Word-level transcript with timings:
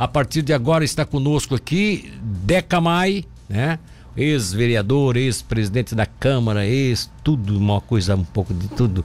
A 0.00 0.08
partir 0.08 0.40
de 0.40 0.54
agora 0.54 0.82
está 0.82 1.04
conosco 1.04 1.54
aqui 1.54 2.10
Deca 2.22 2.80
Mai, 2.80 3.22
né? 3.46 3.78
Ex-vereador, 4.16 5.14
ex-presidente 5.18 5.94
da 5.94 6.06
Câmara, 6.06 6.66
ex 6.66 7.10
tudo, 7.22 7.58
uma 7.58 7.82
coisa 7.82 8.16
um 8.16 8.24
pouco 8.24 8.54
de 8.54 8.66
tudo. 8.68 9.04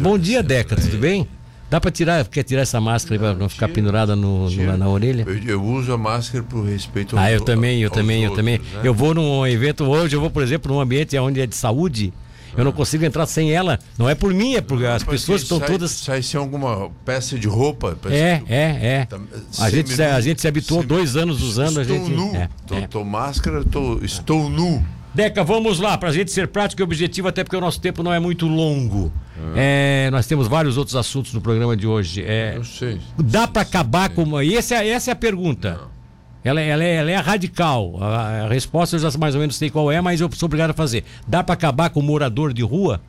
Bom 0.00 0.18
dia, 0.18 0.42
Deca, 0.42 0.76
tudo 0.76 0.96
bem? 0.96 1.28
Dá 1.68 1.78
para 1.78 1.90
tirar, 1.90 2.26
quer 2.26 2.42
tirar 2.42 2.62
essa 2.62 2.80
máscara 2.80 3.20
para 3.20 3.34
não 3.34 3.50
ficar 3.50 3.68
pendurada 3.68 4.16
no, 4.16 4.48
no, 4.48 4.76
na 4.78 4.88
orelha? 4.88 5.26
Eu, 5.28 5.36
eu, 5.46 5.62
uso 5.62 5.92
a 5.92 5.98
máscara 5.98 6.42
por 6.42 6.64
respeito 6.64 7.18
aos 7.18 7.22
Ah, 7.22 7.30
eu 7.30 7.42
também, 7.42 7.82
eu 7.82 7.90
também, 7.90 8.26
outros, 8.26 8.38
eu 8.38 8.42
também. 8.42 8.58
Né? 8.58 8.80
Eu 8.82 8.94
vou 8.94 9.12
num 9.12 9.46
evento 9.46 9.84
hoje, 9.84 10.16
eu 10.16 10.22
vou, 10.22 10.30
por 10.30 10.42
exemplo, 10.42 10.72
num 10.72 10.80
ambiente 10.80 11.18
onde 11.18 11.38
é 11.42 11.46
de 11.46 11.54
saúde. 11.54 12.14
Eu 12.56 12.64
não 12.64 12.72
consigo 12.72 13.04
entrar 13.04 13.26
sem 13.26 13.52
ela. 13.52 13.78
Não 13.98 14.08
é 14.08 14.14
por 14.14 14.32
mim, 14.32 14.54
é 14.54 14.60
porque 14.60 14.86
as 14.86 15.02
pessoas 15.02 15.42
estão 15.42 15.60
todas. 15.60 15.90
Sai 15.90 16.22
sem 16.22 16.38
alguma 16.38 16.90
peça 17.04 17.38
de 17.38 17.48
roupa. 17.48 17.96
É, 18.06 18.42
é, 18.48 18.78
é. 18.82 19.04
Tá, 19.06 19.18
a, 19.58 19.70
gente 19.70 19.90
se, 19.90 20.02
a 20.02 20.20
gente 20.20 20.40
se 20.40 20.48
habituou 20.48 20.82
dois 20.82 21.16
anos 21.16 21.42
usando. 21.42 21.80
Estou 21.80 21.96
a 21.96 21.98
gente, 21.98 22.10
nu. 22.10 22.34
É, 22.34 22.48
tô, 22.66 22.74
é. 22.74 22.86
tô 22.86 23.04
máscara, 23.04 23.64
tô, 23.64 23.98
estou 24.02 24.48
nu. 24.48 24.84
Deca, 25.12 25.42
vamos 25.42 25.80
lá, 25.80 25.98
para 25.98 26.10
a 26.10 26.12
gente 26.12 26.30
ser 26.30 26.46
prático 26.46 26.80
e 26.82 26.84
objetivo, 26.84 27.26
até 27.26 27.42
porque 27.42 27.56
o 27.56 27.60
nosso 27.60 27.80
tempo 27.80 28.00
não 28.00 28.12
é 28.12 28.20
muito 28.20 28.46
longo. 28.46 29.12
É. 29.56 30.06
É, 30.06 30.10
nós 30.10 30.26
temos 30.26 30.46
vários 30.46 30.76
outros 30.76 30.94
assuntos 30.94 31.32
no 31.32 31.40
programa 31.40 31.76
de 31.76 31.86
hoje. 31.86 32.22
É, 32.24 32.54
eu 32.56 32.64
sei. 32.64 33.00
Dá 33.18 33.48
para 33.48 33.62
acabar 33.62 34.10
sei. 34.14 34.24
com. 34.24 34.40
Essa, 34.40 34.84
essa 34.84 35.10
é 35.10 35.12
a 35.12 35.16
pergunta. 35.16 35.80
Não. 35.80 35.99
Ela, 36.42 36.60
ela, 36.60 36.82
é, 36.82 36.96
ela 36.96 37.10
é 37.10 37.16
radical. 37.16 37.98
A, 38.00 38.44
a, 38.44 38.48
resposta 38.48 38.96
eu 38.96 39.00
já 39.00 39.10
mais 39.18 39.34
ou 39.34 39.40
menos 39.40 39.56
sei 39.56 39.68
qual 39.70 39.92
é, 39.92 40.00
mas 40.00 40.20
eu 40.20 40.30
sou 40.32 40.46
obrigado 40.46 40.70
a 40.70 40.74
fazer. 40.74 41.04
Dá 41.26 41.44
para 41.44 41.54
acabar 41.54 41.90
com 41.90 42.00
o 42.00 42.02
morador 42.02 42.52
de 42.52 42.62
rua? 42.62 43.00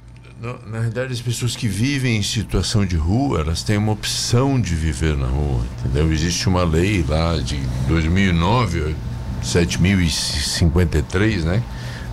Na 0.66 0.80
verdade, 0.80 1.14
as 1.14 1.22
pessoas 1.22 1.56
que 1.56 1.68
vivem 1.68 2.18
em 2.18 2.24
situação 2.24 2.84
de 2.84 2.96
rua, 2.96 3.42
elas 3.42 3.62
têm 3.62 3.78
uma 3.78 3.92
opção 3.92 4.60
de 4.60 4.74
viver 4.74 5.16
na 5.16 5.28
rua, 5.28 5.64
entendeu? 5.80 6.12
Existe 6.12 6.50
uma 6.50 6.64
lei 6.64 7.06
lá 7.08 7.38
de 7.38 7.58
2009, 7.88 8.96
7053, 9.44 11.46
né? 11.46 11.62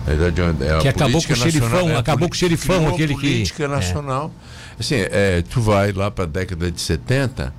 Na 0.05 0.13
verdade, 0.13 0.41
é 0.63 0.73
a 0.73 0.77
que 0.77 0.89
acabou 0.89 1.23
com 1.23 1.33
o 1.33 1.35
xerifão, 1.35 1.89
é 1.89 1.95
acabou 1.95 2.29
com 2.29 2.35
o 2.35 2.37
xerifão, 2.37 2.87
aquele 2.87 3.15
que... 3.15 3.21
política 3.21 3.67
nacional. 3.67 4.31
É. 4.77 4.79
Assim, 4.79 4.95
é, 4.95 5.41
tu 5.49 5.59
vai 5.59 5.91
lá 5.91 6.11
para 6.11 6.25
a 6.25 6.27
década 6.27 6.71
de 6.71 6.79
70 6.79 7.51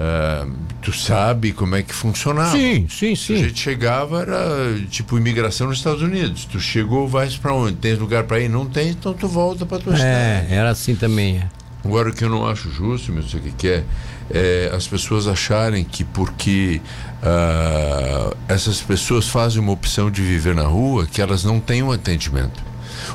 Uh, 0.00 0.50
tu 0.80 0.94
sabe 0.94 1.52
como 1.52 1.76
é 1.76 1.82
que 1.82 1.94
funcionava. 1.94 2.52
Sim, 2.52 2.86
sim, 2.88 3.14
sim. 3.14 3.34
A 3.34 3.38
gente 3.38 3.60
chegava, 3.60 4.22
era 4.22 4.80
tipo 4.88 5.18
imigração 5.18 5.68
nos 5.68 5.76
Estados 5.76 6.00
Unidos. 6.00 6.46
Tu 6.46 6.58
chegou, 6.58 7.06
vai 7.06 7.28
para 7.30 7.52
onde? 7.52 7.76
Tens 7.76 7.98
lugar 7.98 8.24
para 8.24 8.40
ir? 8.40 8.48
Não 8.48 8.64
tem, 8.64 8.88
então 8.88 9.12
tu 9.12 9.28
volta 9.28 9.66
para 9.66 9.78
tua 9.78 9.92
é, 9.92 9.96
cidade. 9.96 10.52
É, 10.52 10.56
era 10.56 10.70
assim 10.70 10.94
também. 10.94 11.36
É. 11.38 11.48
Agora, 11.84 12.08
o 12.08 12.12
que 12.14 12.24
eu 12.24 12.30
não 12.30 12.46
acho 12.46 12.70
justo, 12.70 13.12
não 13.12 13.22
sei 13.22 13.40
o 13.40 13.42
que, 13.42 13.52
que 13.52 13.68
é, 13.68 13.84
é, 14.30 14.70
as 14.74 14.86
pessoas 14.86 15.26
acharem 15.26 15.84
que 15.84 16.02
porque 16.02 16.80
uh, 17.22 18.36
essas 18.48 18.80
pessoas 18.80 19.28
fazem 19.28 19.60
uma 19.60 19.72
opção 19.72 20.10
de 20.10 20.22
viver 20.22 20.54
na 20.54 20.64
rua, 20.64 21.06
que 21.06 21.20
elas 21.20 21.44
não 21.44 21.60
têm 21.60 21.82
um 21.82 21.92
atendimento. 21.92 22.62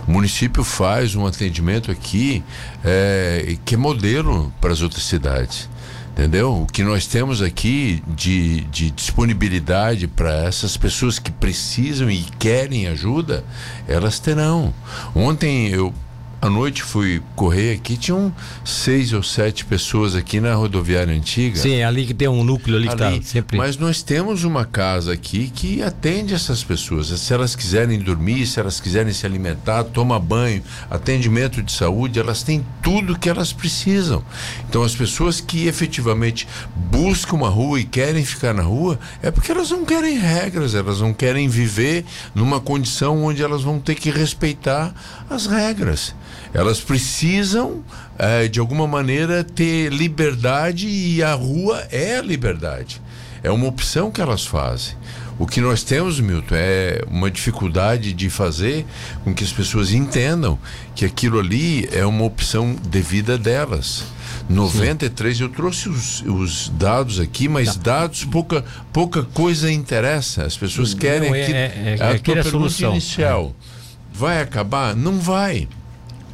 O 0.07 0.11
município 0.11 0.63
faz 0.63 1.15
um 1.15 1.25
atendimento 1.25 1.89
aqui 1.89 2.43
é, 2.83 3.57
que 3.65 3.73
é 3.73 3.77
modelo 3.77 4.53
para 4.61 4.71
as 4.71 4.81
outras 4.81 5.03
cidades. 5.03 5.69
Entendeu? 6.15 6.61
O 6.61 6.65
que 6.65 6.81
nós 6.81 7.05
temos 7.05 7.41
aqui 7.41 8.01
de, 8.07 8.61
de 8.61 8.89
disponibilidade 8.89 10.07
para 10.07 10.31
essas 10.45 10.77
pessoas 10.77 11.19
que 11.19 11.29
precisam 11.29 12.09
e 12.09 12.23
querem 12.39 12.87
ajuda, 12.87 13.43
elas 13.85 14.17
terão. 14.17 14.73
Ontem 15.13 15.67
eu 15.67 15.93
à 16.41 16.49
noite 16.49 16.83
fui 16.83 17.21
correr 17.35 17.73
aqui, 17.73 17.97
tinham 17.97 18.33
seis 18.63 19.13
ou 19.13 19.23
sete 19.23 19.65
pessoas 19.65 20.15
aqui 20.15 20.39
na 20.39 20.53
rodoviária 20.53 21.13
antiga. 21.13 21.57
Sim, 21.57 21.75
é 21.75 21.85
ali 21.85 22.05
que 22.05 22.13
tem 22.13 22.27
um 22.27 22.43
núcleo 22.43 22.77
ali, 22.77 22.87
ali 22.87 23.19
que 23.19 23.19
tá 23.21 23.29
sempre. 23.29 23.57
Mas 23.57 23.77
nós 23.77 24.01
temos 24.01 24.43
uma 24.43 24.65
casa 24.65 25.13
aqui 25.13 25.49
que 25.49 25.81
atende 25.81 26.33
essas 26.33 26.63
pessoas. 26.63 27.07
Se 27.07 27.33
elas 27.33 27.55
quiserem 27.55 27.99
dormir, 27.99 28.45
se 28.45 28.59
elas 28.59 28.79
quiserem 28.79 29.11
se 29.13 29.25
alimentar, 29.25 29.83
tomar 29.85 30.19
banho, 30.19 30.61
atendimento 30.89 31.61
de 31.63 31.71
saúde, 31.71 32.19
elas 32.19 32.43
têm 32.43 32.65
tudo 32.81 33.17
que 33.17 33.29
elas 33.29 33.51
precisam. 33.51 34.23
Então 34.69 34.83
as 34.83 34.95
pessoas 34.95 35.41
que 35.41 35.67
efetivamente 35.67 36.47
buscam 36.75 37.37
uma 37.37 37.49
rua 37.49 37.79
e 37.79 37.83
querem 37.83 38.23
ficar 38.23 38.53
na 38.53 38.63
rua, 38.63 38.99
é 39.21 39.31
porque 39.31 39.51
elas 39.51 39.71
não 39.71 39.83
querem 39.83 40.17
regras, 40.17 40.75
elas 40.75 41.01
não 41.01 41.13
querem 41.13 41.47
viver 41.47 42.05
numa 42.33 42.59
condição 42.59 43.23
onde 43.23 43.41
elas 43.41 43.63
vão 43.63 43.79
ter 43.79 43.95
que 43.95 44.09
respeitar 44.09 44.93
as 45.29 45.47
regras. 45.47 46.13
Elas 46.53 46.79
precisam, 46.79 47.83
é, 48.17 48.47
de 48.47 48.59
alguma 48.59 48.87
maneira, 48.87 49.43
ter 49.43 49.91
liberdade 49.91 50.87
e 50.87 51.21
a 51.21 51.33
rua 51.33 51.85
é 51.91 52.17
a 52.17 52.21
liberdade. 52.21 53.01
É 53.43 53.51
uma 53.51 53.67
opção 53.67 54.09
que 54.09 54.21
elas 54.21 54.45
fazem. 54.45 54.95
O 55.37 55.45
que 55.45 55.59
nós 55.59 55.83
temos, 55.83 56.19
Milton, 56.19 56.55
é 56.55 57.01
uma 57.11 57.29
dificuldade 57.29 58.13
de 58.13 58.29
fazer 58.29 58.85
com 59.23 59.33
que 59.33 59.43
as 59.43 59.51
pessoas 59.51 59.91
entendam 59.91 60.57
que 60.95 61.03
aquilo 61.03 61.39
ali 61.39 61.89
é 61.91 62.05
uma 62.05 62.23
opção 62.23 62.73
devida 62.73 63.37
delas. 63.37 64.05
93, 64.47 65.37
Sim. 65.37 65.43
eu 65.43 65.49
trouxe 65.49 65.89
os, 65.89 66.21
os, 66.21 66.69
dados 66.69 67.19
aqui, 67.19 67.49
mas 67.49 67.75
Não. 67.75 67.83
dados 67.83 68.23
pouca, 68.23 68.63
pouca 68.93 69.23
coisa 69.23 69.71
interessa. 69.71 70.43
As 70.43 70.55
pessoas 70.55 70.93
querem 70.93 71.29
Não, 71.29 71.35
é, 71.35 71.41
é, 71.41 71.97
é, 71.99 72.03
a 72.03 72.19
tua 72.19 72.35
pergunta 72.35 72.49
solução. 72.51 72.91
inicial. 72.91 73.53
É. 73.59 74.17
Vai 74.17 74.41
acabar? 74.41 74.95
Não 74.95 75.19
vai. 75.19 75.67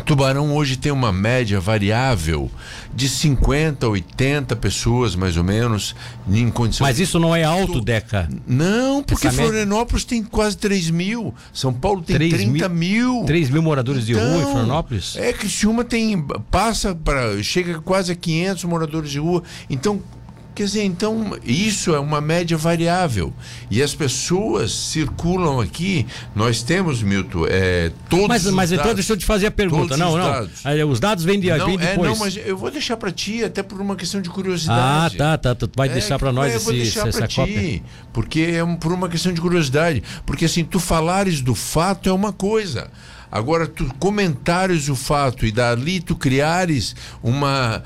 Tubarão 0.06 0.56
hoje 0.56 0.78
tem 0.78 0.92
uma 0.92 1.12
média 1.12 1.60
variável 1.60 2.50
de 2.94 3.08
50, 3.08 3.88
80 3.88 4.56
pessoas, 4.56 5.16
mais 5.16 5.38
ou 5.38 5.44
menos, 5.44 5.96
em 6.30 6.50
condições. 6.50 6.88
Mas 6.88 7.00
isso 7.00 7.20
não 7.20 7.36
é 7.36 7.44
alto, 7.44 7.74
tu... 7.74 7.82
Deca? 7.82 8.30
Não, 8.46 9.02
porque 9.04 9.28
Essa 9.28 9.38
Florianópolis 9.38 10.04
média... 10.04 10.24
tem 10.24 10.24
quase 10.24 10.58
3 10.58 10.90
mil. 10.90 11.34
São 11.54 11.74
Paulo 11.74 12.02
tem 12.02 12.16
3 12.16 12.34
30 12.34 12.70
mil. 12.70 13.14
mil. 13.14 13.26
3 13.26 13.50
mil 13.50 13.62
moradores 13.62 14.08
então, 14.08 14.22
de 14.22 14.28
rua 14.28 14.36
em 14.36 14.40
então, 14.40 14.52
Florianópolis? 14.52 15.16
É, 15.16 15.34
Criciúma 15.34 15.84
tem. 15.84 16.22
passa 16.50 16.94
para. 16.94 17.42
chega 17.44 17.80
quase 17.82 18.12
a 18.12 18.16
500 18.16 18.64
moradores 18.66 19.12
de 19.12 19.20
rua. 19.20 19.44
Então, 19.70 20.02
Quer 20.62 20.66
dizer, 20.66 20.84
então, 20.84 21.36
isso 21.44 21.96
é 21.96 22.00
uma 22.00 22.22
média 22.22 22.56
variável. 22.56 23.34
E 23.72 23.82
as 23.82 23.96
pessoas 23.96 24.72
circulam 24.72 25.60
aqui. 25.60 26.06
Nós 26.36 26.62
temos, 26.62 27.02
Milton, 27.02 27.48
é, 27.50 27.92
todos 28.08 28.28
mas, 28.28 28.46
os 28.46 28.54
mas 28.54 28.70
dados, 28.70 28.84
então 28.84 28.94
deixa 28.94 29.14
eu 29.14 29.18
te 29.18 29.26
fazer 29.26 29.48
a 29.48 29.52
pergunta. 29.52 29.98
Não, 29.98 30.16
não. 30.16 30.24
Dados. 30.24 30.64
Os 30.88 31.00
dados 31.00 31.24
vêm, 31.24 31.40
de, 31.40 31.50
não, 31.50 31.66
vêm 31.66 31.78
depois. 31.80 32.08
É, 32.08 32.12
não, 32.12 32.16
mas 32.16 32.38
eu 32.38 32.56
vou 32.56 32.70
deixar 32.70 32.96
para 32.96 33.12
ti, 33.12 33.44
até 33.44 33.64
por 33.64 33.82
uma 33.82 33.96
questão 33.96 34.22
de 34.22 34.30
curiosidade. 34.30 35.16
Ah, 35.20 35.36
tá, 35.36 35.56
tá. 35.56 35.56
Tu 35.56 35.72
vai 35.76 35.90
é, 35.90 35.94
deixar 35.94 36.20
para 36.20 36.32
nós 36.32 36.54
eu 36.54 36.58
esse, 36.58 36.72
deixar 36.74 37.08
essa 37.08 37.28
ti, 37.28 37.38
cópia. 37.38 37.84
Porque 38.14 38.42
é 38.42 38.64
um, 38.64 38.76
por 38.76 38.92
uma 38.92 39.10
questão 39.10 39.34
de 39.34 39.42
curiosidade. 39.42 40.04
Porque 40.28 40.46
assim, 40.46 40.64
tu 40.64 40.80
falares 40.80 41.42
do 41.42 41.56
fato 41.56 42.08
é 42.08 42.14
uma 42.14 42.32
coisa. 42.32 42.92
Agora, 43.32 43.66
tu 43.66 43.90
comentares 43.98 44.90
o 44.90 44.96
fato 44.96 45.46
e 45.46 45.52
dali 45.54 46.02
tu 46.02 46.18
criares 46.18 46.94
uma 47.24 47.82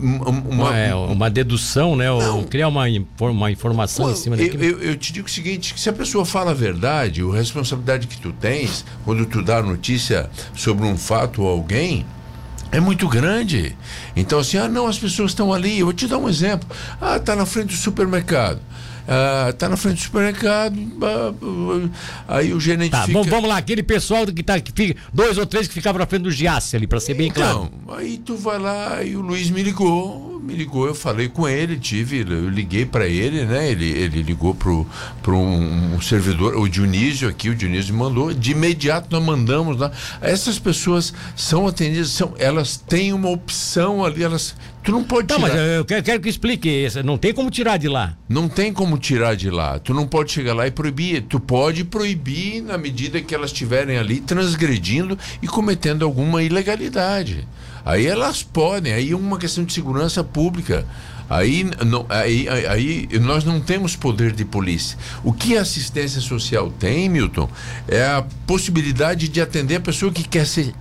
uma, 0.00 0.76
é, 0.76 0.94
uma 0.94 1.30
dedução, 1.30 1.96
né? 1.96 2.10
Ou 2.10 2.44
criar 2.44 2.68
uma, 2.68 2.84
uma 3.20 3.50
informação 3.50 4.10
em 4.10 4.16
cima 4.16 4.36
daquilo. 4.36 4.62
Eu, 4.62 4.78
eu, 4.80 4.96
te 4.96 5.12
digo 5.12 5.26
o 5.26 5.30
seguinte: 5.30 5.74
se 5.76 5.88
a 5.88 5.92
pessoa 5.92 6.24
fala 6.24 6.50
a 6.50 6.54
verdade, 6.54 7.22
a 7.22 7.34
responsabilidade 7.34 8.06
que 8.06 8.18
tu 8.18 8.32
tens 8.32 8.84
quando 9.04 9.24
tu 9.26 9.42
dá 9.42 9.62
notícia 9.62 10.28
sobre 10.54 10.86
um 10.86 10.96
fato 10.96 11.42
ou 11.42 11.48
alguém. 11.48 12.04
É 12.72 12.80
muito 12.80 13.08
grande. 13.08 13.76
Então, 14.16 14.40
assim, 14.40 14.58
ah, 14.58 14.68
não, 14.68 14.88
as 14.88 14.98
pessoas 14.98 15.30
estão 15.30 15.52
ali. 15.52 15.78
Eu 15.78 15.86
vou 15.86 15.94
te 15.94 16.08
dar 16.08 16.18
um 16.18 16.28
exemplo. 16.28 16.68
Ah, 17.00 17.18
tá 17.18 17.36
na 17.36 17.46
frente 17.46 17.68
do 17.68 17.76
supermercado 17.76 18.60
está 19.06 19.48
ah, 19.48 19.52
tá 19.52 19.68
na 19.68 19.76
frente 19.76 19.98
do 19.98 20.02
supermercado, 20.02 20.76
ah, 21.00 22.36
aí 22.36 22.52
o 22.52 22.58
gerente 22.58 22.90
tá, 22.90 23.02
fica... 23.02 23.12
Vamos, 23.12 23.28
vamos 23.28 23.48
lá, 23.48 23.56
aquele 23.56 23.82
pessoal 23.82 24.26
que, 24.26 24.42
tá, 24.42 24.58
que 24.60 24.72
fica, 24.72 25.00
dois 25.12 25.38
ou 25.38 25.46
três 25.46 25.68
que 25.68 25.74
ficavam 25.74 26.00
na 26.00 26.06
frente 26.06 26.22
do 26.22 26.30
Giasse 26.30 26.74
ali, 26.74 26.88
para 26.88 26.98
ser 26.98 27.14
bem 27.14 27.28
então, 27.28 27.70
claro. 27.84 28.00
aí 28.00 28.18
tu 28.18 28.36
vai 28.36 28.58
lá 28.58 29.04
e 29.04 29.16
o 29.16 29.20
Luiz 29.20 29.48
me 29.48 29.62
ligou, 29.62 30.35
me 30.46 30.54
ligou, 30.54 30.86
eu 30.86 30.94
falei 30.94 31.28
com 31.28 31.48
ele, 31.48 31.76
tive, 31.76 32.20
eu 32.20 32.48
liguei 32.48 32.86
para 32.86 33.06
ele, 33.06 33.44
né? 33.44 33.68
Ele, 33.68 33.86
ele 33.90 34.22
ligou 34.22 34.54
pro 34.54 34.86
um, 35.28 35.96
um, 35.96 36.00
servidor, 36.00 36.56
o 36.56 36.68
Dionísio 36.68 37.28
aqui, 37.28 37.50
o 37.50 37.54
Dionísio 37.54 37.94
mandou, 37.94 38.32
de 38.32 38.52
imediato 38.52 39.08
nós 39.10 39.22
mandamos 39.22 39.76
lá. 39.76 39.90
Essas 40.20 40.58
pessoas 40.58 41.12
são 41.34 41.66
atendidas, 41.66 42.10
são, 42.10 42.32
elas 42.38 42.76
têm 42.76 43.12
uma 43.12 43.28
opção 43.28 44.04
ali, 44.04 44.22
elas 44.22 44.54
Tu 44.86 44.92
não 44.92 45.02
pode 45.02 45.26
tirar. 45.26 45.40
Não, 45.40 45.48
mas 45.48 45.58
eu 45.58 45.84
quero, 45.84 46.02
quero 46.04 46.20
que 46.20 46.28
explique. 46.28 46.86
Não 47.04 47.18
tem 47.18 47.34
como 47.34 47.50
tirar 47.50 47.76
de 47.76 47.88
lá. 47.88 48.16
Não 48.28 48.48
tem 48.48 48.72
como 48.72 48.96
tirar 48.96 49.34
de 49.34 49.50
lá. 49.50 49.80
Tu 49.80 49.92
não 49.92 50.06
pode 50.06 50.30
chegar 50.30 50.54
lá 50.54 50.64
e 50.64 50.70
proibir. 50.70 51.22
Tu 51.22 51.40
pode 51.40 51.82
proibir 51.82 52.62
na 52.62 52.78
medida 52.78 53.20
que 53.20 53.34
elas 53.34 53.50
estiverem 53.50 53.98
ali 53.98 54.20
transgredindo 54.20 55.18
e 55.42 55.48
cometendo 55.48 56.04
alguma 56.04 56.40
ilegalidade. 56.40 57.48
Aí 57.86 58.04
elas 58.04 58.42
podem. 58.42 58.92
Aí 58.92 59.12
é 59.12 59.16
uma 59.16 59.38
questão 59.38 59.64
de 59.64 59.72
segurança 59.72 60.24
pública. 60.24 60.84
Aí, 61.30 61.64
não, 61.84 62.04
aí, 62.08 62.48
aí 62.48 63.08
nós 63.20 63.44
não 63.44 63.60
temos 63.60 63.94
poder 63.94 64.32
de 64.32 64.44
polícia. 64.44 64.98
O 65.22 65.32
que 65.32 65.56
a 65.56 65.62
assistência 65.62 66.20
social 66.20 66.70
tem, 66.70 67.08
Milton, 67.08 67.48
é 67.86 68.04
a 68.04 68.24
possibilidade 68.44 69.28
de 69.28 69.40
atender 69.40 69.76
a 69.76 69.80
pessoa 69.80 70.12
que 70.12 70.24
quer 70.24 70.46
ser 70.46 70.74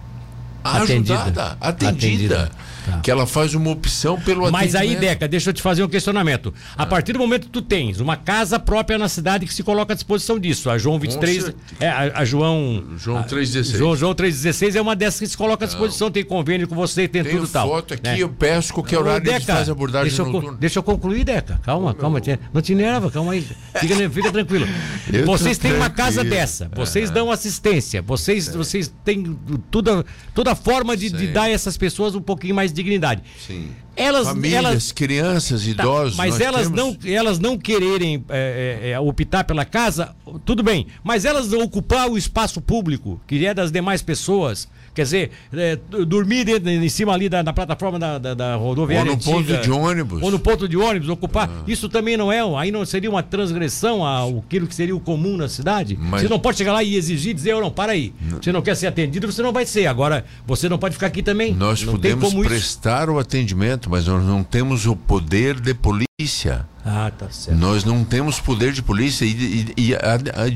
ajudada, 0.64 1.58
atendida. 1.60 1.60
atendida. 1.62 1.90
atendida. 1.90 2.52
Tá. 2.86 3.00
que 3.00 3.10
ela 3.10 3.26
faz 3.26 3.54
uma 3.54 3.72
opção 3.72 4.20
pelo 4.20 4.52
Mas 4.52 4.76
aí, 4.76 4.96
Deca, 4.96 5.28
deixa 5.28 5.50
eu 5.50 5.54
te 5.54 5.62
fazer 5.62 5.84
um 5.84 5.88
questionamento. 5.88 6.54
A 6.78 6.84
ah. 6.84 6.86
partir 6.86 7.14
do 7.14 7.20
momento 7.20 7.44
que 7.44 7.52
tu 7.52 7.62
tens 7.62 8.00
uma 8.00 8.16
casa 8.16 8.60
própria 8.60 8.98
na 8.98 9.10
cidade 9.10 9.46
que 9.46 9.54
se 9.54 9.64
coloca 9.64 9.94
à 9.94 9.96
disposição 9.96 10.40
disso, 10.40 10.70
a 10.70 10.78
João 10.78 11.00
23, 11.00 11.54
é, 11.80 11.88
a, 11.88 12.20
a 12.20 12.26
João 12.26 12.84
João 12.98 13.24
316. 13.24 13.78
João, 13.78 13.96
João 13.96 14.14
316 14.14 14.76
é 14.76 14.82
uma 14.82 14.96
dessas 14.96 15.20
que 15.20 15.28
se 15.28 15.38
coloca 15.38 15.66
à 15.66 15.68
disposição, 15.68 16.08
Não. 16.08 16.14
tem 16.14 16.24
convênio 16.24 16.68
com 16.68 16.76
você, 16.76 17.08
tem 17.08 17.24
Tenho 17.24 17.40
tudo 17.40 17.52
tal. 17.52 17.68
foto 17.70 17.94
aqui, 17.94 18.04
né? 18.04 18.18
eu 18.20 18.30
peço 18.30 18.74
qualquer 18.74 19.00
horário 19.00 19.30
Ô, 19.30 19.34
Deca, 19.34 19.54
faz 19.54 19.70
abordagem 19.70 20.10
deixa 20.10 20.22
eu, 20.22 20.56
deixa 20.56 20.80
eu 20.80 20.84
concluir, 20.84 21.24
Deca. 21.24 21.60
Calma, 21.64 21.92
Ô, 21.92 21.94
calma, 21.94 22.22
meu... 22.24 22.38
não 22.54 22.62
te 22.62 22.76
nerva, 22.76 23.10
calma 23.10 23.34
aí. 23.34 23.48
Fica, 23.76 24.10
fica 24.10 24.32
tranquilo. 24.32 24.68
vocês 25.26 25.58
têm 25.58 25.74
uma 25.74 25.90
casa 25.90 26.24
dessa, 26.24 26.70
vocês 26.74 27.10
dão 27.10 27.32
assistência, 27.32 28.02
vocês, 28.02 28.48
vocês 28.48 28.94
têm 29.04 29.38
toda, 29.72 30.06
toda 30.34 30.56
forma 30.56 30.96
de, 30.96 31.10
de, 31.10 31.28
dar 31.28 31.44
a 31.44 31.50
essas 31.50 31.78
pessoas 31.78 32.16
um 32.16 32.22
pouquinho 32.22 32.56
mais 32.56 32.72
dignidade. 32.76 33.22
Sim. 33.38 33.74
Elas, 33.96 34.28
Famílias, 34.28 34.66
elas, 34.66 34.92
crianças, 34.92 35.64
tá, 35.64 35.70
idosos. 35.70 36.16
Mas 36.16 36.40
elas, 36.40 36.70
temos... 36.70 36.78
não, 36.78 36.98
elas 37.06 37.40
não 37.40 37.58
quererem 37.58 38.24
é, 38.30 38.82
é, 38.84 38.90
é, 38.92 39.00
optar 39.00 39.44
pela 39.44 39.66
casa, 39.66 40.16
tudo 40.44 40.62
bem. 40.62 40.88
Mas 41.04 41.26
elas 41.26 41.52
ocupar 41.54 42.10
o 42.10 42.18
espaço 42.18 42.62
público, 42.62 43.20
que 43.26 43.46
é 43.46 43.54
das 43.54 43.72
demais 43.72 44.02
pessoas, 44.02 44.68
Quer 44.96 45.04
dizer, 45.04 45.32
é, 45.54 45.78
dormir 46.08 46.46
dentro, 46.46 46.70
em 46.70 46.88
cima 46.88 47.14
ali 47.14 47.28
da, 47.28 47.44
na 47.44 47.52
plataforma 47.52 48.00
da, 48.00 48.18
da, 48.18 48.34
da 48.34 48.56
rodoviária. 48.56 49.12
Ou 49.12 49.18
no 49.18 49.22
antiga, 49.22 49.56
ponto 49.58 49.64
de 49.64 49.72
ônibus. 49.72 50.24
Ou 50.24 50.32
no 50.32 50.40
ponto 50.40 50.70
de 50.70 50.78
ônibus, 50.78 51.10
ocupar. 51.10 51.50
Ah. 51.50 51.64
Isso 51.68 51.90
também 51.90 52.16
não 52.16 52.32
é, 52.32 52.40
aí 52.58 52.72
não 52.72 52.86
seria 52.86 53.10
uma 53.10 53.22
transgressão 53.22 54.06
ao 54.06 54.40
aquilo 54.40 54.66
que 54.66 54.74
seria 54.74 54.96
o 54.96 55.00
comum 55.02 55.36
na 55.36 55.50
cidade? 55.50 55.98
Mas... 56.00 56.22
Você 56.22 56.30
não 56.30 56.40
pode 56.40 56.58
chegar 56.58 56.72
lá 56.72 56.82
e 56.82 56.96
exigir, 56.96 57.34
dizer, 57.34 57.52
eu 57.52 57.60
não, 57.60 57.70
para 57.70 57.92
aí. 57.92 58.14
Não. 58.22 58.42
Você 58.42 58.54
não 58.54 58.62
quer 58.62 58.74
ser 58.76 58.88
atendido, 58.88 59.30
você 59.30 59.42
não 59.42 59.52
vai 59.52 59.66
ser. 59.66 59.86
Agora, 59.86 60.24
você 60.48 60.70
não 60.70 60.78
pode 60.78 60.94
ficar 60.94 61.08
aqui 61.08 61.22
também. 61.22 61.54
Nós 61.54 61.84
não 61.84 61.92
podemos 61.92 62.34
prestar 62.34 63.04
isso. 63.04 63.12
o 63.12 63.20
atendimento, 63.20 63.85
mas 63.88 64.08
nós 64.08 64.24
não 64.24 64.44
temos 64.44 64.86
o 64.86 64.96
poder 64.96 65.60
de 65.60 65.74
polícia. 65.74 66.68
Ah, 66.84 67.12
tá 67.16 67.30
certo. 67.30 67.58
Nós 67.58 67.84
não 67.84 68.04
temos 68.04 68.40
poder 68.40 68.72
de 68.72 68.82
polícia 68.82 69.26
e, 69.26 69.74
e, 69.78 69.90
e 69.90 69.96
a, 69.96 70.16
a, 70.16 70.48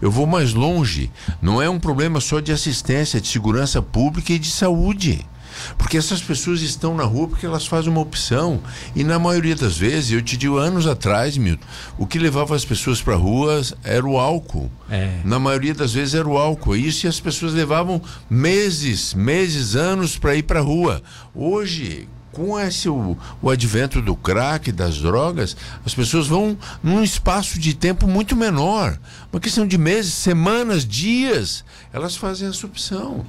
eu 0.00 0.10
vou 0.10 0.26
mais 0.26 0.52
longe. 0.52 1.10
Não 1.40 1.60
é 1.60 1.68
um 1.68 1.78
problema 1.78 2.20
só 2.20 2.40
de 2.40 2.52
assistência, 2.52 3.20
de 3.20 3.28
segurança 3.28 3.80
pública 3.80 4.32
e 4.32 4.38
de 4.38 4.50
saúde. 4.50 5.24
Porque 5.78 5.96
essas 5.96 6.20
pessoas 6.20 6.60
estão 6.60 6.94
na 6.94 7.04
rua 7.04 7.28
porque 7.28 7.46
elas 7.46 7.66
fazem 7.66 7.90
uma 7.90 8.00
opção. 8.00 8.60
E 8.94 9.02
na 9.02 9.18
maioria 9.18 9.56
das 9.56 9.76
vezes, 9.76 10.12
eu 10.12 10.22
te 10.22 10.36
digo 10.36 10.56
anos 10.56 10.86
atrás, 10.86 11.36
Milton, 11.36 11.66
o 11.98 12.06
que 12.06 12.18
levava 12.18 12.54
as 12.54 12.64
pessoas 12.64 13.00
para 13.00 13.16
ruas 13.16 13.74
era 13.82 14.06
o 14.06 14.18
álcool. 14.18 14.70
É. 14.90 15.20
Na 15.24 15.38
maioria 15.38 15.74
das 15.74 15.92
vezes 15.92 16.14
era 16.14 16.28
o 16.28 16.36
álcool. 16.36 16.76
Isso 16.76 17.06
e 17.06 17.08
as 17.08 17.20
pessoas 17.20 17.52
levavam 17.52 18.00
meses, 18.28 19.14
meses, 19.14 19.74
anos 19.74 20.18
para 20.18 20.36
ir 20.36 20.42
para 20.42 20.60
rua. 20.60 21.02
Hoje, 21.34 22.08
com 22.36 22.60
esse 22.60 22.86
o, 22.86 23.16
o 23.40 23.48
advento 23.48 24.02
do 24.02 24.14
crack, 24.14 24.70
das 24.70 24.98
drogas, 24.98 25.56
as 25.86 25.94
pessoas 25.94 26.26
vão 26.26 26.56
num 26.82 27.02
espaço 27.02 27.58
de 27.58 27.72
tempo 27.72 28.06
muito 28.06 28.36
menor. 28.36 28.98
Uma 29.32 29.40
questão 29.40 29.66
de 29.66 29.78
meses, 29.78 30.12
semanas, 30.12 30.86
dias, 30.86 31.64
elas 31.94 32.14
fazem 32.14 32.46
essa 32.46 32.66
opção. 32.66 33.24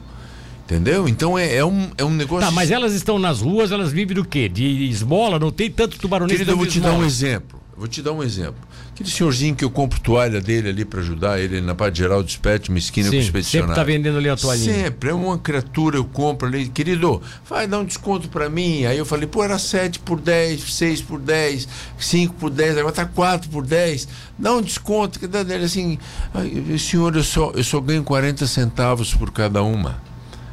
Entendeu? 0.65 1.07
Então 1.07 1.39
é, 1.39 1.55
é, 1.55 1.63
um, 1.63 1.89
é 1.97 2.03
um 2.03 2.09
negócio. 2.09 2.45
Tá, 2.45 2.51
mas 2.51 2.69
elas 2.69 2.91
estão 2.91 3.17
nas 3.17 3.39
ruas, 3.39 3.71
elas 3.71 3.93
vivem 3.93 4.13
do 4.13 4.25
quê? 4.25 4.49
De 4.49 4.89
esmola? 4.89 5.39
Não 5.39 5.51
tem 5.51 5.71
tanto 5.71 5.97
tubaronês 5.97 6.37
Querido, 6.37 6.51
eu 6.51 6.57
vou 6.57 6.67
te 6.67 6.81
dar 6.81 6.91
um 6.91 7.05
exemplo. 7.05 7.56
Vou 7.77 7.87
te 7.87 8.01
dar 8.01 8.11
um 8.11 8.23
exemplo. 8.23 8.55
Aquele 8.91 9.07
senhorzinho 9.07 9.55
que 9.55 9.63
eu 9.63 9.69
compro 9.69 9.99
toalha 9.99 10.41
dele 10.41 10.69
ali 10.69 10.83
para 10.83 10.99
ajudar 10.99 11.39
ele 11.39 11.61
na 11.61 11.75
parte 11.75 11.99
geral 11.99 12.23
do 12.23 12.27
espétimo, 12.27 12.73
uma 12.73 12.79
esquina 12.79 13.07
Sim, 13.07 13.17
com 13.17 13.21
expedicionário. 13.21 13.75
Sempre 13.75 13.75
tá 13.75 13.83
vendendo 13.83 14.17
ali 14.17 14.27
a 14.27 14.35
toalhinha. 14.35 14.73
Sempre, 14.73 15.11
é 15.11 15.13
uma 15.13 15.37
criatura, 15.37 15.97
eu 15.97 16.05
compro 16.05 16.47
ali. 16.47 16.67
Querido, 16.69 17.21
vai 17.47 17.67
dar 17.67 17.77
um 17.77 17.85
desconto 17.85 18.29
para 18.29 18.49
mim. 18.49 18.85
Aí 18.85 18.97
eu 18.97 19.05
falei, 19.05 19.27
pô, 19.27 19.43
era 19.43 19.59
7 19.59 19.99
por 19.99 20.19
10, 20.19 20.59
6 20.73 21.01
por 21.03 21.19
10, 21.19 21.67
5 21.99 22.33
por 22.33 22.49
10, 22.49 22.79
agora 22.79 22.95
tá 22.95 23.05
4 23.05 23.47
por 23.51 23.63
10. 23.63 24.07
Dá 24.39 24.53
um 24.53 24.61
desconto. 24.63 25.19
Que 25.19 25.27
dá 25.27 25.43
dele 25.43 25.65
assim, 25.65 25.99
senhor, 26.79 27.15
eu 27.15 27.23
só, 27.23 27.51
eu 27.53 27.63
só 27.63 27.79
ganho 27.79 28.03
40 28.03 28.47
centavos 28.47 29.13
por 29.13 29.31
cada 29.31 29.61
uma. 29.61 30.01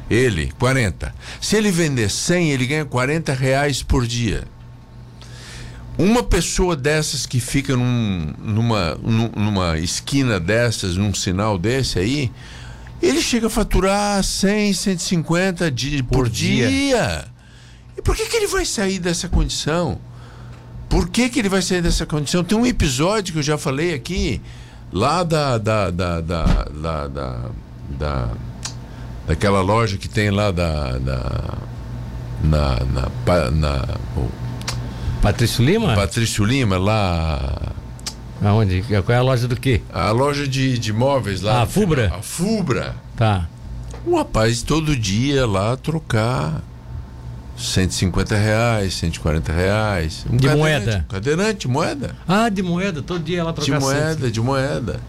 Ele, 0.07 0.51
40. 0.59 1.11
Se 1.41 1.55
ele 1.55 1.71
vender 1.71 2.11
100, 2.11 2.51
ele 2.51 2.67
ganha 2.67 2.85
40 2.85 3.33
reais 3.33 3.81
por 3.81 4.05
dia. 4.05 4.43
Uma 5.97 6.23
pessoa 6.23 6.75
dessas 6.75 7.25
que 7.25 7.39
fica 7.39 7.75
num, 7.75 8.33
numa, 8.43 8.95
numa 9.35 9.77
esquina 9.77 10.39
dessas, 10.39 10.97
num 10.97 11.13
sinal 11.13 11.57
desse 11.57 11.99
aí, 11.99 12.31
ele 13.01 13.21
chega 13.21 13.47
a 13.47 13.49
faturar 13.49 14.23
100, 14.23 14.73
150 14.73 15.71
de, 15.71 16.03
por, 16.03 16.17
por 16.17 16.29
dia. 16.29 16.67
dia. 16.67 17.25
E 17.97 18.01
por 18.01 18.15
que, 18.15 18.25
que 18.25 18.35
ele 18.35 18.47
vai 18.47 18.65
sair 18.65 18.99
dessa 18.99 19.29
condição? 19.29 19.99
Por 20.89 21.09
que, 21.09 21.29
que 21.29 21.39
ele 21.39 21.49
vai 21.49 21.61
sair 21.61 21.81
dessa 21.81 22.05
condição? 22.05 22.43
Tem 22.43 22.57
um 22.57 22.65
episódio 22.65 23.33
que 23.33 23.39
eu 23.39 23.43
já 23.43 23.57
falei 23.57 23.93
aqui, 23.93 24.41
lá 24.91 25.23
da, 25.23 25.57
da, 25.57 25.89
da, 25.89 26.21
da, 26.21 26.43
da, 26.43 27.07
da, 27.07 27.49
da 27.97 28.31
daquela 29.27 29.61
loja 29.61 29.97
que 29.97 30.07
tem 30.07 30.29
lá 30.29 30.51
da, 30.51 30.97
da 30.99 31.57
na, 32.43 32.79
na, 32.85 33.51
na 33.51 33.85
Patrício 35.21 35.63
Lima? 35.65 35.95
Patrício 35.95 36.43
Lima, 36.45 36.77
lá. 36.77 37.73
Aonde? 38.43 38.83
Qual 38.83 39.15
é 39.15 39.19
a 39.19 39.21
loja 39.21 39.47
do 39.47 39.55
quê? 39.55 39.81
A 39.91 40.11
loja 40.11 40.47
de, 40.47 40.77
de 40.77 40.93
móveis 40.93 41.41
lá. 41.41 41.59
Ah, 41.59 41.61
a 41.63 41.65
Fubra? 41.65 42.13
A 42.13 42.21
Fubra. 42.21 42.95
Tá. 43.15 43.47
O 44.05 44.17
rapaz 44.17 44.61
todo 44.61 44.95
dia 44.95 45.47
lá 45.47 45.75
trocar 45.77 46.61
150 47.57 48.35
reais, 48.35 48.93
140 48.95 49.51
reais. 49.51 50.25
Um 50.29 50.37
de 50.37 50.49
moeda? 50.49 51.05
Cadeirante, 51.09 51.67
moeda. 51.67 52.15
Ah, 52.27 52.49
de 52.49 52.61
moeda, 52.61 53.01
todo 53.01 53.23
dia 53.23 53.43
lá 53.43 53.53
trocar. 53.53 53.79
De 53.79 53.83
moeda, 53.83 54.31
de 54.31 54.41
moeda. 54.41 54.99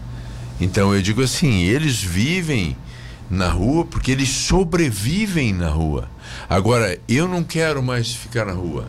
Então 0.59 0.95
eu 0.95 1.01
digo 1.01 1.21
assim, 1.21 1.61
eles 1.63 2.01
vivem 2.01 2.75
na 3.29 3.49
rua 3.49 3.85
porque 3.85 4.11
eles 4.11 4.29
sobrevivem 4.29 5.53
na 5.53 5.69
rua. 5.69 6.09
Agora, 6.49 6.97
eu 7.07 7.27
não 7.27 7.43
quero 7.43 7.83
mais 7.83 8.13
ficar 8.13 8.45
na 8.45 8.53
rua. 8.53 8.85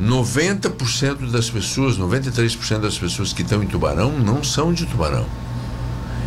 90% 0.00 1.30
das 1.30 1.50
pessoas, 1.50 1.98
93% 1.98 2.80
das 2.80 2.98
pessoas 2.98 3.32
que 3.32 3.42
estão 3.42 3.62
em 3.62 3.66
Tubarão 3.66 4.18
não 4.18 4.42
são 4.42 4.72
de 4.72 4.86
Tubarão. 4.86 5.26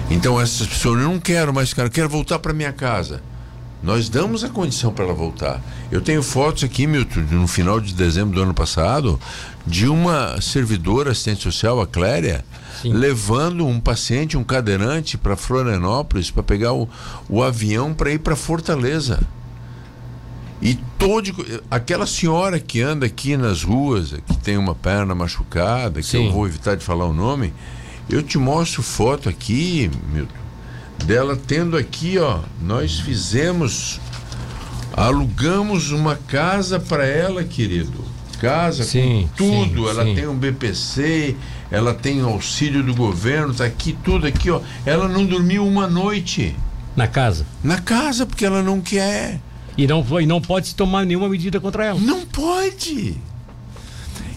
Então 0.09 0.39
essas 0.39 0.67
pessoas, 0.67 1.01
eu 1.01 1.09
não 1.09 1.19
quero 1.19 1.53
mais 1.53 1.69
ficar, 1.69 1.83
eu 1.83 1.89
quero 1.89 2.09
voltar 2.09 2.37
para 2.39 2.53
minha 2.53 2.71
casa. 2.71 3.21
Nós 3.81 4.07
damos 4.07 4.45
a 4.45 4.49
condição 4.49 4.93
para 4.93 5.03
ela 5.03 5.13
voltar. 5.13 5.61
Eu 5.91 5.99
tenho 5.99 6.23
fotos 6.23 6.63
aqui, 6.63 6.87
Milton, 6.87 7.19
no 7.31 7.47
final 7.47 7.81
de 7.81 7.93
dezembro 7.93 8.35
do 8.35 8.41
ano 8.41 8.53
passado, 8.53 9.19
de 9.67 9.87
uma 9.87 10.39
servidora 10.39 11.11
assistente 11.11 11.43
social, 11.43 11.81
a 11.81 11.87
Cléria, 11.87 12.45
Sim. 12.81 12.93
levando 12.93 13.67
um 13.67 13.81
paciente, 13.81 14.37
um 14.37 14.43
cadeirante, 14.43 15.17
para 15.17 15.35
Florianópolis 15.35 16.31
para 16.31 16.43
pegar 16.43 16.71
o, 16.71 16.87
o 17.27 17.43
avião 17.43 17.93
para 17.93 18.11
ir 18.11 18.19
para 18.19 18.37
Fortaleza. 18.37 19.19
E 20.63 20.75
todo 20.97 21.45
aquela 21.69 22.07
senhora 22.07 22.57
que 22.57 22.81
anda 22.81 23.05
aqui 23.05 23.35
nas 23.35 23.63
ruas, 23.63 24.11
que 24.11 24.37
tem 24.37 24.57
uma 24.57 24.73
perna 24.73 25.13
machucada, 25.13 26.01
que 26.01 26.07
Sim. 26.07 26.27
eu 26.27 26.31
vou 26.31 26.47
evitar 26.47 26.77
de 26.77 26.85
falar 26.85 27.05
o 27.05 27.13
nome, 27.13 27.53
eu 28.09 28.23
te 28.23 28.37
mostro 28.37 28.81
foto 28.81 29.27
aqui, 29.27 29.91
Milton, 30.13 30.33
dela 31.05 31.35
tendo 31.35 31.75
aqui, 31.75 32.17
ó, 32.17 32.39
nós 32.61 32.97
fizemos 32.97 33.99
alugamos 34.95 35.91
uma 35.91 36.15
casa 36.15 36.79
para 36.79 37.05
ela, 37.05 37.43
querido. 37.43 38.13
Casa 38.39 38.83
sim, 38.83 39.29
com 39.31 39.35
tudo, 39.35 39.83
sim, 39.83 39.89
ela 39.89 40.03
sim. 40.03 40.15
tem 40.15 40.27
um 40.27 40.35
BPC, 40.35 41.35
ela 41.71 41.93
tem 41.93 42.21
auxílio 42.21 42.83
do 42.83 42.93
governo, 42.93 43.53
tá 43.53 43.65
aqui 43.65 43.97
tudo 44.03 44.27
aqui, 44.27 44.49
ó. 44.49 44.61
Ela 44.85 45.07
não 45.09 45.25
dormiu 45.25 45.65
uma 45.65 45.87
noite. 45.87 46.55
Na 46.95 47.07
casa? 47.07 47.45
Na 47.63 47.79
casa, 47.79 48.25
porque 48.25 48.45
ela 48.45 48.61
não 48.61 48.79
quer. 48.79 49.39
E 49.77 49.87
não, 49.87 50.05
e 50.21 50.25
não 50.25 50.39
pode 50.41 50.67
se 50.67 50.75
tomar 50.75 51.05
nenhuma 51.05 51.29
medida 51.29 51.59
contra 51.59 51.85
ela. 51.85 51.99
Não 51.99 52.25
pode. 52.25 53.17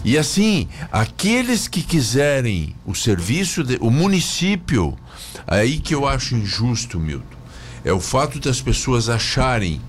E 0.03 0.17
assim, 0.17 0.67
aqueles 0.91 1.67
que 1.67 1.81
quiserem 1.81 2.75
o 2.85 2.95
serviço, 2.95 3.63
de, 3.63 3.77
o 3.81 3.91
município, 3.91 4.97
aí 5.45 5.79
que 5.79 5.93
eu 5.93 6.07
acho 6.07 6.35
injusto, 6.35 6.99
Milton, 6.99 7.37
é 7.83 7.91
o 7.91 7.99
fato 7.99 8.39
das 8.39 8.61
pessoas 8.61 9.09
acharem 9.09 9.81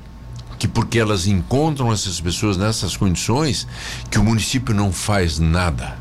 que 0.58 0.66
porque 0.66 0.98
elas 0.98 1.26
encontram 1.26 1.92
essas 1.92 2.20
pessoas 2.20 2.56
nessas 2.56 2.96
condições, 2.96 3.66
que 4.10 4.18
o 4.18 4.24
município 4.24 4.74
não 4.74 4.92
faz 4.92 5.38
nada. 5.38 5.96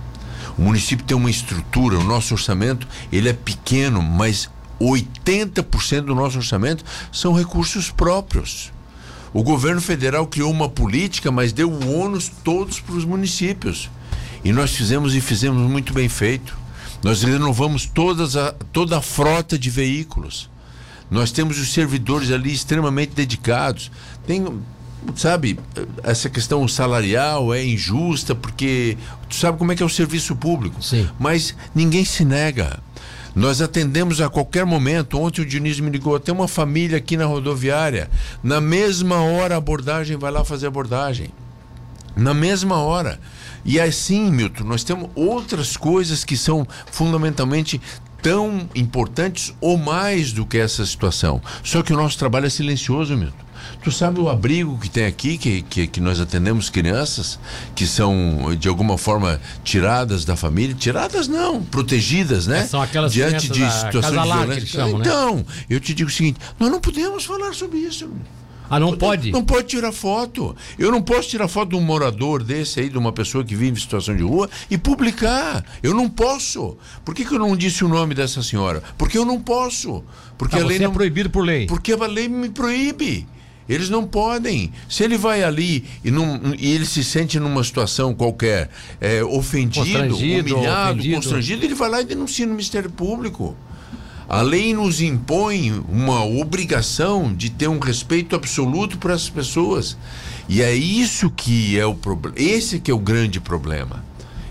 O 0.57 0.61
município 0.63 1.05
tem 1.05 1.15
uma 1.15 1.29
estrutura, 1.29 1.99
o 1.99 2.03
nosso 2.03 2.33
orçamento, 2.33 2.87
ele 3.11 3.29
é 3.29 3.33
pequeno, 3.33 4.01
mas 4.01 4.49
80% 4.81 6.01
do 6.01 6.15
nosso 6.15 6.37
orçamento 6.37 6.83
são 7.11 7.33
recursos 7.33 7.91
próprios. 7.91 8.71
O 9.33 9.43
governo 9.43 9.81
federal 9.81 10.25
criou 10.27 10.51
uma 10.51 10.69
política, 10.69 11.31
mas 11.31 11.51
deu 11.51 11.71
o 11.71 11.99
ônus 11.99 12.31
todos 12.43 12.79
para 12.79 12.95
os 12.95 13.05
municípios. 13.05 13.89
E 14.43 14.51
nós 14.51 14.71
fizemos 14.71 15.15
e 15.15 15.21
fizemos 15.21 15.69
muito 15.69 15.93
bem 15.93 16.07
feito. 16.07 16.57
Nós 17.03 17.23
renovamos 17.23 17.85
todas 17.85 18.35
a, 18.35 18.53
toda 18.71 18.97
a 18.97 19.01
frota 19.01 19.57
de 19.57 19.69
veículos. 19.69 20.49
Nós 21.09 21.31
temos 21.31 21.59
os 21.59 21.71
servidores 21.73 22.31
ali 22.31 22.53
extremamente 22.53 23.13
dedicados. 23.13 23.91
Tem 24.25 24.45
sabe, 25.15 25.59
essa 26.03 26.29
questão 26.29 26.67
salarial 26.67 27.53
é 27.53 27.65
injusta 27.65 28.35
porque 28.35 28.97
tu 29.29 29.35
sabe 29.35 29.57
como 29.57 29.71
é 29.71 29.75
que 29.75 29.83
é 29.83 29.85
o 29.85 29.89
serviço 29.89 30.35
público. 30.35 30.81
Sim. 30.81 31.07
Mas 31.19 31.55
ninguém 31.73 32.03
se 32.03 32.25
nega. 32.25 32.79
Nós 33.37 33.61
atendemos 33.61 34.19
a 34.19 34.29
qualquer 34.29 34.65
momento. 34.65 35.19
Ontem 35.19 35.43
o 35.43 35.45
Dionísio 35.45 35.83
me 35.83 35.91
ligou, 35.91 36.19
tem 36.19 36.33
uma 36.33 36.47
família 36.47 36.97
aqui 36.97 37.15
na 37.15 37.25
rodoviária. 37.25 38.09
Na 38.41 38.59
mesma 38.59 39.21
hora 39.21 39.53
a 39.53 39.59
abordagem 39.59 40.17
vai 40.17 40.31
lá 40.31 40.43
fazer 40.43 40.65
abordagem. 40.65 41.29
Na 42.15 42.33
mesma 42.33 42.77
hora. 42.77 43.19
E 43.63 43.79
assim, 43.79 44.31
Milton, 44.31 44.63
nós 44.63 44.83
temos 44.83 45.11
outras 45.13 45.77
coisas 45.77 46.25
que 46.25 46.35
são 46.35 46.67
fundamentalmente 46.91 47.79
tão 48.23 48.67
importantes 48.73 49.53
ou 49.61 49.77
mais 49.77 50.31
do 50.31 50.43
que 50.43 50.57
essa 50.57 50.83
situação. 50.83 51.39
Só 51.63 51.83
que 51.83 51.93
o 51.93 51.95
nosso 51.95 52.17
trabalho 52.17 52.47
é 52.47 52.49
silencioso, 52.49 53.15
Milton. 53.15 53.46
Tu 53.83 53.91
sabe 53.91 54.19
o 54.19 54.29
abrigo 54.29 54.77
que 54.77 54.89
tem 54.89 55.05
aqui, 55.05 55.37
que, 55.37 55.61
que, 55.61 55.87
que, 55.87 56.01
nós 56.01 56.19
atendemos 56.19 56.69
crianças 56.69 57.39
que 57.75 57.85
são 57.85 58.55
de 58.57 58.67
alguma 58.67 58.97
forma 58.97 59.39
tiradas 59.63 60.25
da 60.25 60.35
família? 60.35 60.75
Tiradas 60.75 61.27
não, 61.27 61.63
protegidas, 61.63 62.47
né? 62.47 62.65
São 62.65 62.81
aquelas 62.81 63.13
Diante 63.13 63.49
de 63.49 63.71
situações 63.71 64.23
violência. 64.23 64.67
Chamam, 64.67 64.99
então, 64.99 65.37
né? 65.37 65.45
eu 65.69 65.79
te 65.79 65.93
digo 65.93 66.09
o 66.09 66.13
seguinte: 66.13 66.39
nós 66.59 66.69
não 66.69 66.79
podemos 66.79 67.23
falar 67.25 67.53
sobre 67.53 67.79
isso. 67.79 68.09
Ah, 68.69 68.79
não 68.79 68.97
pode? 68.97 69.31
Não 69.31 69.43
pode 69.43 69.67
tirar 69.67 69.91
foto. 69.91 70.55
Eu 70.77 70.91
não 70.91 71.01
posso 71.01 71.29
tirar 71.29 71.47
foto 71.47 71.69
de 71.69 71.75
um 71.75 71.81
morador 71.81 72.43
desse 72.43 72.79
aí, 72.79 72.89
de 72.89 72.97
uma 72.97 73.11
pessoa 73.11 73.43
que 73.43 73.55
vive 73.55 73.71
em 73.71 73.81
situação 73.81 74.15
de 74.15 74.23
rua, 74.23 74.49
e 74.69 74.77
publicar. 74.77 75.63
Eu 75.81 75.93
não 75.93 76.09
posso. 76.09 76.77
Por 77.05 77.15
que, 77.15 77.23
que 77.23 77.33
eu 77.33 77.39
não 77.39 77.55
disse 77.55 77.83
o 77.85 77.87
nome 77.87 78.13
dessa 78.13 78.43
senhora? 78.43 78.83
Porque 78.97 79.17
eu 79.17 79.25
não 79.25 79.39
posso. 79.39 80.03
Porque 80.37 80.57
ah, 80.57 80.61
a 80.61 80.65
lei 80.65 80.77
você 80.77 80.83
não... 80.83 80.91
é 80.91 80.93
proibido 80.93 81.29
por 81.29 81.45
lei. 81.45 81.65
Porque 81.65 81.93
a 81.93 82.07
lei 82.07 82.27
me 82.27 82.49
proíbe. 82.49 83.25
Eles 83.67 83.89
não 83.89 84.05
podem. 84.05 84.71
Se 84.89 85.03
ele 85.03 85.17
vai 85.17 85.43
ali 85.43 85.83
e, 86.03 86.09
não, 86.09 86.53
e 86.57 86.71
ele 86.71 86.85
se 86.85 87.03
sente 87.03 87.39
numa 87.39 87.63
situação 87.63 88.13
qualquer 88.13 88.69
é, 89.01 89.23
ofendido, 89.23 90.15
humilhado, 90.15 90.99
ofendido. 90.99 91.15
constrangido, 91.15 91.65
ele 91.65 91.75
vai 91.75 91.89
lá 91.89 92.01
e 92.01 92.05
denuncia 92.05 92.45
no 92.45 92.53
Ministério 92.53 92.89
Público. 92.89 93.55
A 94.29 94.41
lei 94.41 94.73
nos 94.73 94.99
impõe 94.99 95.71
uma 95.87 96.25
obrigação 96.25 97.33
de 97.33 97.49
ter 97.49 97.69
um 97.69 97.79
respeito 97.79 98.35
absoluto 98.35 98.97
por 98.97 99.11
essas 99.11 99.29
pessoas. 99.29 99.97
E 100.49 100.61
é 100.61 100.73
isso 100.73 101.29
que 101.29 101.79
é 101.79 101.85
o 101.85 101.95
problema. 101.95 102.35
Esse 102.37 102.79
que 102.79 102.91
é 102.91 102.93
o 102.93 102.99
grande 102.99 103.39
problema. 103.39 104.03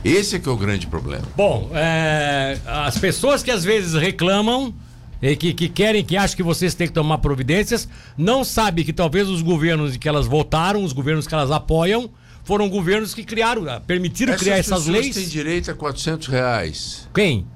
Esse 0.03 0.39
que 0.39 0.49
é 0.49 0.53
o 0.53 0.57
grande 0.57 0.87
problema. 0.87 1.25
Bom, 1.37 1.71
é, 1.75 2.59
as 2.67 2.97
pessoas 2.97 3.43
que 3.43 3.51
às 3.51 3.65
vezes 3.65 3.93
reclamam 3.95 4.73
que, 5.21 5.55
que, 5.55 5.69
querem, 5.69 6.05
que 6.05 6.17
acham 6.17 6.37
que 6.37 6.43
vocês 6.43 6.75
têm 6.75 6.87
que 6.87 6.93
tomar 6.93 7.19
providências, 7.19 7.89
não 8.17 8.45
sabem 8.45 8.85
que 8.85 8.93
talvez 8.93 9.29
os 9.29 9.43
governos 9.43 9.97
que 9.97 10.09
elas 10.09 10.27
votaram, 10.27 10.85
os 10.85 10.93
governos 10.93 11.27
que 11.27 11.35
elas 11.35 11.51
apoiam, 11.51 12.11
foram 12.45 12.69
governos 12.69 13.15
que 13.15 13.25
criaram, 13.25 13.65
permitiram 13.87 14.35
essas 14.35 14.43
criar 14.43 14.59
essas 14.59 14.87
leis. 14.87 15.15
têm 15.15 15.27
direito 15.27 15.71
a 15.71 15.75
400 15.75 16.29
reais. 16.29 17.09
Quem? 17.15 17.47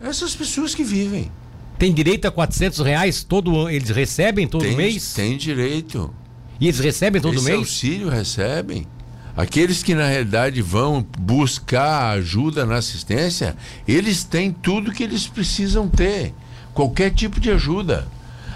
Essas 0.00 0.34
pessoas 0.34 0.74
que 0.74 0.84
vivem. 0.84 1.30
Tem 1.78 1.92
direito 1.92 2.26
a 2.26 2.30
400 2.30 2.80
reais 2.80 3.22
todo 3.22 3.68
eles 3.68 3.90
recebem 3.90 4.48
todo 4.48 4.62
tem, 4.62 4.76
mês? 4.76 5.12
Tem 5.14 5.36
direito. 5.36 6.12
E 6.60 6.66
eles 6.66 6.80
recebem 6.80 7.20
todo 7.20 7.36
Esse 7.36 7.44
mês? 7.44 7.58
auxílio 7.58 8.08
recebem. 8.08 8.86
Aqueles 9.36 9.84
que 9.84 9.94
na 9.94 10.08
realidade 10.08 10.60
vão 10.60 11.06
buscar 11.16 12.10
ajuda 12.10 12.66
na 12.66 12.76
assistência, 12.76 13.56
eles 13.86 14.24
têm 14.24 14.50
tudo 14.50 14.90
que 14.90 15.04
eles 15.04 15.28
precisam 15.28 15.88
ter. 15.88 16.34
Qualquer 16.78 17.10
tipo 17.10 17.40
de 17.40 17.50
ajuda. 17.50 18.06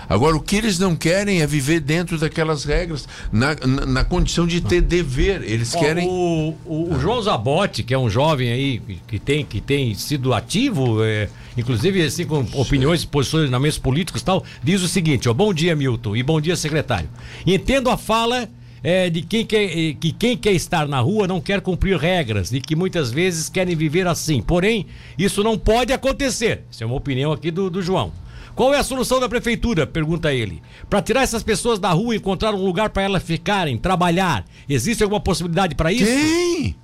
Agora, 0.09 0.37
o 0.37 0.41
que 0.41 0.55
eles 0.55 0.79
não 0.79 0.95
querem 0.95 1.43
é 1.43 1.47
viver 1.47 1.81
dentro 1.81 2.17
daquelas 2.17 2.62
regras, 2.62 3.09
na, 3.33 3.57
na, 3.67 3.85
na 3.85 4.05
condição 4.05 4.47
de 4.47 4.61
ter 4.61 4.81
dever. 4.81 5.43
Eles 5.43 5.75
querem. 5.75 6.07
O, 6.07 6.55
o, 6.64 6.95
o, 6.95 7.00
João 7.00 7.21
Zabotti, 7.21 7.83
que 7.83 7.93
é 7.93 7.99
um 7.99 8.09
jovem 8.09 8.52
aí 8.52 8.81
que 9.09 9.19
tem, 9.19 9.45
que 9.45 9.61
tem 9.61 9.93
sido 9.97 10.33
ativo, 10.33 11.02
é, 11.02 11.29
inclusive 11.59 12.00
assim, 12.00 12.25
com 12.25 12.47
opiniões 12.52 13.02
e 13.02 13.09
posicionamentos 13.09 13.79
políticos 13.79 14.23
e 14.23 14.25
tal, 14.25 14.45
diz 14.62 14.83
o 14.83 14.88
seguinte: 14.88 15.29
ó, 15.29 15.35
bom 15.35 15.52
dia, 15.52 15.75
Milton, 15.75 16.14
e 16.14 16.23
bom 16.23 16.41
dia, 16.41 16.55
secretário. 16.55 17.09
Entendo 17.45 17.91
a 17.91 17.97
fala. 17.97 18.49
É, 18.85 19.09
de 19.09 19.23
quem 19.23 19.47
quer, 19.47 19.65
é, 19.65 19.95
que 19.95 20.11
quem 20.11 20.37
quer 20.37 20.53
estar 20.53 20.89
na 20.89 20.99
rua 21.01 21.29
não 21.29 21.41
quer 21.41 21.61
cumprir 21.61 21.97
regras 21.97 22.53
e 22.53 22.61
que 22.61 22.75
muitas 22.75 23.12
vezes 23.12 23.49
querem 23.49 23.77
viver 23.77 24.07
assim. 24.07 24.43
Porém, 24.43 24.87
isso 25.17 25.45
não 25.45 25.57
pode 25.57 25.93
acontecer. 25.93 26.65
Isso 26.71 26.83
é 26.83 26.87
uma 26.87 26.97
opinião 26.97 27.31
aqui 27.31 27.51
do, 27.51 27.71
do 27.71 27.81
João. 27.81 28.12
Qual 28.55 28.75
é 28.75 28.79
a 28.79 28.85
solução 28.85 29.19
da 29.19 29.29
prefeitura? 29.29 29.87
Pergunta 29.87 30.33
ele. 30.33 30.62
Para 30.91 31.01
tirar 31.01 31.23
essas 31.23 31.43
pessoas 31.43 31.79
da 31.79 31.91
rua 31.91 32.15
e 32.15 32.19
encontrar 32.19 32.55
um 32.55 32.62
lugar 32.65 32.91
para 32.91 33.03
elas 33.03 33.23
ficarem, 33.23 33.79
trabalhar. 33.79 34.45
Existe 34.69 35.03
alguma 35.03 35.21
possibilidade 35.21 35.75
para 35.75 35.93
isso? 35.93 36.05
Tem! 36.05 36.77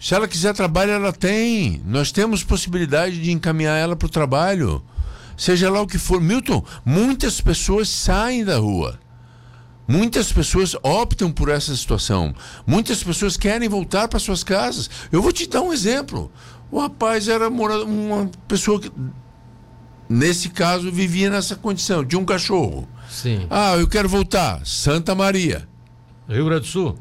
Se 0.00 0.14
ela 0.14 0.26
quiser 0.26 0.54
trabalhar, 0.54 0.94
ela 0.94 1.12
tem. 1.12 1.80
Nós 1.86 2.10
temos 2.10 2.42
possibilidade 2.42 3.20
de 3.20 3.30
encaminhar 3.30 3.78
ela 3.78 3.94
para 3.94 4.06
o 4.06 4.10
trabalho. 4.10 4.82
Seja 5.36 5.70
lá 5.70 5.80
o 5.80 5.86
que 5.86 5.98
for. 5.98 6.20
Milton, 6.20 6.64
muitas 6.84 7.40
pessoas 7.40 7.88
saem 7.88 8.44
da 8.44 8.58
rua. 8.58 8.98
Muitas 9.86 10.32
pessoas 10.32 10.74
optam 10.82 11.30
por 11.30 11.48
essa 11.48 11.74
situação. 11.76 12.34
Muitas 12.66 13.02
pessoas 13.02 13.36
querem 13.36 13.68
voltar 13.68 14.08
para 14.08 14.18
suas 14.18 14.42
casas. 14.42 14.88
Eu 15.12 15.20
vou 15.20 15.30
te 15.32 15.46
dar 15.46 15.60
um 15.60 15.72
exemplo. 15.72 16.32
O 16.70 16.80
rapaz 16.80 17.28
era 17.28 17.48
uma 17.48 18.30
pessoa 18.48 18.80
que 18.80 18.90
nesse 20.08 20.48
caso, 20.48 20.90
vivia 20.90 21.30
nessa 21.30 21.56
condição, 21.56 22.04
de 22.04 22.16
um 22.16 22.24
cachorro. 22.24 22.88
Sim. 23.08 23.46
Ah, 23.50 23.76
eu 23.76 23.88
quero 23.88 24.08
voltar. 24.08 24.64
Santa 24.64 25.14
Maria. 25.14 25.68
Rio 26.28 26.44
Grande 26.46 26.62
do 26.62 26.66
Sul? 26.66 26.98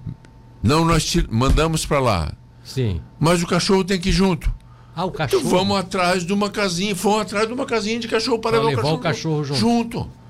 Não, 0.62 0.86
nós 0.86 1.06
te 1.06 1.26
mandamos 1.30 1.86
para 1.86 2.00
lá. 2.00 2.34
Sim. 2.64 3.02
Mas 3.20 3.42
o 3.44 3.48
cachorro 3.48 3.84
tem 3.84 4.00
que 4.00 4.10
ir 4.10 4.14
junto. 4.14 4.54
Ah, 4.96 5.06
o 5.06 5.12
cachorro. 5.12 5.42
Então 5.42 5.58
vamos 5.58 5.78
atrás 5.78 6.26
de 6.26 6.32
uma 6.32 6.50
casinha, 6.50 6.96
fomos 6.96 7.22
atrás 7.22 7.48
de 7.48 7.54
uma 7.54 7.66
casinha 7.66 8.00
de 8.00 8.08
cachorro 8.08 8.40
para 8.40 8.58
pra 8.60 8.68
levar, 8.68 8.84
levar 8.84 8.94
o 8.94 9.00
cachorro, 9.00 9.40
o 9.40 9.42
cachorro 9.42 9.60
junto. 9.60 10.00
junto. 10.00 10.23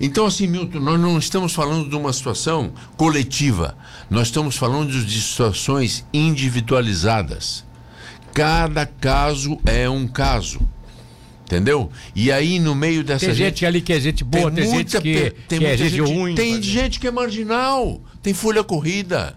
Então, 0.00 0.26
assim, 0.26 0.46
Milton, 0.46 0.80
nós 0.80 1.00
não 1.00 1.18
estamos 1.18 1.52
falando 1.52 1.88
de 1.88 1.94
uma 1.94 2.12
situação 2.12 2.72
coletiva. 2.96 3.76
Nós 4.10 4.28
estamos 4.28 4.56
falando 4.56 4.90
de 4.90 5.20
situações 5.20 6.04
individualizadas. 6.12 7.64
Cada 8.32 8.86
caso 8.86 9.58
é 9.64 9.88
um 9.88 10.06
caso. 10.06 10.60
Entendeu? 11.44 11.90
E 12.14 12.32
aí, 12.32 12.58
no 12.58 12.74
meio 12.74 13.04
dessa 13.04 13.26
tem 13.26 13.34
gente, 13.34 13.48
gente 13.48 13.66
ali 13.66 13.80
que 13.82 13.92
é 13.92 14.00
gente 14.00 14.24
boa, 14.24 14.50
tem, 14.50 14.64
tem 14.64 14.72
muita, 14.72 15.02
gente 15.02 15.02
que, 15.02 15.36
tem 15.48 15.58
que 15.58 15.66
é 15.66 15.76
gente, 15.76 15.90
gente 15.90 16.10
ruim. 16.10 16.34
Tem 16.34 16.62
gente 16.62 16.98
que 16.98 17.06
é 17.06 17.10
marginal, 17.10 18.00
tem 18.22 18.32
folha 18.32 18.64
corrida. 18.64 19.36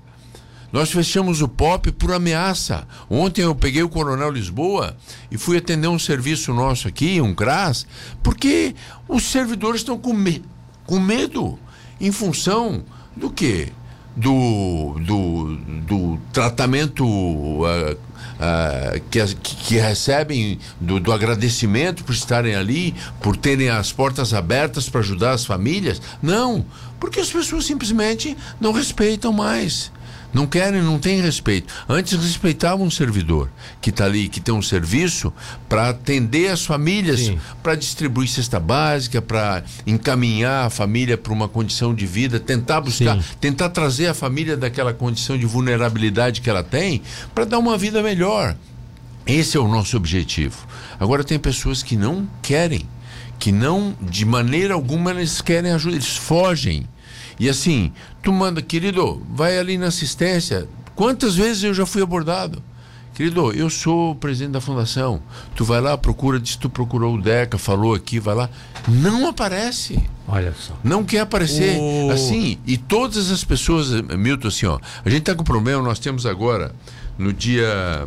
Nós 0.72 0.92
fechamos 0.92 1.42
o 1.42 1.48
POP 1.48 1.92
por 1.92 2.12
ameaça. 2.12 2.88
Ontem 3.10 3.42
eu 3.42 3.56
peguei 3.56 3.84
o 3.84 3.90
Coronel 3.90 4.32
Lisboa 4.32 4.96
e 5.32 5.38
fui 5.38 5.58
atender 5.58 5.88
um 5.88 6.00
serviço 6.00 6.54
nosso 6.54 6.88
aqui, 6.88 7.22
um 7.22 7.34
CRAS, 7.34 7.86
porque 8.22 8.76
os 9.08 9.24
servidores 9.24 9.82
estão 9.82 9.98
com, 9.98 10.14
me 10.14 10.44
com 10.86 11.00
medo 11.00 11.58
em 12.00 12.12
função 12.12 12.84
do 13.16 13.30
quê? 13.30 13.70
Do, 14.16 14.96
do, 15.02 15.56
do 15.86 16.20
tratamento 16.32 17.06
uh, 17.06 17.66
uh, 17.66 19.02
que, 19.10 19.36
que, 19.36 19.76
recebem 19.76 20.58
do, 20.80 21.02
do, 21.02 21.12
agradecimento 21.12 22.02
por 22.06 22.14
estarem 22.14 22.56
ali, 22.56 22.96
por 23.22 23.36
terem 23.36 23.70
as 23.70 23.92
portas 23.92 24.34
abertas 24.34 24.88
para 24.88 25.02
ajudar 25.02 25.32
as 25.32 25.46
famílias. 25.46 26.02
Não, 26.22 26.66
porque 26.98 27.20
as 27.20 27.30
pessoas 27.30 27.66
simplesmente 27.66 28.38
não 28.60 28.72
respeitam 28.72 29.34
mais. 29.34 29.92
Não 30.36 30.46
querem, 30.46 30.82
não 30.82 31.00
têm 31.00 31.22
respeito. 31.22 31.74
Antes 31.88 32.12
respeitavam 32.22 32.86
um 32.86 32.92
servidor 32.92 33.50
que 33.80 33.90
está 33.90 34.04
ali, 34.04 34.28
que 34.28 34.42
tem 34.42 34.54
um 34.54 34.62
serviço 34.62 35.32
para 35.70 35.88
atender 35.88 36.50
as 36.50 36.66
famílias, 36.66 37.32
para 37.64 37.74
distribuir 37.74 38.28
cesta 38.28 38.60
básica, 38.60 39.22
para 39.22 39.64
encaminhar 39.88 40.66
a 40.66 40.70
família 40.70 41.18
para 41.18 41.32
uma 41.32 41.48
condição 41.48 41.96
de 41.96 42.06
vida, 42.06 42.38
tentar 42.38 42.82
buscar, 42.82 43.16
Sim. 43.16 43.24
tentar 43.40 43.70
trazer 43.70 44.08
a 44.08 44.14
família 44.14 44.58
daquela 44.58 44.94
condição 44.94 45.38
de 45.38 45.46
vulnerabilidade 45.46 46.42
que 46.42 46.50
ela 46.50 46.66
tem, 46.66 47.02
para 47.34 47.46
dar 47.46 47.58
uma 47.58 47.78
vida 47.78 48.04
melhor. 48.04 48.58
Esse 49.26 49.56
é 49.56 49.60
o 49.62 49.70
nosso 49.70 49.96
objetivo. 49.96 50.68
Agora 51.00 51.24
tem 51.24 51.40
pessoas 51.40 51.82
que 51.82 51.96
não 51.96 52.28
querem, 52.42 52.86
que 53.40 53.54
não, 53.54 53.96
de 54.02 54.26
maneira 54.26 54.74
alguma, 54.74 55.12
eles 55.12 55.40
querem 55.40 55.72
ajuda, 55.72 55.96
eles 55.96 56.18
fogem 56.18 56.86
e 57.40 57.50
assim, 57.50 57.92
tu 58.22 58.32
manda, 58.32 58.62
querido, 58.62 59.22
vai 59.30 59.58
ali 59.58 59.78
na 59.78 59.88
assistência. 59.88 60.68
Quantas 60.96 61.36
vezes 61.36 61.64
eu 61.64 61.74
já 61.74 61.86
fui 61.86 62.02
abordado? 62.02 62.64
Querido, 63.14 63.54
eu 63.54 63.70
sou 63.70 64.12
o 64.12 64.16
presidente 64.16 64.52
da 64.52 64.62
fundação. 64.62 65.22
Tu 65.56 65.64
vai 65.64 65.80
lá, 65.80 65.98
procura, 65.98 66.38
diz 66.38 66.58
tu 66.58 66.70
procurou 66.70 67.16
o 67.16 67.22
Deca, 67.22 67.58
falou 67.58 67.96
aqui, 67.96 68.20
vai 68.20 68.36
lá. 68.36 68.50
Não 68.88 69.28
aparece. 69.28 70.04
Olha 70.28 70.54
só. 70.54 70.74
Não 70.84 71.04
quer 71.04 71.22
aparecer. 71.22 71.80
O... 71.80 72.12
Assim, 72.12 72.58
e 72.66 72.78
todas 72.78 73.32
as 73.32 73.42
pessoas, 73.42 73.90
Milton, 74.02 74.50
assim, 74.50 74.66
ó, 74.66 74.80
a 75.04 75.10
gente 75.10 75.24
tá 75.24 75.34
com 75.34 75.46
problema, 75.46 75.82
nós 75.82 75.98
temos 75.98 76.26
agora, 76.26 76.76
no 77.18 77.32
dia. 77.32 78.06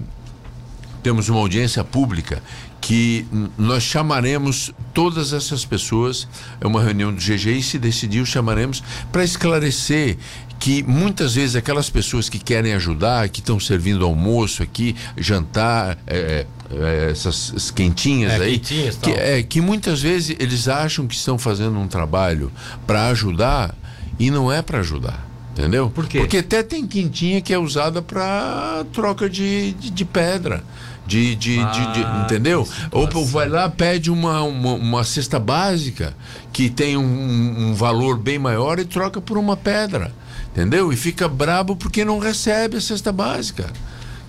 Temos 1.02 1.28
uma 1.28 1.38
audiência 1.38 1.82
pública 1.84 2.42
que 2.88 3.26
nós 3.58 3.82
chamaremos 3.82 4.72
todas 4.94 5.34
essas 5.34 5.62
pessoas, 5.62 6.26
é 6.58 6.66
uma 6.66 6.82
reunião 6.82 7.12
do 7.12 7.20
GGI, 7.20 7.62
se 7.62 7.78
decidiu, 7.78 8.24
chamaremos 8.24 8.82
para 9.12 9.22
esclarecer 9.22 10.16
que 10.58 10.82
muitas 10.84 11.34
vezes 11.34 11.54
aquelas 11.54 11.90
pessoas 11.90 12.30
que 12.30 12.38
querem 12.38 12.72
ajudar, 12.72 13.28
que 13.28 13.40
estão 13.40 13.60
servindo 13.60 14.06
almoço 14.06 14.62
aqui, 14.62 14.96
jantar, 15.18 15.98
é, 16.06 16.46
é, 16.70 17.10
essas 17.10 17.70
quentinhas 17.70 18.32
É, 18.32 18.36
aí, 18.36 18.52
quentinhas, 18.52 18.96
que, 18.96 19.10
é, 19.10 19.42
que 19.42 19.60
muitas 19.60 20.00
vezes 20.00 20.34
eles 20.40 20.66
acham 20.66 21.06
que 21.06 21.14
estão 21.14 21.36
fazendo 21.36 21.78
um 21.78 21.86
trabalho 21.86 22.50
para 22.86 23.08
ajudar 23.08 23.74
e 24.18 24.30
não 24.30 24.50
é 24.50 24.62
para 24.62 24.78
ajudar. 24.78 25.28
Entendeu? 25.52 25.90
Por 25.90 26.06
quê? 26.06 26.20
Porque 26.20 26.38
até 26.38 26.62
tem 26.62 26.86
quentinha 26.86 27.42
que 27.42 27.52
é 27.52 27.58
usada 27.58 28.00
para 28.00 28.86
troca 28.94 29.28
de, 29.28 29.72
de, 29.72 29.90
de 29.90 30.04
pedra. 30.06 30.64
De, 31.08 31.34
de, 31.34 31.56
de- 31.56 31.92
de- 31.94 32.04
Ah, 32.04 32.22
entendeu? 32.24 32.68
Ou 32.92 33.08
vai 33.24 33.48
lá, 33.48 33.68
pede 33.68 34.10
uma, 34.10 34.42
uma, 34.42 34.74
uma 34.74 35.04
cesta 35.04 35.38
básica 35.40 36.14
que 36.52 36.68
tem 36.68 36.96
um, 36.98 37.70
um 37.70 37.74
valor 37.74 38.18
bem 38.18 38.38
maior 38.38 38.78
e 38.78 38.84
troca 38.84 39.20
por 39.20 39.38
uma 39.38 39.56
pedra. 39.56 40.12
Entendeu? 40.52 40.92
E 40.92 40.96
fica 40.96 41.26
brabo 41.26 41.74
porque 41.76 42.04
não 42.04 42.18
recebe 42.18 42.76
a 42.76 42.80
cesta 42.80 43.10
básica. 43.10 43.66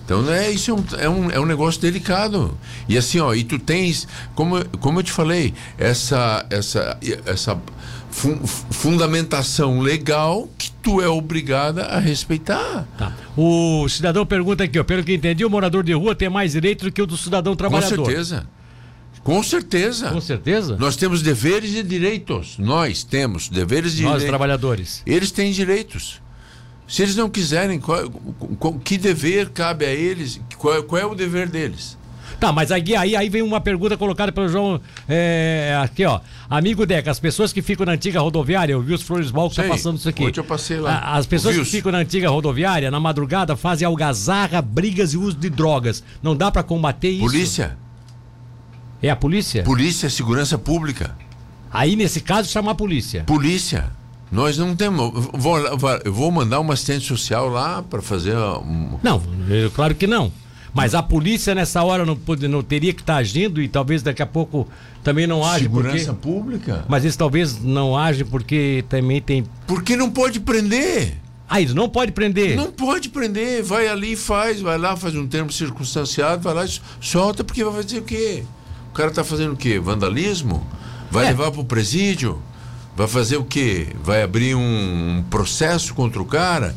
Então, 0.04 0.22
né, 0.22 0.50
isso 0.50 0.70
é 0.70 0.74
um, 0.74 0.84
é, 0.98 1.08
um, 1.08 1.30
é 1.32 1.40
um 1.40 1.46
negócio 1.46 1.80
delicado. 1.80 2.56
E 2.88 2.96
assim, 2.98 3.20
ó, 3.20 3.32
e 3.34 3.44
tu 3.44 3.58
tens, 3.58 4.08
como, 4.34 4.64
como 4.80 4.98
eu 4.98 5.02
te 5.04 5.12
falei, 5.12 5.54
essa, 5.78 6.44
essa, 6.50 6.98
essa 7.26 7.58
fun- 8.10 8.40
fundamentação 8.46 9.80
legal 9.80 10.48
que 10.58 10.70
tu 10.82 11.00
é 11.00 11.08
obrigada 11.08 11.84
a 11.86 11.98
respeitar. 11.98 12.86
Tá. 12.98 13.14
O 13.36 13.88
cidadão 13.88 14.24
pergunta 14.26 14.64
aqui, 14.64 14.78
ó, 14.78 14.84
pelo 14.84 15.02
que 15.04 15.14
entendi, 15.14 15.44
o 15.44 15.50
morador 15.50 15.82
de 15.84 15.92
rua 15.92 16.14
tem 16.14 16.28
mais 16.28 16.52
direito 16.52 16.84
do 16.84 16.92
que 16.92 17.00
o 17.02 17.06
do 17.06 17.16
cidadão 17.16 17.52
Com 17.52 17.56
trabalhador. 17.56 18.06
certeza. 18.06 18.46
Com 19.22 19.42
certeza. 19.42 20.10
Com 20.10 20.20
certeza? 20.20 20.76
Nós 20.78 20.96
temos 20.96 21.20
deveres 21.22 21.74
e 21.74 21.82
direitos. 21.82 22.56
Nós 22.58 23.04
temos 23.04 23.48
deveres 23.48 23.92
e 23.92 24.02
Nós, 24.02 24.12
direitos. 24.12 24.26
trabalhadores. 24.28 25.02
Eles 25.06 25.30
têm 25.30 25.52
direitos. 25.52 26.20
Se 26.88 27.02
eles 27.02 27.14
não 27.14 27.28
quiserem, 27.28 27.78
qual, 27.78 28.10
qual- 28.58 28.78
que 28.78 28.96
dever 28.98 29.50
cabe 29.50 29.84
a 29.84 29.92
eles? 29.92 30.40
Qual, 30.56 30.82
qual 30.84 31.00
é 31.02 31.06
o 31.06 31.14
dever 31.14 31.48
deles? 31.48 31.96
Tá, 32.40 32.50
mas 32.52 32.72
aí, 32.72 32.96
aí, 32.96 33.14
aí 33.14 33.28
vem 33.28 33.42
uma 33.42 33.60
pergunta 33.60 33.96
colocada 33.98 34.32
pelo 34.32 34.48
João. 34.48 34.80
é, 35.06 35.78
aqui, 35.82 36.04
ó. 36.06 36.20
Amigo 36.48 36.86
Deca, 36.86 37.10
as 37.10 37.20
pessoas 37.20 37.52
que 37.52 37.60
ficam 37.60 37.84
na 37.84 37.92
antiga 37.92 38.18
rodoviária, 38.20 38.72
eu 38.72 38.80
vi 38.80 38.94
os 38.94 39.02
Flores 39.02 39.30
Bal 39.30 39.50
que 39.50 39.56
tá 39.56 39.64
passando 39.64 39.98
isso 39.98 40.08
aqui. 40.08 40.24
Ontem 40.24 40.40
eu 40.40 40.44
passei 40.44 40.80
lá. 40.80 40.94
A- 40.96 41.16
As 41.18 41.26
pessoas 41.26 41.54
que 41.56 41.64
ficam 41.66 41.92
na 41.92 41.98
antiga 41.98 42.30
rodoviária, 42.30 42.90
na 42.90 42.98
madrugada, 42.98 43.54
fazem 43.56 43.86
algazarra, 43.86 44.62
brigas 44.62 45.12
e 45.12 45.18
uso 45.18 45.36
de 45.36 45.50
drogas. 45.50 46.02
Não 46.22 46.34
dá 46.34 46.50
pra 46.50 46.62
combater 46.62 47.10
isso? 47.10 47.20
Polícia. 47.26 47.76
É 49.02 49.10
a 49.10 49.16
polícia? 49.16 49.62
Polícia, 49.62 50.08
segurança 50.10 50.58
pública. 50.58 51.14
Aí, 51.72 51.94
nesse 51.96 52.20
caso, 52.20 52.48
chamar 52.50 52.72
a 52.72 52.74
polícia. 52.74 53.22
Polícia. 53.24 53.90
Nós 54.32 54.56
não 54.58 54.74
temos. 54.76 55.00
eu 55.14 55.30
Vou, 55.38 55.58
eu 55.58 56.12
vou 56.12 56.30
mandar 56.30 56.60
uma 56.60 56.74
assistente 56.74 57.06
social 57.06 57.48
lá 57.48 57.82
para 57.82 58.00
fazer. 58.02 58.36
Um, 58.36 58.98
Não, 59.02 59.22
eu- 59.48 59.70
claro 59.70 59.94
que 59.94 60.06
não. 60.06 60.32
Mas 60.72 60.94
a 60.94 61.02
polícia 61.02 61.54
nessa 61.54 61.82
hora 61.82 62.04
não, 62.06 62.16
pode- 62.16 62.46
não 62.46 62.62
teria 62.62 62.92
que 62.92 63.00
estar 63.02 63.16
agindo 63.16 63.60
e 63.60 63.68
talvez 63.68 64.02
daqui 64.02 64.22
a 64.22 64.26
pouco 64.26 64.68
também 65.02 65.26
não 65.26 65.44
age 65.44 65.64
segurança 65.64 66.12
porque. 66.12 66.28
pública. 66.28 66.84
Mas 66.88 67.04
eles 67.04 67.16
talvez 67.16 67.62
não 67.62 67.96
agem 67.96 68.24
porque 68.24 68.84
também 68.88 69.20
tem. 69.20 69.44
Porque 69.66 69.96
não 69.96 70.10
pode 70.10 70.38
prender. 70.40 71.14
Ah, 71.48 71.60
eles 71.60 71.74
não 71.74 71.88
pode 71.88 72.12
prender. 72.12 72.54
Não 72.56 72.70
pode 72.70 73.08
prender. 73.08 73.62
Vai 73.64 73.88
ali 73.88 74.12
e 74.12 74.16
faz. 74.16 74.60
Vai 74.60 74.78
lá, 74.78 74.96
faz 74.96 75.16
um 75.16 75.26
termo 75.26 75.50
circunstanciado, 75.50 76.42
vai 76.42 76.54
lá 76.54 76.64
e 76.64 76.80
solta, 77.00 77.42
porque 77.42 77.64
vai 77.64 77.74
fazer 77.82 77.98
o 77.98 78.02
quê? 78.02 78.44
O 78.90 78.92
cara 78.92 79.10
tá 79.10 79.24
fazendo 79.24 79.54
o 79.54 79.56
quê? 79.56 79.78
Vandalismo? 79.80 80.64
Vai 81.10 81.24
É. 81.26 81.28
levar 81.30 81.50
pro 81.50 81.64
presídio? 81.64 82.40
Vai 82.96 83.08
fazer 83.08 83.36
o 83.36 83.44
quê? 83.44 83.88
Vai 84.04 84.22
abrir 84.22 84.54
um 84.54 85.24
processo 85.30 85.94
contra 85.94 86.20
o 86.22 86.24
cara? 86.24 86.74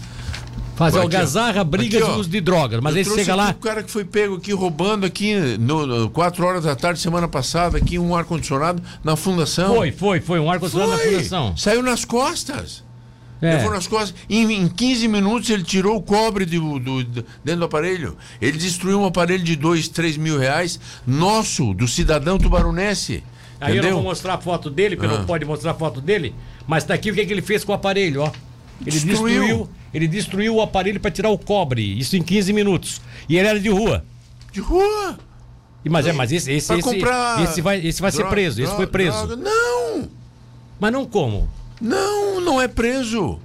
Fazer 0.75 0.97
Aqui, 0.97 0.99
ó. 0.99 1.01
algazarra, 1.03 1.63
brigas 1.63 2.01
Aqui, 2.01 2.11
ó. 2.11 2.15
e 2.15 2.19
uso 2.19 2.29
de 2.29 2.41
drogas. 2.41 2.79
Mas 2.81 2.95
Eu 2.95 2.99
aí 2.99 3.05
chega 3.19 3.35
lá. 3.35 3.51
O 3.51 3.53
cara 3.61 3.83
que 3.83 3.91
foi 3.91 4.03
pego 4.03 4.35
aqui 4.37 4.51
roubando 4.53 5.05
aqui 5.05 5.35
no, 5.59 5.85
no 5.85 6.09
4 6.09 6.45
horas 6.45 6.63
da 6.63 6.75
tarde 6.75 6.99
semana 6.99 7.27
passada 7.27 7.77
aqui 7.77 7.99
um 7.99 8.15
ar 8.15 8.25
condicionado 8.25 8.81
na 9.03 9.15
fundação. 9.15 9.75
Foi, 9.75 9.91
foi, 9.91 10.19
foi. 10.19 10.39
Um 10.39 10.49
ar-condicionado 10.49 10.91
na 10.93 10.97
fundação. 10.97 11.55
Saiu 11.55 11.83
nas 11.83 12.03
costas. 12.05 12.83
É. 13.39 13.55
Levou 13.57 13.71
nas 13.71 13.86
costas. 13.88 14.15
Em, 14.29 14.51
em 14.51 14.67
15 14.67 15.07
minutos 15.07 15.49
ele 15.49 15.63
tirou 15.63 15.97
o 15.97 16.01
cobre 16.01 16.45
do, 16.45 16.79
dentro 17.43 17.59
do 17.59 17.65
aparelho. 17.65 18.17
Ele 18.41 18.57
destruiu 18.57 18.99
um 19.01 19.05
aparelho 19.05 19.43
de 19.43 19.55
2, 19.55 19.89
3 19.89 20.17
mil 20.17 20.39
reais, 20.39 20.79
nosso, 21.05 21.73
do 21.73 21.88
cidadão 21.88 22.38
tubarunense. 22.39 23.21
Aí 23.62 23.71
eu 23.71 23.75
não 23.75 23.79
entendeu? 23.81 23.95
vou 23.97 24.03
mostrar 24.03 24.33
a 24.36 24.38
foto 24.39 24.69
dele, 24.69 24.95
porque 24.95 25.13
Ah. 25.13 25.19
não 25.19 25.25
pode 25.25 25.45
mostrar 25.45 25.71
a 25.71 25.75
foto 25.75 26.01
dele. 26.01 26.33
Mas 26.65 26.83
tá 26.83 26.93
aqui 26.93 27.12
o 27.12 27.13
que, 27.13 27.25
que 27.25 27.31
ele 27.33 27.41
fez 27.41 27.63
com 27.63 27.71
o 27.73 27.75
aparelho, 27.75 28.21
ó. 28.23 28.31
Ele 28.81 28.91
Destruiu. 28.91 29.15
destruiu, 29.41 29.69
ele 29.93 30.08
destruiu 30.08 30.56
o 30.56 30.62
aparelho 30.62 30.99
para 30.99 31.12
tirar 31.12 31.29
o 31.29 31.38
cobre. 31.38 31.97
Isso 31.97 32.17
em 32.17 32.23
15 32.23 32.51
minutos. 32.53 33.01
E 33.29 33.38
ele 33.38 33.47
era 33.47 33.60
de 33.60 33.69
rua. 33.69 34.03
De 34.51 34.60
rua. 34.60 35.17
E, 35.86 35.89
mas 35.89 36.08
é, 36.08 36.13
mas 36.13 36.32
esse, 36.32 36.51
esse, 36.51 36.73
esse, 36.73 36.82
comprar 36.82 37.43
esse 37.43 37.62
vai, 37.62 37.86
esse 37.86 38.01
vai 38.01 38.12
ser 38.12 38.19
droga, 38.19 38.32
preso. 38.32 38.62
Esse 38.62 38.75
foi 38.75 38.86
droga, 38.86 38.91
preso. 38.91 39.27
droga. 39.27 39.36
Não, 39.36 40.10
Mas 40.79 40.91
não 40.91 41.06
como? 41.06 41.49
não, 41.79 42.39
não 42.39 42.62
é 42.62 42.67
preso. 42.67 43.39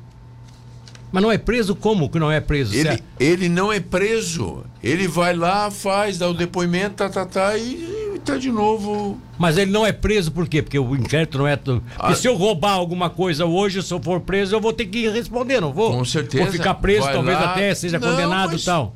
Mas 1.10 1.22
não 1.22 1.32
é 1.32 1.38
preso 1.38 1.74
como 1.74 2.08
que 2.08 2.18
não 2.18 2.30
é 2.30 2.40
preso? 2.40 2.74
Ele, 2.74 2.88
certo? 2.90 3.04
ele 3.18 3.48
não 3.48 3.72
é 3.72 3.80
preso. 3.80 4.64
Ele 4.82 5.08
vai 5.08 5.34
lá, 5.34 5.70
faz, 5.70 6.18
dá 6.18 6.28
o 6.28 6.34
depoimento, 6.34 6.96
tá, 6.96 7.08
tá, 7.08 7.26
tá, 7.26 7.56
e, 7.56 7.97
tá 8.32 8.38
de 8.38 8.50
novo. 8.50 9.18
Mas 9.38 9.56
ele 9.58 9.70
não 9.70 9.84
é 9.86 9.92
preso 9.92 10.30
por 10.32 10.48
quê? 10.48 10.62
Porque 10.62 10.78
o 10.78 10.94
inquérito 10.96 11.38
não 11.38 11.46
é. 11.46 11.56
Porque 11.56 11.82
Ah. 11.98 12.14
se 12.14 12.26
eu 12.26 12.34
roubar 12.36 12.72
alguma 12.72 13.08
coisa 13.10 13.44
hoje, 13.46 13.82
se 13.82 13.92
eu 13.92 14.00
for 14.00 14.20
preso, 14.20 14.54
eu 14.54 14.60
vou 14.60 14.72
ter 14.72 14.86
que 14.86 15.08
responder, 15.08 15.60
não 15.60 15.72
vou? 15.72 15.92
Com 15.92 16.04
certeza. 16.04 16.44
Vou 16.44 16.52
ficar 16.52 16.74
preso, 16.74 17.02
Vai 17.04 17.14
talvez 17.14 17.38
lá. 17.38 17.52
até 17.52 17.74
seja 17.74 17.98
Não, 17.98 18.10
condenado 18.10 18.56
e 18.56 18.60
tal. 18.62 18.94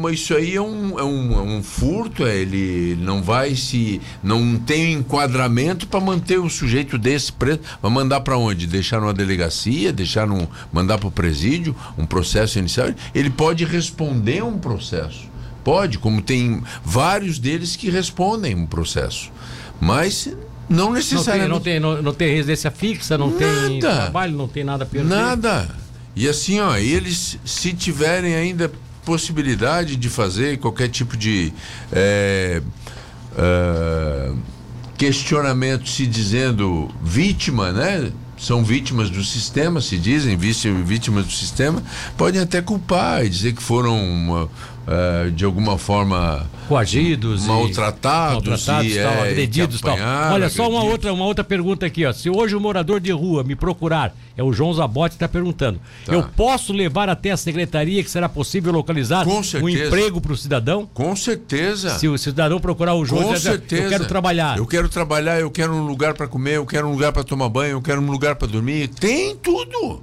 Mas 0.00 0.20
isso 0.20 0.34
aí 0.34 0.54
é 0.54 0.62
um, 0.62 0.98
é 0.98 1.04
um, 1.04 1.32
é 1.34 1.42
um 1.42 1.62
furto, 1.62 2.24
é, 2.24 2.34
ele 2.36 2.96
não 3.02 3.22
vai 3.22 3.54
se. 3.54 4.00
não 4.22 4.56
tem 4.58 4.94
enquadramento 4.94 5.86
para 5.86 6.00
manter 6.00 6.38
o 6.38 6.48
sujeito 6.48 6.96
desse 6.96 7.30
preso. 7.30 7.60
Vai 7.82 7.90
mandar 7.90 8.20
para 8.20 8.38
onde? 8.38 8.66
Deixar 8.66 8.98
numa 8.98 9.12
delegacia, 9.12 9.92
deixar 9.92 10.26
num. 10.26 10.46
mandar 10.72 10.96
para 10.96 11.08
o 11.08 11.10
presídio, 11.10 11.76
um 11.98 12.06
processo 12.06 12.58
inicial. 12.58 12.88
Ele 13.14 13.28
pode 13.28 13.66
responder 13.66 14.42
um 14.42 14.56
processo. 14.58 15.27
Pode, 15.68 15.98
como 15.98 16.22
tem 16.22 16.62
vários 16.82 17.38
deles 17.38 17.76
que 17.76 17.90
respondem 17.90 18.54
um 18.54 18.64
processo. 18.64 19.30
Mas 19.78 20.26
não 20.66 20.76
Não 20.78 20.86
tem, 20.86 20.94
necessariamente. 20.94 21.50
não, 21.50 21.60
tem, 21.60 21.78
não, 21.78 22.00
não 22.00 22.14
tem 22.14 22.34
residência 22.34 22.70
fixa, 22.70 23.18
não 23.18 23.30
tem 23.32 23.78
Nada. 23.78 24.00
trabalho, 24.04 24.34
não 24.34 24.48
tem 24.48 24.64
nada 24.64 24.86
perto. 24.86 25.06
Nada. 25.06 25.68
E 26.16 26.26
assim, 26.26 26.58
ó, 26.58 26.74
eles, 26.74 27.38
se 27.44 27.74
tiverem 27.74 28.34
ainda 28.34 28.72
possibilidade 29.04 29.94
de 29.96 30.08
fazer 30.08 30.56
qualquer 30.56 30.88
tipo 30.88 31.18
de 31.18 31.52
é, 31.92 32.62
é, 33.36 34.32
questionamento 34.96 35.86
se 35.86 36.06
dizendo 36.06 36.88
vítima, 37.02 37.72
né? 37.72 38.10
São 38.38 38.64
vítimas 38.64 39.10
do 39.10 39.22
sistema, 39.22 39.82
se 39.82 39.98
dizem 39.98 40.34
vítimas 40.36 41.26
do 41.26 41.32
sistema, 41.32 41.82
podem 42.16 42.40
até 42.40 42.62
culpar 42.62 43.26
e 43.26 43.28
dizer 43.28 43.52
que 43.52 43.62
foram 43.62 44.00
uma, 44.00 44.48
é, 44.90 45.30
de 45.30 45.44
alguma 45.44 45.76
forma 45.76 46.46
Coagidos, 46.66 47.46
Maltratados 47.46 48.34
maltratados 48.34 48.92
e, 48.92 49.02
tal, 49.02 49.12
é, 49.12 49.30
agredidos 49.30 49.76
que 49.76 49.82
tal. 49.82 49.96
Olha, 50.32 50.48
só 50.48 50.62
uma 50.62 50.78
agredidos. 50.78 50.92
outra, 50.92 51.12
uma 51.12 51.24
outra 51.24 51.44
pergunta 51.44 51.86
aqui, 51.86 52.04
ó. 52.06 52.12
Se 52.12 52.28
hoje 52.30 52.54
o 52.56 52.60
morador 52.60 53.00
de 53.00 53.10
rua 53.10 53.42
me 53.44 53.54
procurar, 53.54 54.14
é 54.36 54.42
o 54.42 54.52
João 54.52 54.72
Zabotti 54.72 55.10
que 55.10 55.16
está 55.16 55.28
perguntando, 55.28 55.80
Tá. 56.06 56.12
eu 56.14 56.22
posso 56.36 56.72
levar 56.72 57.08
até 57.08 57.30
a 57.30 57.36
secretaria 57.36 58.02
que 58.02 58.10
será 58.10 58.28
possível 58.28 58.72
localizar 58.72 59.26
um 59.26 59.68
emprego 59.68 60.20
para 60.20 60.32
o 60.32 60.36
cidadão? 60.36 60.88
Com 60.92 61.14
certeza. 61.16 61.98
Se 61.98 62.08
o 62.08 62.16
cidadão 62.18 62.58
procurar 62.60 62.94
o 62.94 63.04
João, 63.04 63.24
Com 63.24 63.34
dizer, 63.34 63.50
certeza. 63.50 63.82
eu 63.84 63.88
quero 63.90 64.06
trabalhar. 64.06 64.58
Eu 64.58 64.66
quero 64.66 64.88
trabalhar, 64.88 65.40
eu 65.40 65.50
quero 65.50 65.72
um 65.74 65.86
lugar 65.86 66.14
para 66.14 66.26
comer, 66.26 66.56
eu 66.56 66.66
quero 66.66 66.86
um 66.86 66.92
lugar 66.92 67.12
para 67.12 67.24
tomar 67.24 67.48
banho, 67.48 67.72
eu 67.72 67.82
quero 67.82 68.00
um 68.00 68.10
lugar 68.10 68.36
para 68.36 68.48
dormir. 68.48 68.88
Tem 68.88 69.36
tudo. 69.36 70.02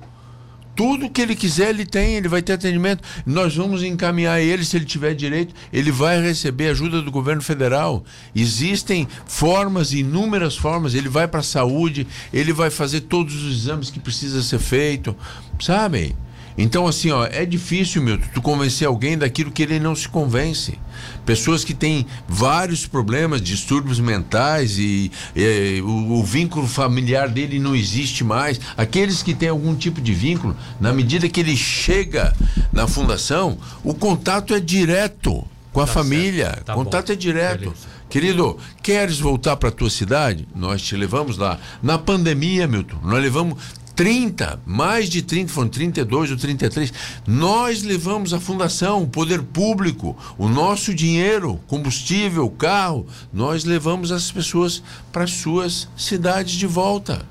Tudo 0.75 1.09
que 1.09 1.21
ele 1.21 1.35
quiser, 1.35 1.69
ele 1.69 1.85
tem, 1.85 2.15
ele 2.15 2.27
vai 2.27 2.41
ter 2.41 2.53
atendimento. 2.53 3.03
Nós 3.25 3.55
vamos 3.55 3.83
encaminhar 3.83 4.41
ele, 4.41 4.65
se 4.65 4.75
ele 4.75 4.85
tiver 4.85 5.13
direito, 5.13 5.53
ele 5.71 5.91
vai 5.91 6.21
receber 6.21 6.69
ajuda 6.69 7.01
do 7.01 7.11
governo 7.11 7.41
federal. 7.41 8.03
Existem 8.35 9.07
formas, 9.25 9.93
inúmeras 9.93 10.57
formas. 10.57 10.93
Ele 10.93 11.07
vai 11.07 11.27
para 11.27 11.39
a 11.39 11.43
saúde, 11.43 12.05
ele 12.33 12.51
vai 12.51 12.69
fazer 12.69 13.01
todos 13.01 13.43
os 13.43 13.63
exames 13.63 13.89
que 13.89 13.99
precisa 13.99 14.41
ser 14.43 14.59
feito, 14.59 15.15
sabe? 15.59 16.15
Então, 16.57 16.87
assim, 16.87 17.11
ó, 17.11 17.25
é 17.25 17.45
difícil, 17.45 18.01
Milton, 18.01 18.25
tu 18.33 18.41
convencer 18.41 18.87
alguém 18.87 19.17
daquilo 19.17 19.51
que 19.51 19.61
ele 19.61 19.79
não 19.79 19.93
se 19.95 20.07
convence. 20.07 20.79
Pessoas 21.25 21.65
que 21.65 21.73
têm 21.73 22.05
vários 22.27 22.87
problemas, 22.87 23.41
distúrbios 23.41 23.99
mentais 23.99 24.77
e, 24.79 25.11
eh, 25.35 25.81
o, 25.83 26.19
o 26.19 26.23
vínculo 26.23 26.65
familiar 26.67 27.27
dele 27.27 27.59
não 27.59 27.75
existe 27.75 28.23
mais. 28.23 28.59
Aqueles 28.77 29.21
que 29.21 29.33
têm 29.33 29.49
algum 29.49 29.75
tipo 29.75 29.99
de 29.99 30.13
vínculo, 30.13 30.55
na 30.79 30.93
medida 30.93 31.27
que 31.27 31.39
ele 31.41 31.57
chega 31.57 32.33
na 32.71 32.87
fundação, 32.87 33.57
o 33.83 33.93
contato 33.93 34.53
é 34.53 34.59
direto 34.59 35.43
com 35.73 35.81
a 35.81 35.85
Tá 35.85 35.91
família. 35.91 36.57
Tá 36.63 36.73
contato 36.73 37.07
bom. 37.07 37.13
é 37.13 37.15
direto. 37.17 37.59
Beleza. 37.59 37.95
Querido, 38.09 38.57
queres 38.81 39.19
voltar 39.19 39.57
para 39.57 39.71
tua 39.71 39.89
cidade? 39.89 40.47
Nós 40.55 40.81
te 40.81 40.95
levamos 40.95 41.37
lá. 41.37 41.59
Na 41.83 41.97
pandemia, 41.97 42.65
Milton, 42.65 42.97
nós 43.03 43.21
levamos 43.21 43.57
30, 43.95 44.59
mais 44.65 45.09
de 45.09 45.21
30, 45.21 45.51
foram 45.51 45.69
32 45.69 46.31
ou 46.31 46.37
33. 46.37 46.93
Nós 47.25 47.81
levamos 47.81 48.33
a 48.33 48.39
fundação, 48.39 49.03
o 49.03 49.07
poder 49.07 49.41
público, 49.41 50.15
o 50.37 50.49
nosso 50.49 50.93
dinheiro, 50.93 51.59
combustível, 51.67 52.49
carro, 52.49 53.07
nós 53.31 53.63
levamos 53.63 54.11
as 54.11 54.29
pessoas 54.31 54.83
para 55.11 55.23
as 55.23 55.31
suas 55.31 55.87
cidades 55.95 56.53
de 56.53 56.67
volta. 56.67 57.25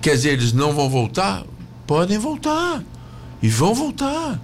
Quer 0.00 0.14
dizer, 0.14 0.32
eles 0.34 0.52
não 0.52 0.72
vão 0.72 0.88
voltar? 0.88 1.44
Podem 1.86 2.18
voltar. 2.18 2.82
E 3.42 3.48
vão 3.48 3.74
voltar. 3.74 4.40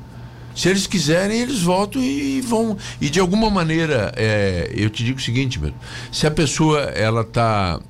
Se 0.54 0.68
eles 0.68 0.86
quiserem, 0.86 1.40
eles 1.40 1.62
voltam 1.62 2.02
e 2.02 2.40
vão. 2.40 2.76
E 3.00 3.08
de 3.08 3.18
alguma 3.18 3.48
maneira, 3.48 4.12
é, 4.16 4.70
eu 4.74 4.90
te 4.90 5.02
digo 5.02 5.18
o 5.18 5.22
seguinte, 5.22 5.58
meu, 5.58 5.72
se 6.10 6.26
a 6.26 6.30
pessoa 6.30 6.80
ela 6.80 7.22
está 7.22 7.80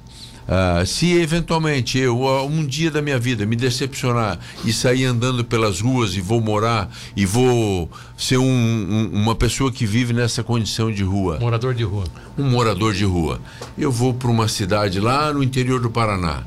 Uh, 0.43 0.85
se 0.85 1.13
eventualmente 1.13 1.99
eu, 1.99 2.19
um 2.47 2.67
dia 2.67 2.91
da 2.91 3.01
minha 3.01 3.19
vida, 3.19 3.47
me 3.47 3.55
decepcionar 3.55 4.39
e 4.65 4.73
sair 4.73 5.05
andando 5.05 5.45
pelas 5.45 5.81
ruas 5.81 6.17
e 6.17 6.21
vou 6.21 6.41
morar 6.41 6.91
e 7.17 7.25
vou 7.25 7.89
ser 8.17 8.39
um, 8.39 8.45
um, 8.45 9.11
uma 9.13 9.35
pessoa 9.35 9.71
que 9.71 9.87
vive 9.87 10.13
nessa 10.13 10.43
condição 10.43 10.91
de 10.91 11.03
rua. 11.03 11.39
Morador 11.39 11.75
de 11.75 11.85
rua. 11.85 12.05
Um 12.37 12.51
morador 12.51 12.93
de 12.93 13.05
rua. 13.05 13.41
Eu 13.79 13.93
vou 13.93 14.13
para 14.13 14.31
uma 14.31 14.49
cidade 14.49 14.99
lá 14.99 15.33
no 15.33 15.43
interior 15.43 15.81
do 15.81 15.91
Paraná. 15.91 16.43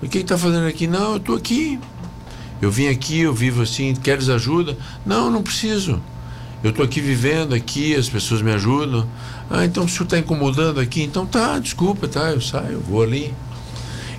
O 0.00 0.08
que 0.08 0.18
está 0.18 0.38
fazendo 0.38 0.66
aqui? 0.66 0.86
Não, 0.86 1.12
eu 1.12 1.16
estou 1.16 1.36
aqui. 1.36 1.78
Eu 2.60 2.70
vim 2.70 2.86
aqui, 2.86 3.20
eu 3.20 3.34
vivo 3.34 3.62
assim, 3.62 3.92
queres 3.92 4.28
ajuda? 4.28 4.78
Não, 5.04 5.28
não 5.30 5.42
preciso. 5.42 6.00
Eu 6.62 6.70
estou 6.70 6.84
aqui 6.84 7.00
vivendo 7.00 7.54
aqui, 7.54 7.94
as 7.94 8.08
pessoas 8.08 8.40
me 8.40 8.52
ajudam. 8.52 9.08
Ah, 9.50 9.64
então 9.64 9.84
o 9.84 9.88
senhor 9.88 10.04
está 10.04 10.18
incomodando 10.18 10.78
aqui? 10.78 11.02
Então 11.02 11.26
tá, 11.26 11.58
desculpa, 11.58 12.06
tá, 12.06 12.30
eu 12.30 12.40
saio, 12.40 12.72
eu 12.72 12.80
vou 12.80 13.02
ali. 13.02 13.34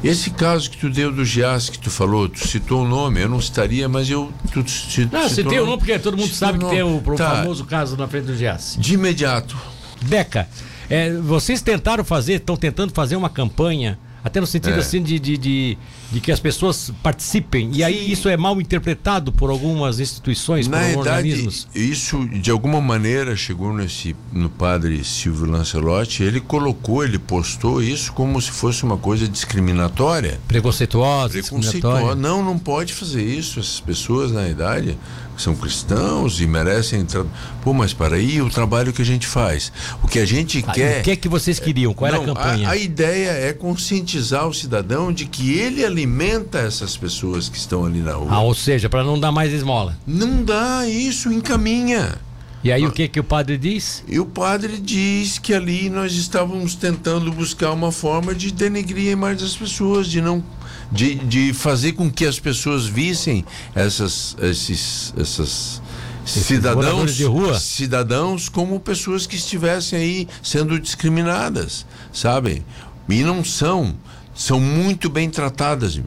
Esse 0.03 0.31
caso 0.31 0.69
que 0.69 0.77
tu 0.77 0.89
deu 0.89 1.09
do 1.13 1.23
Gias, 1.23 1.69
que 1.69 1.79
tu 1.79 1.89
falou, 1.89 2.27
tu 2.27 2.45
citou 2.45 2.81
o 2.81 2.85
um 2.85 2.87
nome, 2.87 3.21
eu 3.21 3.29
não 3.29 3.39
citaria, 3.39 3.87
mas 3.87 4.09
eu. 4.09 4.33
Tu, 4.51 4.61
tu, 4.61 5.09
não, 5.09 5.29
citei 5.29 5.59
o 5.59 5.65
nome 5.65 5.77
porque 5.77 5.97
todo 5.97 6.17
mundo 6.17 6.33
sabe 6.33 6.59
que 6.59 6.65
tem 6.65 6.83
o, 6.83 6.97
o 6.97 7.15
tá. 7.15 7.37
famoso 7.37 7.63
caso 7.63 7.95
na 7.95 8.05
frente 8.05 8.25
do 8.25 8.35
Gias. 8.35 8.75
De 8.77 8.95
imediato. 8.95 9.57
Deca, 10.01 10.49
é, 10.89 11.13
vocês 11.13 11.61
tentaram 11.61 12.03
fazer, 12.03 12.33
estão 12.33 12.57
tentando 12.57 12.91
fazer 12.93 13.15
uma 13.15 13.29
campanha 13.29 13.97
até 14.23 14.39
no 14.39 14.47
sentido 14.47 14.75
é. 14.75 14.79
assim 14.79 15.03
de, 15.03 15.19
de, 15.19 15.37
de, 15.37 15.77
de, 16.11 16.19
que 16.21 16.31
as 16.31 16.39
pessoas 16.39 16.91
participem. 17.03 17.71
E 17.73 17.83
aí 17.83 18.11
isso 18.11 18.29
é 18.29 18.37
mal 18.37 18.59
interpretado 18.61 19.31
por 19.31 19.49
algumas 19.49 19.99
instituições, 19.99 20.67
Na 20.67 20.77
por 20.77 20.83
alguns 20.85 21.07
organismos. 21.07 21.67
Isso, 21.75 22.25
de 22.27 22.49
alguma 22.49 22.79
maneira, 22.79 23.35
chegou 23.35 23.73
nesse, 23.73 24.15
no 24.31 24.49
padre 24.49 25.03
Silvio 25.03 25.45
Lancelotti, 25.45 26.23
ele 26.23 26.39
colocou, 26.39 27.03
ele 27.03 27.19
postou 27.19 27.83
isso 27.83 28.13
como 28.13 28.41
se 28.41 28.51
fosse 28.51 28.83
uma 28.83 28.97
coisa 28.97 29.27
discriminatória. 29.27 30.39
Preconceituosa, 30.47 31.41
discriminatória. 31.41 32.15
Não, 32.15 32.43
não 32.43 32.57
pode 32.57 32.93
fazer 32.93 33.23
isso. 33.23 33.59
Essas 33.59 33.81
pessoas, 33.81 34.31
na 34.31 34.47
idade, 34.47 34.97
são 35.37 35.55
cristãos 35.55 36.39
e 36.39 36.47
merecem 36.47 37.01
entrar. 37.01 37.25
Pô, 37.61 37.73
mas 37.73 37.93
para 37.93 38.15
aí 38.15 38.41
o 38.41 38.49
trabalho 38.49 38.93
que 38.93 39.01
a 39.01 39.05
gente 39.05 39.27
faz. 39.27 39.71
O 40.01 40.07
que 40.07 40.19
a 40.19 40.25
gente 40.25 40.63
ah, 40.67 40.71
quer. 40.71 40.99
O 41.01 41.03
que 41.03 41.11
é 41.11 41.15
que 41.15 41.27
vocês 41.27 41.59
queriam? 41.59 41.93
Qual 41.93 42.11
não, 42.11 42.21
era 42.21 42.31
a 42.31 42.35
campanha? 42.35 42.67
A, 42.67 42.71
a, 42.71 42.77
ideia 42.77 43.31
é 43.31 43.53
conscientizar 43.53 44.47
o 44.47 44.53
cidadão 44.53 45.11
de 45.11 45.25
que 45.25 45.57
ele 45.57 45.85
alimenta 45.85 46.59
essas 46.59 46.95
pessoas 46.95 47.49
que 47.49 47.57
estão 47.57 47.85
ali 47.85 47.99
na 47.99 48.13
rua. 48.13 48.27
Ah, 48.31 48.41
ou 48.41 48.53
seja, 48.53 48.89
para 48.89 49.03
não 49.03 49.19
dar 49.19 49.31
mais 49.31 49.51
esmola. 49.51 49.97
Não 50.05 50.43
dá 50.43 50.87
isso, 50.87 51.31
encaminha. 51.31 52.17
E 52.63 52.71
aí 52.71 52.85
ah, 52.85 52.87
o 52.87 52.91
que 52.91 53.09
que 53.09 53.19
o 53.19 53.23
padre 53.23 53.57
diz? 53.57 54.03
E 54.07 54.19
o 54.19 54.25
padre 54.25 54.77
diz 54.77 55.37
que 55.37 55.53
ali 55.53 55.89
nós 55.89 56.13
estávamos 56.13 56.75
tentando 56.75 57.29
buscar 57.31 57.71
uma 57.73 57.91
forma 57.91 58.33
de 58.33 58.51
denegrir 58.51 59.09
a 59.09 59.11
imagem 59.11 59.43
das 59.43 59.55
pessoas, 59.55 60.07
de 60.07 60.21
não 60.21 60.41
de, 60.93 61.15
de 61.15 61.53
fazer 61.53 61.93
com 61.93 62.09
que 62.09 62.25
as 62.25 62.39
pessoas 62.39 62.85
vissem 62.85 63.43
essas, 63.73 64.37
esses, 64.39 65.13
essas 65.17 65.81
cidadãos, 66.23 67.15
de 67.15 67.25
rua. 67.25 67.59
cidadãos 67.59 68.47
como 68.47 68.79
pessoas 68.79 69.25
que 69.25 69.35
estivessem 69.35 69.99
aí 69.99 70.27
sendo 70.41 70.79
discriminadas, 70.79 71.85
sabem? 72.13 72.63
E 73.09 73.23
não 73.23 73.43
são, 73.43 73.95
são 74.35 74.59
muito 74.59 75.09
bem 75.09 75.29
tratadas. 75.29 75.99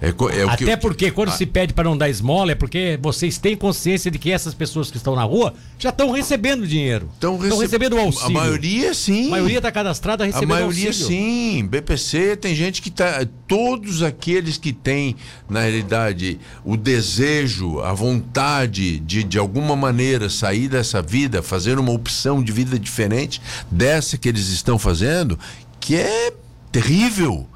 É, 0.00 0.08
é 0.08 0.42
Até 0.44 0.76
porque 0.76 1.10
quando 1.10 1.28
ah. 1.28 1.32
se 1.32 1.44
pede 1.44 1.74
para 1.74 1.84
não 1.84 1.96
dar 1.96 2.08
esmola 2.08 2.52
é 2.52 2.54
porque 2.54 2.98
vocês 3.02 3.36
têm 3.36 3.54
consciência 3.54 4.10
de 4.10 4.18
que 4.18 4.30
essas 4.30 4.54
pessoas 4.54 4.90
que 4.90 4.96
estão 4.96 5.14
na 5.14 5.24
rua 5.24 5.52
já 5.78 5.90
estão 5.90 6.10
recebendo 6.10 6.66
dinheiro. 6.66 7.08
Estão 7.12 7.36
receb... 7.36 7.60
recebendo 7.60 7.98
auxílio. 7.98 8.38
A 8.38 8.40
maioria 8.40 8.94
sim. 8.94 9.26
A 9.26 9.30
maioria 9.30 9.58
está 9.58 9.70
cadastrada 9.70 10.24
recebendo 10.24 10.52
auxílio. 10.52 10.64
A 10.64 10.66
maioria 10.66 10.88
auxílio. 10.88 11.20
sim. 11.20 11.66
BPC 11.66 12.36
tem 12.36 12.54
gente 12.54 12.80
que 12.80 12.88
está. 12.88 13.26
Todos 13.46 14.02
aqueles 14.02 14.56
que 14.56 14.72
têm, 14.72 15.16
na 15.48 15.60
realidade, 15.60 16.38
o 16.64 16.76
desejo, 16.76 17.80
a 17.80 17.92
vontade 17.92 19.00
de, 19.00 19.22
de 19.24 19.38
alguma 19.38 19.76
maneira, 19.76 20.30
sair 20.30 20.68
dessa 20.68 21.02
vida, 21.02 21.42
fazer 21.42 21.78
uma 21.78 21.92
opção 21.92 22.42
de 22.42 22.52
vida 22.52 22.78
diferente 22.78 23.42
dessa 23.70 24.16
que 24.16 24.28
eles 24.28 24.48
estão 24.48 24.78
fazendo, 24.78 25.38
que 25.78 25.96
é 25.96 26.32
terrível. 26.72 27.46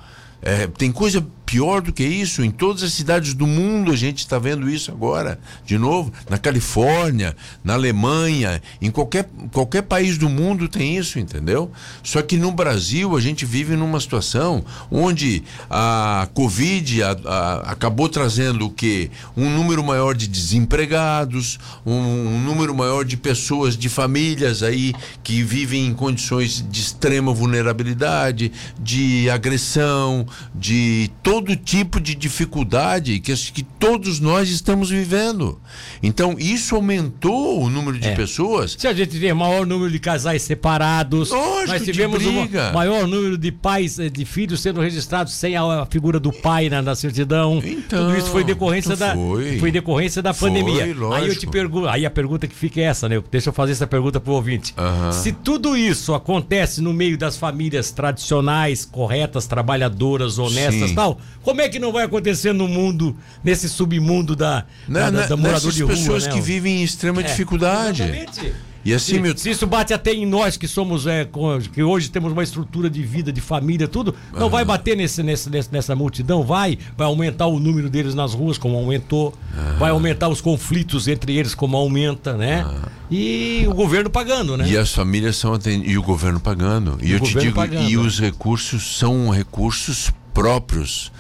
É, 0.43 0.67
tem 0.67 0.93
coisa 0.93 1.27
pior 1.47 1.81
do 1.83 1.93
que 1.93 2.03
isso, 2.03 2.43
em 2.43 2.51
todas 2.51 2.83
as 2.83 2.93
cidades 2.93 3.35
do 3.35 3.47
mundo 3.47 3.93
a 3.93 3.97
gente 3.97 4.19
está 4.19 4.39
vendo 4.39 4.69
isso 4.69 4.91
agora, 4.91 5.39
de 5.65 5.77
novo, 5.77 6.13
na 6.29 6.39
Califórnia, 6.39 7.37
na 7.63 7.75
Alemanha, 7.75 8.63
em 8.81 8.91
qualquer, 8.91 9.29
qualquer 9.53 9.83
país 9.83 10.17
do 10.17 10.29
mundo 10.29 10.69
tem 10.69 10.97
isso, 10.97 11.19
entendeu? 11.19 11.71
Só 12.03 12.23
que 12.23 12.37
no 12.37 12.51
Brasil 12.51 13.17
a 13.17 13.21
gente 13.21 13.45
vive 13.45 13.77
numa 13.77 14.01
situação 14.01 14.65
onde 14.91 15.43
a 15.69 16.29
Covid 16.33 17.03
a, 17.03 17.11
a, 17.25 17.55
acabou 17.73 18.09
trazendo 18.09 18.67
o 18.67 18.71
quê? 18.71 19.11
Um 19.37 19.51
número 19.51 19.85
maior 19.85 20.15
de 20.15 20.27
desempregados, 20.27 21.59
um, 21.85 21.93
um 21.95 22.41
número 22.41 22.75
maior 22.75 23.05
de 23.05 23.17
pessoas, 23.17 23.77
de 23.77 23.89
famílias 23.89 24.63
aí 24.63 24.95
que 25.23 25.43
vivem 25.43 25.87
em 25.87 25.95
condições 25.95 26.65
de 26.69 26.81
extrema 26.81 27.33
vulnerabilidade, 27.33 28.51
de 28.81 29.29
agressão, 29.29 30.27
de 30.55 31.11
todo 31.23 31.34
todo 31.35 31.57
tipo 31.57 32.01
de 32.01 32.15
dificuldade 32.15 33.19
que, 33.19 33.35
que 33.35 33.65
todos 33.65 34.21
nós 34.21 34.49
estamos 34.51 34.91
vivendo. 34.91 35.59
Então, 36.01 36.37
isso 36.39 36.77
aumentou 36.77 37.61
o 37.61 37.69
número 37.69 37.99
de 37.99 38.07
é. 38.07 38.15
pessoas. 38.15 38.77
Se 38.79 38.87
a 38.87 38.93
gente 38.93 39.19
vê 39.19 39.35
maior 39.35 39.67
número 39.67 39.91
de 39.91 39.99
casais 39.99 40.43
separados, 40.43 41.31
Lógico, 41.31 41.73
nós 41.73 41.83
tivemos 41.83 42.25
um 42.25 42.73
maior 42.73 43.09
número 43.09 43.37
de 43.37 43.51
pais, 43.51 43.99
eh, 43.99 44.09
de 44.09 44.25
filhos 44.25 44.61
sendo 44.61 44.81
registrados 44.81 45.33
sem 45.33 45.57
a, 45.57 45.85
figura 45.91 46.21
do 46.21 46.33
pai 46.33 46.69
na, 46.69 46.81
na 46.81 46.95
certidão. 46.95 47.61
Então, 47.65 48.07
Tudo 48.07 48.17
isso 48.17 48.29
foi 48.29 48.45
decorrência 48.45 48.95
da, 48.95 49.17
foi. 49.17 49.59
foi 49.59 49.73
decorrência 49.73 50.23
da 50.23 50.33
pandemia. 50.33 50.85
Aí 51.15 51.27
eu 51.27 51.37
te 51.37 51.49
pergunto, 51.49 51.89
aí 51.89 52.07
a 52.07 52.11
pergunta 52.11 52.47
que 52.47 52.55
fica 52.55 52.81
é 52.81 52.85
essa, 52.85 53.09
né? 53.09 53.21
Deixa 53.29 53.49
eu 53.49 53.53
fazer 53.53 53.73
essa 53.73 53.89
pergunta 53.89 54.21
pro 54.21 54.35
ouvinte. 54.35 54.73
Se 55.11 55.33
tudo 55.33 55.77
isso 55.77 56.15
acontece 56.15 56.81
no 56.81 56.93
meio 56.93 57.19
das 57.19 57.37
famílias 57.37 57.91
tradicionais, 57.91 58.85
corretas, 58.85 59.49
trabalhadoras, 59.49 60.39
honestas, 60.39 60.91
Sim. 60.91 60.95
tal, 60.95 61.19
como 61.43 61.61
é 61.61 61.69
que 61.69 61.79
não 61.79 61.93
vai 61.93 62.05
acontecer 62.05 62.53
no 62.53 62.67
mundo, 62.67 63.17
nesse 63.43 63.69
submundo 63.69 64.35
da, 64.35 64.65
da, 64.89 65.11
da, 65.11 65.27
da 65.27 65.37
morador 65.37 65.71
de 65.71 65.83
rua? 65.83 65.95
pessoas 65.95 66.27
né? 66.27 66.33
que 66.33 66.41
vivem 66.41 66.81
em 66.81 66.83
extrema 66.83 67.21
é, 67.21 67.25
dificuldade. 67.25 68.03
Exatamente. 68.03 68.53
E 68.85 68.93
assim, 68.93 69.15
se, 69.15 69.19
meu... 69.19 69.37
se 69.37 69.51
isso 69.51 69.67
bate 69.67 69.95
até 69.95 70.13
em 70.13 70.27
nós 70.27 70.59
que 70.59 70.69
somos, 70.69 71.07
é, 71.07 71.27
que 71.73 71.83
hoje 71.83 72.11
temos 72.11 72.33
uma 72.33 72.43
estrutura 72.43 72.91
de 72.91 73.03
vida, 73.03 73.33
de 73.33 73.41
família, 73.41 73.89
tudo, 73.89 74.15
não 74.33 74.43
uhum. 74.43 74.49
vai 74.51 74.65
bater 74.65 74.95
nesse, 74.95 75.23
nesse, 75.23 75.49
nessa 75.73 75.97
multidão, 75.97 76.43
vai, 76.43 76.79
vai 76.97 77.07
aumentar 77.07 77.47
o 77.47 77.59
número 77.59 77.89
deles 77.89 78.15
nas 78.15 78.35
ruas, 78.35 78.59
como 78.59 78.77
aumentou, 78.77 79.33
uhum. 79.57 79.79
vai 79.79 79.91
aumentar 79.91 80.29
os 80.29 80.43
conflitos 80.43 81.09
entre 81.09 81.35
eles, 81.35 81.55
como 81.55 81.77
aumenta, 81.79 82.37
né? 82.37 82.65
Uhum. 82.65 82.83
E 83.11 83.65
o 83.67 83.73
governo 83.73 84.11
pagando, 84.11 84.57
né? 84.57 84.69
E 84.69 84.77
as 84.77 84.93
famílias 84.93 85.37
são 85.37 85.59
e 85.67 85.97
o 85.97 86.03
governo 86.03 86.39
pagando. 86.39 86.99
E, 87.01 87.09
e 87.09 87.13
eu 87.13 87.21
te 87.21 87.39
digo, 87.39 87.55
pagando. 87.55 87.89
e 87.89 87.97
os 87.97 88.21
recursos 88.21 88.99
são 88.99 89.31
recursos 89.31 90.13
próprios. 90.35 91.11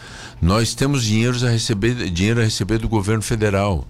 Nós 0.42 0.74
temos 0.74 1.04
dinheiro 1.04 1.36
a 1.46 1.48
receber, 1.48 2.10
dinheiro 2.10 2.40
a 2.40 2.44
receber 2.44 2.76
do 2.78 2.88
governo 2.88 3.22
federal. 3.22 3.86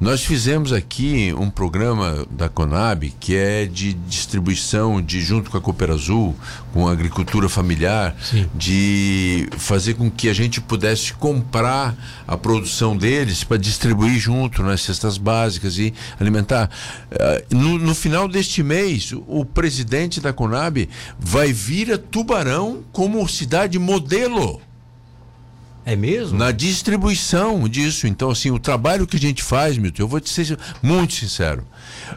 Nós 0.00 0.22
fizemos 0.22 0.72
aqui 0.72 1.34
um 1.36 1.50
programa 1.50 2.24
da 2.30 2.48
Conab 2.48 3.12
que 3.18 3.34
é 3.34 3.66
de 3.66 3.92
distribuição 3.92 5.02
de 5.02 5.20
junto 5.20 5.50
com 5.50 5.58
a 5.58 5.60
Cooper 5.60 5.90
Azul, 5.90 6.36
com 6.72 6.86
a 6.86 6.92
agricultura 6.92 7.48
familiar, 7.48 8.16
Sim. 8.22 8.48
de 8.54 9.48
fazer 9.58 9.94
com 9.94 10.08
que 10.08 10.28
a 10.28 10.32
gente 10.32 10.60
pudesse 10.60 11.12
comprar 11.14 11.96
a 12.28 12.36
produção 12.36 12.96
deles 12.96 13.42
para 13.42 13.56
distribuir 13.56 14.20
junto 14.20 14.62
nas 14.62 14.82
cestas 14.82 15.18
básicas 15.18 15.78
e 15.78 15.92
alimentar. 16.20 16.70
Eh, 17.10 17.44
no, 17.50 17.76
no 17.76 17.94
final 17.94 18.28
deste 18.28 18.62
mês, 18.62 19.12
o 19.26 19.44
presidente 19.44 20.20
da 20.20 20.32
Conab 20.32 20.88
vai 21.18 21.52
vir 21.52 21.92
a 21.92 21.98
Tubarão 21.98 22.84
como 22.92 23.28
cidade 23.28 23.80
modelo 23.80 24.60
É 25.88 25.96
mesmo? 25.96 26.36
Na 26.36 26.52
distribuição 26.52 27.66
disso. 27.66 28.06
Então, 28.06 28.28
assim, 28.28 28.50
o 28.50 28.58
trabalho 28.58 29.06
que 29.06 29.16
a 29.16 29.18
gente 29.18 29.42
faz, 29.42 29.78
Milton, 29.78 30.02
eu 30.02 30.06
vou 30.06 30.20
te 30.20 30.28
ser 30.28 30.58
muito 30.82 31.14
sincero. 31.14 31.64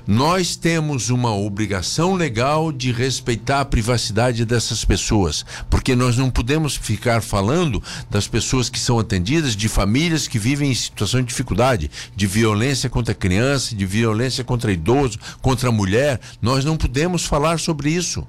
Nós 0.06 0.58
temos 0.58 1.10
uma 1.10 1.34
obrigação 1.34 2.14
legal 2.14 2.70
de 2.70 2.92
respeitar 2.92 3.62
a 3.62 3.66
privacidade 3.66 4.44
dessas 4.44 4.84
pessoas, 4.84 5.46
porque 5.70 5.96
nós 5.96 6.18
não 6.18 6.30
podemos 6.30 6.76
ficar 6.76 7.22
falando 7.22 7.82
das 8.10 8.28
pessoas 8.28 8.70
que 8.70 8.78
são 8.78 9.00
atendidas, 9.00 9.56
de 9.56 9.70
famílias 9.70 10.28
que 10.28 10.38
vivem 10.38 10.70
em 10.70 10.76
situação 10.76 11.22
de 11.22 11.28
dificuldade, 11.28 11.90
de 12.14 12.28
violência 12.28 12.90
contra 12.90 13.14
criança, 13.14 13.74
de 13.74 13.86
violência 13.86 14.44
contra 14.44 14.74
idoso, 14.74 15.18
contra 15.42 15.72
mulher. 15.72 16.20
Nós 16.42 16.66
não 16.66 16.76
podemos 16.76 17.24
falar 17.24 17.58
sobre 17.58 17.90
isso. 17.90 18.28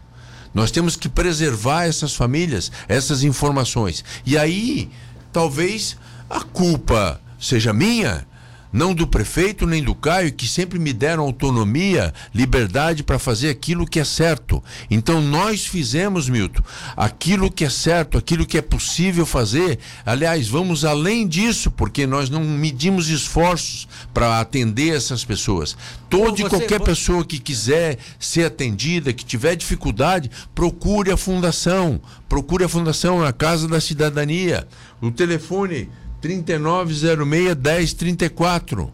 Nós 0.54 0.70
temos 0.70 0.94
que 0.94 1.08
preservar 1.08 1.84
essas 1.84 2.14
famílias, 2.14 2.70
essas 2.86 3.24
informações. 3.24 4.04
E 4.24 4.38
aí, 4.38 4.88
talvez 5.32 5.96
a 6.28 6.40
culpa 6.40 7.20
seja 7.40 7.72
minha, 7.72 8.26
não 8.72 8.94
do 8.94 9.06
prefeito 9.06 9.66
nem 9.66 9.82
do 9.82 9.94
Caio, 9.94 10.32
que 10.32 10.46
sempre 10.46 10.78
me 10.78 10.92
deram 10.92 11.24
autonomia, 11.24 12.14
liberdade 12.34 13.02
para 13.02 13.18
fazer 13.18 13.50
aquilo 13.50 13.86
que 13.86 14.00
é 14.00 14.04
certo. 14.04 14.62
Então 14.90 15.20
nós 15.20 15.66
fizemos, 15.66 16.28
Milton, 16.28 16.62
aquilo 16.96 17.50
que 17.50 17.64
é 17.64 17.70
certo, 17.70 18.16
aquilo 18.16 18.46
que 18.46 18.56
é 18.56 18.62
possível 18.62 19.26
fazer. 19.26 19.78
Aliás, 20.06 20.48
vamos 20.48 20.84
além 20.84 21.26
disso, 21.26 21.70
porque 21.70 22.06
nós 22.06 22.30
não 22.30 22.42
medimos 22.42 23.08
esforços 23.08 23.86
para 24.14 24.40
atender 24.40 24.96
essas 24.96 25.24
pessoas. 25.24 25.76
Todo 26.08 26.40
e 26.40 26.48
qualquer 26.48 26.78
você... 26.78 26.84
pessoa 26.84 27.24
que 27.24 27.38
quiser 27.38 27.98
ser 28.18 28.44
atendida, 28.44 29.12
que 29.12 29.24
tiver 29.24 29.54
dificuldade, 29.56 30.30
procure 30.54 31.10
a 31.10 31.16
fundação. 31.16 32.00
Procure 32.28 32.64
a 32.64 32.68
fundação 32.68 33.20
na 33.20 33.32
Casa 33.32 33.68
da 33.68 33.80
Cidadania. 33.80 34.66
O 35.00 35.10
telefone 35.10 35.88
3906 36.22 37.16
1034. 37.18 38.92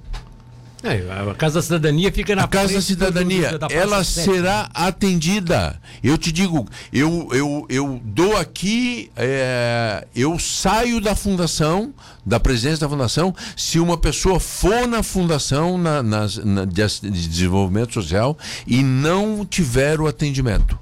É, 0.83 1.31
a 1.31 1.35
Casa 1.35 1.57
da 1.57 1.63
Cidadania 1.63 2.13
fica 2.13 2.37
na 2.37 2.45
a 2.45 2.49
Casa 2.49 2.75
da 2.75 2.81
Cidadania, 2.81 3.51
do, 3.51 3.59
da 3.59 3.67
ela 3.69 4.05
7, 4.05 4.25
será 4.25 4.63
né? 4.63 4.69
atendida. 4.75 5.81
Eu 6.03 6.17
te 6.17 6.31
digo, 6.31 6.69
eu, 6.93 7.29
eu, 7.33 7.67
eu 7.69 8.01
dou 8.05 8.37
aqui, 8.37 9.11
é, 9.17 10.07
eu 10.15 10.39
saio 10.39 11.01
da 11.01 11.17
fundação, 11.17 11.93
da 12.25 12.39
presidência 12.39 12.79
da 12.79 12.89
fundação, 12.89 13.35
se 13.57 13.81
uma 13.81 13.99
pessoa 13.99 14.39
for 14.39 14.87
na 14.87 15.03
fundação 15.03 15.77
na, 15.77 16.01
na, 16.01 16.27
na 16.45 16.65
de 16.65 17.29
desenvolvimento 17.29 17.95
social 17.95 18.39
e 18.67 18.83
não 18.83 19.45
tiver 19.45 20.01
o 20.01 20.07
atendimento. 20.07 20.79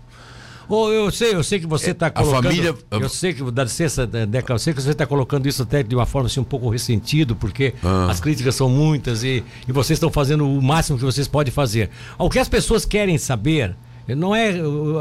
Eu 0.68 1.10
sei, 1.10 1.34
eu 1.34 1.44
sei 1.44 1.60
que 1.60 1.66
você 1.66 1.92
está 1.92 2.10
colocando. 2.10 2.46
A 2.46 2.50
família. 2.50 2.74
Eu 2.90 3.08
sei 3.08 3.32
que, 3.32 3.50
dá 3.50 3.64
licença, 3.64 4.06
Deca, 4.06 4.52
eu 4.52 4.58
sei 4.58 4.74
que 4.74 4.82
você 4.82 4.90
está 4.90 5.06
colocando 5.06 5.46
isso 5.46 5.62
até 5.62 5.82
de 5.82 5.94
uma 5.94 6.06
forma 6.06 6.26
assim, 6.26 6.40
um 6.40 6.44
pouco 6.44 6.68
ressentido, 6.68 7.36
porque 7.36 7.74
ah. 7.84 8.08
as 8.10 8.20
críticas 8.20 8.54
são 8.54 8.68
muitas 8.68 9.22
e, 9.22 9.44
e 9.66 9.72
vocês 9.72 9.96
estão 9.96 10.10
fazendo 10.10 10.48
o 10.48 10.60
máximo 10.60 10.98
que 10.98 11.04
vocês 11.04 11.28
podem 11.28 11.52
fazer. 11.52 11.90
O 12.18 12.28
que 12.28 12.38
as 12.38 12.48
pessoas 12.48 12.84
querem 12.84 13.16
saber. 13.18 13.76
Não 14.14 14.34
é. 14.36 14.54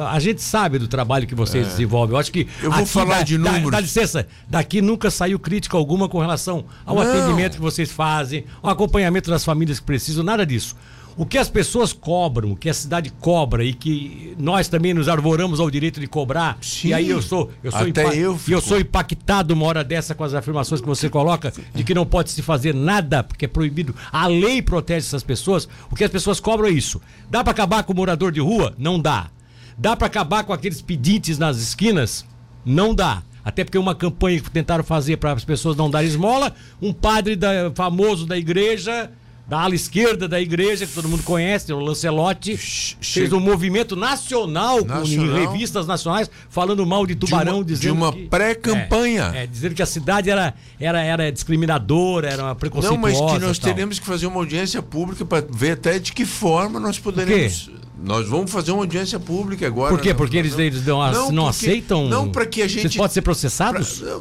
A 0.09 0.19
gente 0.19 0.41
sabe 0.41 0.79
do 0.79 0.87
trabalho 0.87 1.27
que 1.27 1.35
vocês 1.35 1.67
é. 1.67 1.69
desenvolvem. 1.69 2.15
Eu 2.15 2.19
acho 2.19 2.31
que. 2.31 2.47
Eu 2.61 2.71
vou 2.71 2.85
falar 2.87 3.17
dá, 3.17 3.23
de 3.23 3.37
números. 3.37 3.65
Dá, 3.65 3.77
dá, 3.77 3.79
licença, 3.79 4.27
daqui 4.49 4.81
nunca 4.81 5.11
saiu 5.11 5.37
crítica 5.37 5.77
alguma 5.77 6.09
com 6.09 6.19
relação 6.19 6.65
ao 6.83 6.95
Não. 6.95 7.03
atendimento 7.03 7.55
que 7.55 7.61
vocês 7.61 7.91
fazem, 7.91 8.45
ao 8.63 8.71
acompanhamento 8.71 9.29
das 9.29 9.45
famílias 9.45 9.79
que 9.79 9.85
precisam, 9.85 10.23
nada 10.23 10.43
disso. 10.43 10.75
O 11.17 11.25
que 11.25 11.37
as 11.37 11.49
pessoas 11.49 11.93
cobram, 11.93 12.51
o 12.51 12.55
que 12.57 12.69
a 12.69 12.73
cidade 12.73 13.09
cobra 13.09 13.63
e 13.63 13.73
que 13.73 14.35
nós 14.37 14.67
também 14.67 14.93
nos 14.93 15.07
arvoramos 15.07 15.61
ao 15.61 15.71
direito 15.71 15.99
de 15.99 16.07
cobrar. 16.07 16.57
Sim, 16.61 16.89
e 16.89 16.93
aí 16.93 17.09
eu 17.09 17.21
sou, 17.21 17.49
eu 17.63 17.71
sou, 17.71 17.81
até 17.81 18.17
eu, 18.17 18.37
fico... 18.37 18.51
eu 18.51 18.61
sou 18.61 18.77
impactado 18.77 19.53
uma 19.53 19.65
hora 19.65 19.81
dessa 19.81 20.13
com 20.13 20.25
as 20.25 20.33
afirmações 20.33 20.81
que 20.81 20.87
você 20.87 21.09
coloca 21.09 21.53
de 21.73 21.83
que 21.85 21.93
não 21.93 22.05
pode 22.05 22.31
se 22.31 22.41
fazer 22.41 22.75
nada 22.75 23.23
porque 23.23 23.45
é 23.45 23.47
proibido. 23.47 23.95
A 24.11 24.27
lei 24.27 24.61
protege 24.61 25.07
essas 25.07 25.23
pessoas. 25.23 25.69
O 25.89 25.95
que 25.95 26.03
as 26.03 26.11
pessoas 26.11 26.41
cobram 26.41 26.67
é 26.67 26.71
isso. 26.71 27.01
Dá 27.29 27.41
para 27.43 27.51
acabar 27.51 27.83
com 27.83 27.93
o 27.93 27.95
morador 27.95 28.31
de 28.31 28.41
rua? 28.41 28.73
Não 28.77 28.99
dá. 28.99 29.29
Dá 29.77 29.95
para 29.95 30.07
acabar 30.07 30.43
com 30.43 30.51
aqueles 30.51 30.81
pedintes 30.81 31.37
nas 31.37 31.57
esquinas? 31.57 32.25
Não 32.65 32.93
dá. 32.93 33.23
Até 33.43 33.63
porque 33.63 33.77
uma 33.77 33.95
campanha 33.95 34.41
que 34.41 34.49
tentaram 34.49 34.83
fazer 34.83 35.17
para 35.17 35.31
as 35.31 35.45
pessoas 35.45 35.77
não 35.77 35.89
darem 35.89 36.09
esmola, 36.09 36.53
um 36.81 36.91
padre 36.91 37.35
da, 37.35 37.71
famoso 37.73 38.25
da 38.25 38.37
igreja 38.37 39.11
da 39.47 39.59
ala 39.59 39.75
esquerda 39.75 40.27
da 40.27 40.41
igreja, 40.41 40.85
que 40.87 40.93
todo 40.93 41.07
mundo 41.07 41.23
conhece, 41.23 41.71
o 41.71 41.79
Lancelotti, 41.79 42.57
che... 42.57 42.95
fez 42.99 43.31
um 43.31 43.39
movimento 43.39 43.95
nacional, 43.95 44.83
nacional. 44.83 45.01
Com, 45.01 45.07
em 45.07 45.47
revistas 45.47 45.85
nacionais, 45.85 46.29
falando 46.49 46.85
mal 46.85 47.05
de 47.05 47.15
Tubarão, 47.15 47.63
de 47.63 47.73
uma. 47.73 47.79
De 47.79 47.91
uma 47.91 48.29
pré-campanha. 48.29 49.31
É, 49.35 49.43
é, 49.43 49.47
dizendo 49.47 49.75
que 49.75 49.83
a 49.83 49.85
cidade 49.85 50.29
era, 50.29 50.53
era, 50.79 51.01
era 51.01 51.31
discriminadora, 51.31 52.29
era 52.29 52.55
preconceituosa. 52.55 52.95
Não, 52.95 53.01
mas 53.01 53.33
que 53.33 53.45
nós 53.45 53.59
teremos 53.59 53.99
que 53.99 54.05
fazer 54.05 54.25
uma 54.25 54.37
audiência 54.37 54.81
pública 54.81 55.23
para 55.23 55.45
ver 55.49 55.71
até 55.71 55.99
de 55.99 56.11
que 56.11 56.25
forma 56.25 56.79
nós 56.79 56.97
poderemos. 56.97 57.69
Nós 58.03 58.27
vamos 58.27 58.51
fazer 58.51 58.71
uma 58.71 58.81
audiência 58.81 59.19
pública 59.19 59.65
agora. 59.65 59.93
Por 59.93 60.01
quê? 60.01 60.13
Porque 60.13 60.37
eles, 60.37 60.57
eles 60.57 60.85
não, 60.85 60.99
não, 61.11 61.31
não 61.31 61.43
porque, 61.45 61.65
aceitam. 61.65 62.07
Não, 62.07 62.29
para 62.29 62.45
que 62.45 62.61
a 62.61 62.67
gente. 62.67 62.81
Vocês 62.81 62.95
podem 62.95 63.13
ser 63.13 63.21
processados? 63.21 63.99
Pra, 63.99 64.19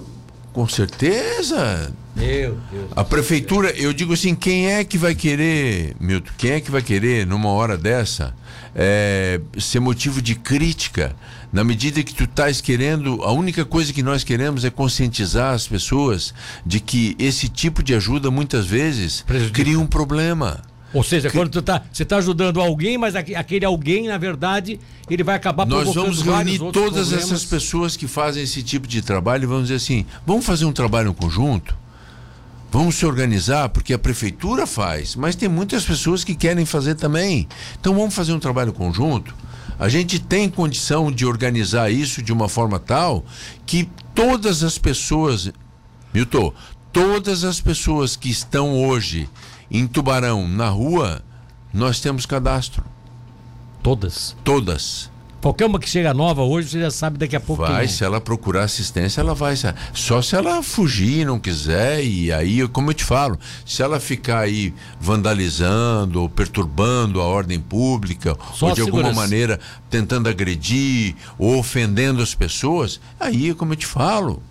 com 0.54 0.68
certeza. 0.68 1.92
Meu 2.14 2.56
Deus. 2.70 2.90
A 2.94 3.02
prefeitura, 3.02 3.72
eu 3.72 3.92
digo 3.92 4.12
assim, 4.14 4.36
quem 4.36 4.70
é 4.70 4.84
que 4.84 4.96
vai 4.96 5.12
querer, 5.12 5.96
Milton, 5.98 6.30
quem 6.38 6.52
é 6.52 6.60
que 6.60 6.70
vai 6.70 6.80
querer, 6.80 7.26
numa 7.26 7.48
hora 7.48 7.76
dessa, 7.76 8.32
é, 8.72 9.40
ser 9.58 9.80
motivo 9.80 10.22
de 10.22 10.36
crítica? 10.36 11.14
Na 11.52 11.64
medida 11.64 12.02
que 12.04 12.14
tu 12.14 12.22
estás 12.22 12.60
querendo, 12.60 13.20
a 13.24 13.32
única 13.32 13.64
coisa 13.64 13.92
que 13.92 14.02
nós 14.02 14.22
queremos 14.22 14.64
é 14.64 14.70
conscientizar 14.70 15.54
as 15.54 15.66
pessoas 15.66 16.32
de 16.64 16.78
que 16.78 17.16
esse 17.18 17.48
tipo 17.48 17.82
de 17.82 17.92
ajuda 17.92 18.30
muitas 18.30 18.64
vezes 18.64 19.22
Prejudica. 19.22 19.60
cria 19.60 19.78
um 19.78 19.86
problema. 19.86 20.62
Ou 20.94 21.02
seja, 21.02 21.28
que... 21.28 21.36
quando 21.36 21.50
tu 21.50 21.60
tá, 21.60 21.82
você 21.92 22.04
está 22.04 22.16
ajudando 22.18 22.60
alguém, 22.60 22.96
mas 22.96 23.16
aquele 23.16 23.64
alguém, 23.64 24.06
na 24.06 24.16
verdade, 24.16 24.78
ele 25.10 25.24
vai 25.24 25.34
acabar 25.34 25.66
Nós 25.66 25.92
vamos 25.92 26.22
reunir 26.22 26.58
todas 26.58 27.08
problemas. 27.08 27.12
essas 27.12 27.44
pessoas 27.44 27.96
que 27.96 28.06
fazem 28.06 28.44
esse 28.44 28.62
tipo 28.62 28.86
de 28.86 29.02
trabalho 29.02 29.42
e 29.42 29.46
vamos 29.46 29.64
dizer 29.64 29.76
assim: 29.76 30.06
vamos 30.24 30.46
fazer 30.46 30.64
um 30.64 30.72
trabalho 30.72 31.10
em 31.10 31.14
conjunto? 31.14 31.76
Vamos 32.70 32.96
se 32.96 33.06
organizar, 33.06 33.68
porque 33.68 33.92
a 33.92 33.98
prefeitura 33.98 34.66
faz, 34.66 35.14
mas 35.14 35.36
tem 35.36 35.48
muitas 35.48 35.84
pessoas 35.84 36.24
que 36.24 36.34
querem 36.34 36.64
fazer 36.64 36.94
também. 36.94 37.48
Então 37.80 37.94
vamos 37.94 38.14
fazer 38.14 38.32
um 38.32 38.40
trabalho 38.40 38.72
conjunto. 38.72 39.34
A 39.78 39.88
gente 39.88 40.20
tem 40.20 40.48
condição 40.48 41.10
de 41.10 41.26
organizar 41.26 41.90
isso 41.90 42.22
de 42.22 42.32
uma 42.32 42.48
forma 42.48 42.78
tal 42.78 43.24
que 43.66 43.88
todas 44.14 44.62
as 44.62 44.78
pessoas, 44.78 45.52
Milton, 46.12 46.52
todas 46.92 47.42
as 47.42 47.60
pessoas 47.60 48.14
que 48.14 48.30
estão 48.30 48.72
hoje 48.76 49.28
em 49.70 49.86
Tubarão, 49.86 50.46
na 50.48 50.68
rua, 50.68 51.22
nós 51.72 52.00
temos 52.00 52.26
cadastro. 52.26 52.84
Todas? 53.82 54.36
Todas. 54.44 55.10
Qualquer 55.44 55.66
uma 55.66 55.78
que 55.78 55.86
chega 55.86 56.14
nova 56.14 56.42
hoje, 56.42 56.70
você 56.70 56.80
já 56.80 56.90
sabe 56.90 57.18
daqui 57.18 57.36
a 57.36 57.40
pouco. 57.40 57.66
Vai, 57.66 57.86
se 57.86 58.02
ela 58.02 58.18
procurar 58.18 58.62
assistência, 58.62 59.20
ela 59.20 59.34
vai. 59.34 59.54
Só 59.92 60.22
se 60.22 60.34
ela 60.34 60.62
fugir, 60.62 61.26
não 61.26 61.38
quiser, 61.38 62.02
e 62.02 62.32
aí, 62.32 62.66
como 62.68 62.88
eu 62.88 62.94
te 62.94 63.04
falo, 63.04 63.38
se 63.66 63.82
ela 63.82 64.00
ficar 64.00 64.38
aí 64.38 64.72
vandalizando 64.98 66.22
ou 66.22 66.30
perturbando 66.30 67.20
a 67.20 67.24
ordem 67.26 67.60
pública, 67.60 68.34
Só 68.54 68.68
ou 68.68 68.74
de 68.74 68.80
alguma 68.80 69.12
maneira 69.12 69.60
tentando 69.90 70.30
agredir 70.30 71.14
ou 71.38 71.58
ofendendo 71.58 72.22
as 72.22 72.34
pessoas, 72.34 72.98
aí, 73.20 73.52
como 73.52 73.74
eu 73.74 73.76
te 73.76 73.86
falo, 73.86 74.42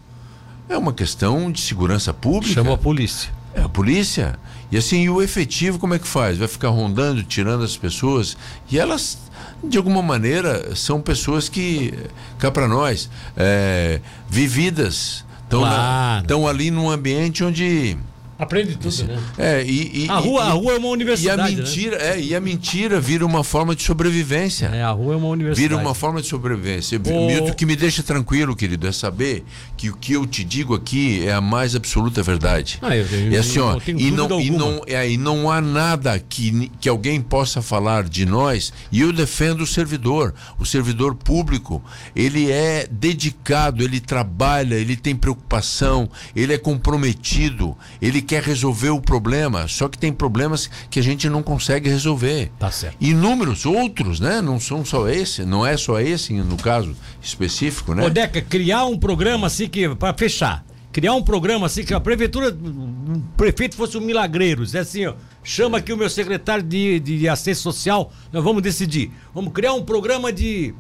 é 0.69 0.78
uma 0.78 0.93
questão 0.93 1.52
de 1.52 1.60
segurança 1.60 2.13
pública. 2.13 2.54
Chama 2.54 2.76
a 2.76 2.78
polícia. 2.78 3.32
É 3.56 3.62
a 3.62 3.69
polícia. 3.69 4.38
E 4.74 4.78
assim, 4.78 5.04
e 5.04 5.10
o 5.12 5.22
efetivo 5.22 5.78
como 5.78 5.94
é 5.94 6.00
que 6.00 6.08
faz? 6.08 6.36
Vai 6.36 6.48
ficar 6.48 6.70
rondando, 6.70 7.22
tirando 7.22 7.64
as 7.64 7.78
pessoas 7.78 8.36
e 8.72 8.80
elas 8.80 9.20
de 9.64 9.78
alguma 9.78 10.02
maneira 10.02 10.76
são 10.76 11.00
pessoas 11.00 11.48
que 11.48 11.94
cá 12.40 12.50
para 12.50 12.68
nós 12.68 13.08
é, 13.38 14.02
vividas 14.28 15.24
estão 15.44 15.60
claro. 15.60 16.48
ali 16.48 16.72
num 16.72 16.90
ambiente 16.90 17.44
onde 17.44 17.96
Aprende 18.38 18.76
tudo, 18.76 19.04
né? 19.06 19.19
É, 19.38 19.63
e, 19.63 20.06
e 20.06 20.10
a, 20.10 20.17
rua, 20.17 20.41
e, 20.41 20.48
a 20.48 20.52
rua 20.52 20.74
é 20.74 20.78
uma 20.78 20.88
universidade. 20.88 21.41
E 21.41 21.56
a 21.56 21.56
né? 21.56 21.56
mentira, 21.56 21.98
né? 21.98 22.10
é, 22.10 22.19
e 22.19 22.36
a 22.36 22.41
mentira 22.41 23.00
vira 23.00 23.26
uma 23.26 23.43
forma 23.43 23.76
de 23.76 23.84
sobrevivência. 23.84 24.67
É, 24.67 24.84
a 24.84 24.91
rua 24.91 25.13
é 25.13 25.17
uma 25.17 25.28
universidade. 25.28 25.69
Vira 25.69 25.80
uma 25.80 25.93
forma 25.93 26.22
de 26.22 26.28
sobrevivência. 26.28 27.00
O... 27.06 27.28
Milton, 27.28 27.54
que 27.54 27.65
me 27.65 27.76
deixa 27.76 28.02
tranquilo, 28.02 28.56
querido, 28.56 28.88
é 28.88 28.91
saber 28.91 29.43
que 29.78 29.89
o 29.89 29.96
que 29.96 30.13
eu 30.13 30.26
te 30.26 30.43
digo 30.43 30.74
aqui 30.74 31.26
é 31.26 31.34
a 31.34 31.41
mais 31.41 31.76
absoluta 31.76 32.24
verdade. 32.24 32.80
Ah, 32.82 32.96
eu, 32.96 33.06
eu, 33.06 33.34
é 33.34 33.38
assim, 33.38 33.60
ó, 33.60 33.80
e 33.86 34.10
não, 34.10 34.41
e 34.41 34.50
não, 34.50 34.82
é, 34.88 35.10
e 35.10 35.17
não 35.17 35.52
há 35.52 35.62
nada 35.62 36.17
que, 36.17 36.72
que 36.80 36.89
alguém 36.89 37.22
possa 37.22 37.62
falar 37.62 38.04
de 38.04 38.26
nós, 38.26 38.74
e 38.91 39.02
eu 39.02 39.13
defendo 39.13 39.62
o 39.62 39.67
servidor, 39.67 40.34
o 40.58 40.65
servidor 40.65 41.13
público, 41.13 41.84
ele 42.15 42.52
é 42.52 42.88
dedicado, 42.89 43.84
ele 43.84 44.00
trabalha, 44.00 44.76
ele 44.76 44.96
tem 44.96 45.15
preocupação, 45.15 46.10
ele 46.36 46.54
é 46.54 46.58
comprometido, 46.58 47.78
ele 48.02 48.23
quer 48.24 48.42
resolver 48.42 48.90
o 48.90 49.02
problema, 49.02 49.68
só 49.68 49.88
que 49.88 49.98
tem 49.98 50.12
problemas 50.12 50.70
que 50.90 51.00
a 51.00 51.04
gente 51.04 51.30
não 51.30 51.44
consegue 51.44 51.90
resolver. 51.90 52.52
Tá 52.58 52.72
certo. 52.72 52.98
Inúmeros 53.00 53.66
outros, 53.66 54.20
né? 54.20 54.42
Não 54.42 54.60
são 54.60 54.84
só 54.84 55.08
esse, 55.08 55.46
não 55.46 55.66
é 55.66 55.78
só 55.78 56.00
esse 56.00 56.34
no 56.34 56.58
caso 56.58 56.96
específico, 57.22 57.94
né? 57.94 58.06
Ô 58.06 58.10
Deca, 58.10 58.42
criar 58.42 58.86
um 58.86 58.98
programa 58.98 59.48
assim 59.48 59.68
que 59.68 59.94
para 59.96 60.14
fechar 60.18 60.64
criar 60.94 61.16
um 61.16 61.24
programa 61.24 61.66
assim, 61.66 61.84
que 61.84 61.94
a 61.94 62.00
prefeitura, 62.00 62.50
o 62.50 63.20
prefeito 63.36 63.76
fosse 63.76 63.98
um 63.98 64.02
milagreiro. 64.02 64.64
É 64.74 64.80
assim, 64.80 65.08
ó, 65.08 65.16
chama 65.44 65.80
aqui 65.80 65.92
o 65.92 65.98
meu 65.98 66.10
secretário 66.10 66.64
de, 66.64 67.00
de 67.00 67.28
assistência 67.28 67.64
social, 67.64 68.14
nós 68.32 68.44
vamos 68.44 68.62
decidir. 68.62 69.12
Vamos 69.34 69.52
criar 69.52 69.74
um 69.74 69.84
programa 69.84 70.32
de. 70.32 70.74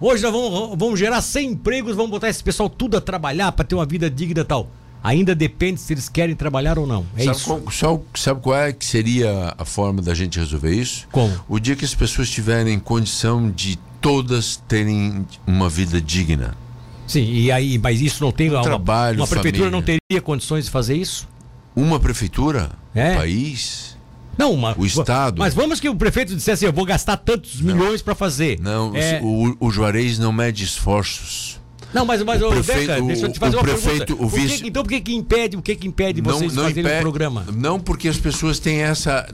Hoje 0.00 0.22
nós 0.22 0.32
vamos, 0.32 0.78
vamos 0.78 0.98
gerar 0.98 1.20
100 1.20 1.50
empregos, 1.50 1.94
vamos 1.94 2.10
botar 2.10 2.30
esse 2.30 2.42
pessoal 2.42 2.70
tudo 2.70 2.96
a 2.96 3.00
trabalhar 3.00 3.52
para 3.52 3.64
ter 3.64 3.74
uma 3.74 3.84
vida 3.84 4.08
digna 4.08 4.40
e 4.40 4.44
tal. 4.44 4.70
Ainda 5.02 5.34
depende 5.34 5.80
se 5.80 5.92
eles 5.92 6.08
querem 6.08 6.34
trabalhar 6.34 6.78
ou 6.78 6.86
não. 6.86 7.06
É 7.16 7.24
sabe 7.24 7.36
isso. 7.36 7.46
Qual, 7.46 7.72
sabe, 7.72 8.00
sabe 8.14 8.40
qual 8.40 8.56
é 8.56 8.72
que 8.72 8.84
seria 8.84 9.54
a 9.56 9.64
forma 9.64 10.02
da 10.02 10.14
gente 10.14 10.38
resolver 10.38 10.72
isso? 10.72 11.06
Como? 11.12 11.32
O 11.48 11.58
dia 11.58 11.76
que 11.76 11.84
as 11.84 11.94
pessoas 11.94 12.28
tiverem 12.28 12.78
condição 12.78 13.50
de 13.50 13.78
todas 14.00 14.56
terem 14.68 15.26
uma 15.46 15.68
vida 15.68 16.00
digna. 16.00 16.56
Sim, 17.06 17.24
e 17.24 17.50
aí, 17.50 17.78
mas 17.78 18.00
isso 18.00 18.22
não 18.22 18.30
tem. 18.30 18.50
Um 18.50 18.54
uma, 18.54 18.62
trabalho, 18.62 19.20
uma 19.20 19.26
prefeitura 19.26 19.70
família. 19.70 19.70
não 19.70 19.82
teria 19.82 20.20
condições 20.22 20.66
de 20.66 20.70
fazer 20.70 20.96
isso? 20.96 21.26
Uma 21.74 21.98
prefeitura, 21.98 22.70
É. 22.94 23.12
um 23.12 23.16
país. 23.16 23.96
Não, 24.36 24.52
uma, 24.52 24.74
O 24.78 24.86
Estado. 24.86 25.38
Mas 25.38 25.52
vamos 25.54 25.80
que 25.80 25.88
o 25.88 25.96
prefeito 25.96 26.28
dissesse 26.34 26.50
assim: 26.52 26.66
eu 26.66 26.72
vou 26.72 26.84
gastar 26.84 27.16
tantos 27.16 27.60
milhões 27.60 28.02
para 28.02 28.14
fazer. 28.14 28.60
Não, 28.60 28.94
É, 28.94 29.20
o, 29.22 29.56
o 29.58 29.70
Juarez 29.70 30.18
não 30.18 30.32
mede 30.32 30.62
esforços. 30.64 31.57
Não, 31.92 32.04
mas, 32.04 32.22
mas 32.22 32.42
O 32.42 32.48
prefeito- 32.50 32.86
Deca, 32.86 33.00
deixa 33.02 33.26
eu 33.26 33.32
te 33.32 33.36
o- 33.36 33.40
fazer 33.40 33.56
o 33.56 33.58
uma 33.60 33.64
prefeito, 33.64 34.06
pergunta. 34.06 34.24
o 34.24 34.28
vice- 34.28 34.62
que- 34.62 34.68
então 34.68 34.82
por 34.82 34.88
que, 34.90 35.00
que 35.00 35.14
impede, 35.14 35.56
o 35.56 35.62
que, 35.62 35.74
que 35.74 35.88
impede 35.88 36.20
vocês 36.20 36.54
fazerem 36.54 36.80
impede- 36.80 36.98
um 36.98 37.00
programa? 37.00 37.46
Não 37.54 37.80
porque 37.80 38.08
as 38.08 38.18
pessoas 38.18 38.58
têm 38.58 38.82
essa 38.82 39.26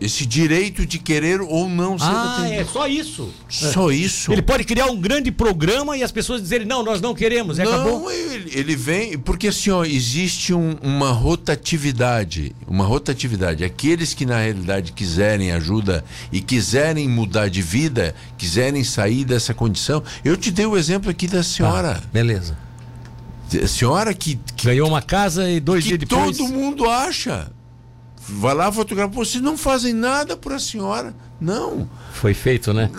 esse 0.00 0.26
direito 0.26 0.84
de 0.84 0.98
querer 0.98 1.40
ou 1.40 1.68
não 1.68 1.98
ser 1.98 2.04
Ah, 2.06 2.36
atendido. 2.38 2.60
é 2.60 2.64
só 2.64 2.86
isso. 2.88 3.30
Só 3.48 3.90
isso. 3.90 4.32
Ele 4.32 4.42
pode 4.42 4.64
criar 4.64 4.86
um 4.86 5.00
grande 5.00 5.30
programa 5.30 5.96
e 5.96 6.02
as 6.02 6.10
pessoas 6.10 6.42
dizerem, 6.42 6.66
não, 6.66 6.82
nós 6.82 7.00
não 7.00 7.14
queremos, 7.14 7.58
acabou. 7.60 8.00
Não, 8.00 8.10
ele, 8.10 8.50
ele 8.52 8.76
vem. 8.76 9.16
Porque 9.16 9.48
assim, 9.48 9.70
ó, 9.70 9.84
existe 9.84 10.52
um- 10.52 10.76
uma 10.82 11.10
rotatividade. 11.12 12.54
Uma 12.66 12.84
rotatividade. 12.84 13.64
Aqueles 13.64 14.14
que 14.14 14.26
na 14.26 14.38
realidade 14.38 14.92
quiserem 14.92 15.52
ajuda 15.52 16.04
e 16.32 16.40
quiserem 16.40 17.08
mudar 17.08 17.48
de 17.48 17.62
vida, 17.62 18.14
quiserem 18.36 18.82
sair 18.84 19.24
dessa 19.24 19.54
condição. 19.54 20.02
Eu 20.24 20.36
te 20.36 20.50
dei 20.50 20.66
o 20.66 20.76
exemplo 20.76 21.10
aqui 21.10 21.26
da 21.26 21.42
senhora. 21.42 21.94
Tá, 21.94 22.02
beleza. 22.12 22.56
A 23.62 23.68
senhora 23.68 24.12
que, 24.12 24.38
que, 24.56 24.66
Ganhou 24.66 24.88
uma 24.88 25.02
casa 25.02 25.48
e 25.48 25.60
dois 25.60 25.84
dias 25.84 25.98
depois. 25.98 26.36
todo 26.36 26.48
mundo 26.48 26.88
acha. 26.90 27.50
Vai 28.28 28.54
lá 28.54 28.72
fotografar. 28.72 29.14
Vocês 29.14 29.42
não 29.42 29.56
fazem 29.56 29.92
nada 29.92 30.36
por 30.36 30.52
a 30.52 30.58
senhora. 30.58 31.14
Não. 31.40 31.88
Foi 32.12 32.32
feito, 32.32 32.72
né? 32.72 32.90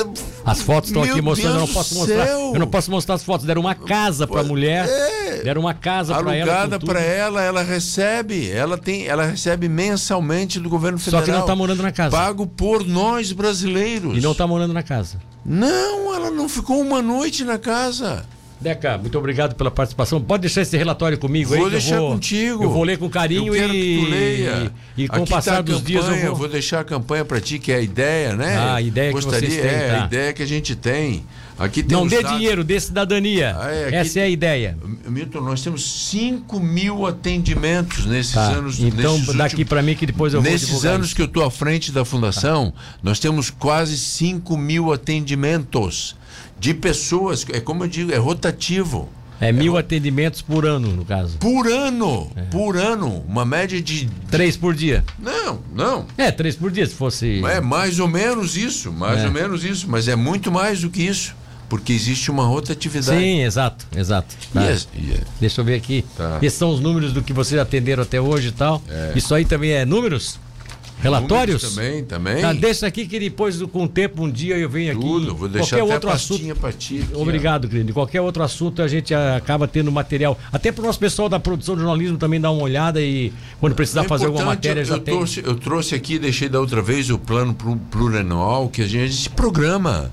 As 0.45 0.61
fotos 0.61 0.89
estão 0.91 1.01
aqui 1.01 1.19
mostrando, 1.21 1.55
eu 1.55 1.59
não 1.61 1.67
posso 1.67 1.95
mostrar. 1.95 2.27
céu! 2.27 2.51
Eu 2.53 2.59
não 2.59 2.67
posso 2.67 2.91
mostrar 2.91 3.15
as 3.15 3.23
fotos. 3.23 3.45
Deram 3.45 3.61
uma 3.61 3.73
casa 3.73 4.27
pra 4.27 4.43
mulher. 4.43 4.87
É. 4.87 5.41
Deram 5.43 5.61
uma 5.61 5.73
casa 5.73 6.13
pra 6.13 6.35
ela. 6.35 6.51
alugada 6.53 6.79
para 6.79 7.01
ela, 7.01 7.41
ela 7.41 7.63
recebe, 7.63 8.49
ela 8.51 8.77
tem, 8.77 9.07
ela 9.07 9.25
recebe 9.25 9.67
mensalmente 9.67 10.59
do 10.59 10.69
governo 10.69 10.99
Só 10.99 11.05
federal. 11.05 11.23
que 11.23 11.31
não 11.31 11.45
tá 11.45 11.55
morando 11.55 11.81
na 11.81 11.91
casa. 11.91 12.15
Pago 12.15 12.45
por 12.45 12.85
nós 12.85 13.31
brasileiros. 13.31 14.15
E 14.17 14.21
não 14.21 14.35
tá 14.35 14.45
morando 14.45 14.73
na 14.73 14.83
casa. 14.83 15.19
Não, 15.43 16.13
ela 16.13 16.29
não 16.29 16.47
ficou 16.47 16.79
uma 16.79 17.01
noite 17.01 17.43
na 17.43 17.57
casa. 17.57 18.25
Deca, 18.59 18.97
muito 18.97 19.17
obrigado 19.17 19.53
pela 19.55 19.69
participação. 19.69 20.21
Pode 20.21 20.41
deixar 20.41 20.61
esse 20.61 20.77
relatório 20.77 21.17
comigo 21.17 21.53
aí. 21.53 21.59
Vou 21.59 21.69
que 21.69 21.75
eu 21.75 21.79
deixar 21.79 21.99
contigo. 21.99 22.63
Eu 22.63 22.69
vou 22.69 22.83
ler 22.83 22.97
com 22.97 23.09
carinho 23.09 23.53
eu 23.53 23.59
quero 23.59 23.73
e. 23.73 23.97
que 23.97 24.05
tu 24.05 24.11
leia. 24.11 24.71
E, 24.97 25.03
e 25.03 25.07
com 25.07 25.17
o 25.17 25.21
Aqui 25.21 25.29
tá 25.29 25.35
passar 25.35 25.57
a 25.57 25.61
dos 25.61 25.83
dias 25.83 26.05
eu 26.05 26.11
campanha, 26.11 26.31
vou. 26.31 26.47
deixar 26.47 26.79
a 26.79 26.83
campanha 26.83 27.25
para 27.25 27.41
ti, 27.41 27.59
que 27.59 27.71
é 27.71 27.75
a 27.75 27.81
ideia, 27.81 28.35
né? 28.35 28.55
Ah, 28.57 28.75
a 28.75 28.81
ideia 28.81 29.09
que 29.09 29.13
Gostaria, 29.13 29.49
vocês 29.49 29.61
têm, 29.61 29.71
é, 29.71 29.89
tá. 29.89 30.03
a 30.03 30.05
ideia 30.05 30.33
que 30.33 30.43
a 30.43 30.47
gente 30.47 30.75
tem. 30.75 31.25
Aqui 31.57 31.81
tem 31.83 31.97
Não 31.97 32.05
dê 32.05 32.21
dados. 32.21 32.37
dinheiro, 32.37 32.63
dê 32.63 32.77
cidadania. 32.79 33.55
Ah, 33.57 33.71
é, 33.71 33.95
Essa 33.95 34.19
é 34.19 34.23
a 34.23 34.29
ideia. 34.29 34.77
Milton, 35.07 35.39
nós 35.41 35.61
temos 35.61 35.83
5 36.09 36.59
mil 36.59 37.05
atendimentos 37.05 38.05
nesses 38.05 38.33
Tá. 38.33 38.41
anos. 38.47 38.79
Então, 38.79 39.17
nesses 39.17 39.33
daqui 39.35 39.55
últimos- 39.55 39.69
pra 39.69 39.81
mim 39.81 39.95
que 39.95 40.05
depois 40.05 40.33
eu 40.33 40.41
vou 40.41 40.51
Nesses 40.51 40.67
divulgar 40.67 40.95
anos 40.95 41.07
isso. 41.07 41.15
que 41.15 41.21
eu 41.21 41.27
estou 41.27 41.43
à 41.45 41.49
frente 41.51 41.91
da 41.93 42.03
fundação, 42.03 42.73
nós 43.01 43.19
temos 43.19 43.49
quase 43.49 43.97
5 43.97 44.57
mil 44.57 44.91
atendimentos 44.91 46.15
de 46.59 46.73
pessoas. 46.73 47.45
É 47.51 47.59
como 47.59 47.83
eu 47.83 47.87
digo, 47.87 48.11
é 48.11 48.17
rotativo. 48.17 49.09
É 49.39 49.51
mil 49.51 49.77
atendimentos 49.77 50.41
por 50.41 50.65
ano, 50.65 50.87
no 50.95 51.03
caso. 51.03 51.37
Por 51.39 51.67
ano, 51.67 52.31
É. 52.37 52.41
por 52.43 52.77
ano, 52.77 53.21
uma 53.27 53.43
média 53.43 53.81
de. 53.81 54.09
Três 54.31 54.55
por 54.55 54.73
dia. 54.73 55.03
Não, 55.19 55.59
não. 55.73 56.05
É, 56.17 56.31
três 56.31 56.55
por 56.55 56.71
dia, 56.71 56.85
se 56.85 56.95
fosse. 56.95 57.41
É 57.45 57.59
mais 57.59 57.99
ou 57.99 58.07
menos 58.07 58.55
isso, 58.55 58.93
mais 58.93 59.19
É. 59.21 59.25
ou 59.25 59.31
menos 59.33 59.65
isso, 59.65 59.89
mas 59.89 60.07
é 60.07 60.15
muito 60.15 60.49
mais 60.49 60.79
do 60.81 60.89
que 60.89 61.03
isso, 61.03 61.35
porque 61.69 61.91
existe 61.93 62.29
uma 62.31 62.45
rotatividade. 62.45 63.19
Sim, 63.19 63.41
exato, 63.43 63.85
exato. 63.95 64.35
Tá. 64.53 64.63
É- 64.63 64.77
e 64.95 65.11
é- 65.13 65.21
Deixa 65.39 65.61
eu 65.61 65.65
ver 65.65 65.75
aqui. 65.75 66.03
Tá. 66.17 66.39
Esses 66.41 66.57
são 66.57 66.69
os 66.69 66.79
números 66.79 67.11
do 67.13 67.21
que 67.21 67.33
vocês 67.33 67.59
atenderam 67.59 68.03
até 68.03 68.19
hoje 68.21 68.49
e 68.49 68.51
tal. 68.51 68.81
Isso 69.15 69.33
aí 69.33 69.45
também 69.45 69.71
é 69.71 69.85
números? 69.85 70.39
Relatórios? 71.01 71.61
Números 71.61 71.75
Também, 71.75 72.05
também. 72.05 72.41
Tá, 72.41 72.53
deixa 72.53 72.87
aqui 72.87 73.05
que 73.05 73.19
depois, 73.19 73.61
com 73.63 73.83
o 73.83 73.87
tempo, 73.87 74.23
um 74.23 74.31
dia 74.31 74.57
eu 74.57 74.69
venho 74.69 74.93
aqui. 74.93 75.01
Tudo, 75.01 75.35
vou 75.35 75.49
deixar 75.49 75.75
qualquer 75.77 75.83
até 75.83 75.93
outro 75.93 76.09
a 76.09 76.13
assunto. 76.13 76.37
pastinha 76.37 76.55
pra 76.55 76.71
ti. 76.71 77.01
aqui. 77.03 77.15
Obrigado, 77.21 77.67
querido. 77.67 77.93
Qualquer 77.93 78.21
outro 78.21 78.41
assunto 78.41 78.81
a 78.81 78.87
gente 78.87 79.13
ah, 79.13 79.35
acaba 79.35 79.67
tendo 79.67 79.91
material. 79.91 80.39
Até 80.53 80.71
para 80.71 80.81
o 80.83 80.85
nosso 80.87 80.97
pessoal 80.97 81.27
da 81.27 81.37
produção 81.39 81.75
de 81.75 81.81
jornalismo 81.81 82.17
também 82.17 82.39
dar 82.39 82.49
uma 82.49 82.63
olhada 82.63 83.01
e 83.01 83.31
quando 83.59 83.75
precisar 83.75 84.05
É 84.05 84.07
fazer 84.07 84.25
alguma 84.27 84.45
matéria 84.45 84.79
eu, 84.81 84.85
já 84.85 84.95
eu 84.95 84.99
tem. 85.01 85.13
trouxe, 85.15 85.43
eu 85.45 85.55
trouxe 85.55 85.95
aqui, 85.95 86.17
deixei 86.17 86.47
da 86.47 86.61
outra 86.61 86.81
vez 86.81 87.09
o 87.09 87.19
plano 87.19 87.53
plu- 87.53 87.77
plurianual 87.91 88.69
que 88.69 88.81
a 88.81 88.87
gente, 88.87 89.03
a 89.03 89.07
gente 89.07 89.29
programa, 89.31 90.11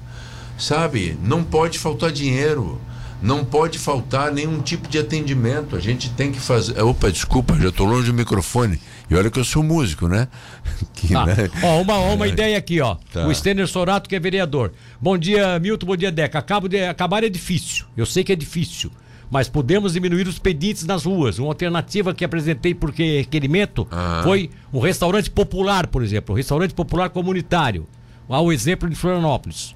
sabe? 0.59 1.17
Não 1.23 1.43
pode 1.45 1.79
faltar 1.79 2.11
dinheiro. 2.13 2.81
Não 3.21 3.45
pode 3.45 3.79
faltar 3.79 4.33
nenhum 4.33 4.61
tipo 4.61 4.89
de 4.89 4.99
atendimento. 4.99 5.77
A 5.77 5.81
gente 5.81 6.11
tem 6.11 6.33
que 6.33 6.41
fazer. 6.41 6.81
Opa, 6.83 7.09
desculpa, 7.11 7.55
já 7.57 7.69
estou 7.69 7.87
longe 7.87 8.09
do 8.09 8.15
microfone. 8.15 8.81
E 9.09 9.15
olha 9.15 9.31
que 9.31 9.39
eu 9.39 9.45
sou 9.45 9.63
músico, 9.63 10.09
né? 10.09 10.27
Que, 10.95 11.13
Tá. 11.13 11.27
né? 11.27 11.49
Ó, 11.63 11.81
uma, 11.83 11.99
uma 11.99 12.27
ideia 12.29 12.59
aqui, 12.59 12.81
ó. 12.81 12.97
Tá. 13.13 13.27
O 13.29 13.35
Stênio 13.35 13.67
Sorato, 13.69 14.09
que 14.09 14.17
é 14.17 14.21
vereador. 14.21 14.73
Bom 15.01 15.17
dia, 15.17 15.57
Milton, 15.61 15.87
bom 15.87 15.97
dia, 15.97 16.11
Deca. 16.11 16.39
Acabo 16.41 16.69
de 16.69 16.85
acabar 16.85 17.23
é 17.23 17.29
difícil. 17.29 17.85
Eu 17.97 18.07
sei 18.07 18.25
que 18.25 18.33
é 18.33 18.37
difícil. 18.37 18.91
Mas 19.31 19.49
podemos 19.49 19.93
diminuir 19.93 20.27
os 20.27 20.39
pedintes 20.41 20.85
nas 20.85 21.05
ruas. 21.05 21.39
Uma 21.39 21.49
alternativa 21.49 22.13
que 22.13 22.25
apresentei 22.25 22.75
por 22.75 22.93
que- 22.93 23.19
requerimento 23.19 23.87
Ah. 23.91 24.21
foi 24.25 24.51
um 24.73 24.81
restaurante 24.81 25.31
popular, 25.31 25.87
por 25.87 26.03
exemplo. 26.03 26.35
Um 26.35 26.37
restaurante 26.37 26.75
popular 26.75 27.09
comunitário. 27.09 27.87
Há 28.29 28.41
o 28.41 28.51
exemplo 28.53 28.89
de 28.91 28.97
Florianópolis. 28.97 29.75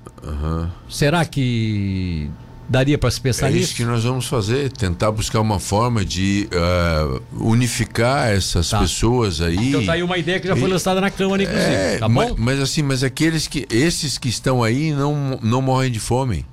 Será 0.89 1.25
que 1.25 2.31
daria 2.69 2.99
para 2.99 3.11
se 3.11 3.21
pensar 3.21 3.49
É 3.49 3.53
nisso? 3.53 3.65
isso 3.67 3.77
que 3.77 3.85
nós 3.85 4.03
vamos 4.05 4.27
fazer, 4.27 4.71
tentar 4.73 5.11
buscar 5.13 5.41
uma 5.41 5.59
forma 5.61 6.05
de 6.05 6.49
ah, 6.53 7.21
unificar 7.39 8.29
essas 8.31 8.69
Tá. 8.69 8.81
pessoas 8.81 9.41
aí. 9.41 9.69
Então 9.69 9.85
tá 9.85 9.93
aí 9.93 10.03
uma 10.03 10.19
ideia 10.19 10.41
que 10.41 10.49
já 10.49 10.57
foi 10.57 10.69
E- 10.69 10.73
lançada 10.73 11.01
na 11.01 11.11
Câmara, 11.11 11.43
inclusive. 11.43 11.73
É, 11.73 11.99
tá 11.99 12.09
mas, 12.09 12.29
bom? 12.31 12.35
mas 12.39 12.61
assim, 12.61 12.83
mas 12.83 13.03
aqueles 13.05 13.47
que 13.47 13.67
esses 13.71 14.19
que 14.19 14.29
estão 14.29 14.63
aí 14.65 14.93
não, 14.93 15.39
não 15.43 15.63
morrem 15.63 15.91
de 15.91 16.01
fome. 16.01 16.45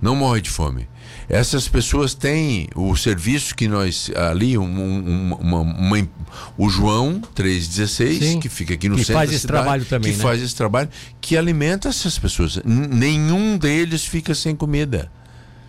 Não 0.00 0.14
morrem 0.14 0.40
de 0.42 0.50
fome. 0.50 0.88
Essas 1.28 1.68
pessoas 1.68 2.14
têm 2.14 2.68
o 2.74 2.96
serviço 2.96 3.54
que 3.54 3.68
nós 3.68 4.10
ali 4.14 4.56
um, 4.56 4.64
um- 4.64 5.34
uma, 5.34 5.60
uma- 5.60 6.08
o 6.56 6.70
João 6.70 7.20
316 7.34 8.18
Sim. 8.18 8.40
que 8.40 8.48
fica 8.48 8.72
aqui 8.74 8.88
no 8.88 8.96
Que 8.96 9.02
centro 9.02 9.14
faz 9.14 9.28
da 9.30 9.34
esse 9.36 9.42
cidade, 9.42 9.62
trabalho 9.62 9.84
também, 9.84 10.10
que 10.12 10.16
né? 10.18 10.22
faz 10.24 10.40
esse 10.42 10.54
trabalho 10.54 10.88
que 11.20 11.36
alimenta 11.36 11.88
essas 11.90 12.18
pessoas. 12.18 12.58
Nenhum 12.64 13.58
deles 13.58 14.04
fica 14.06 14.34
sem 14.34 14.56
comida. 14.56 15.10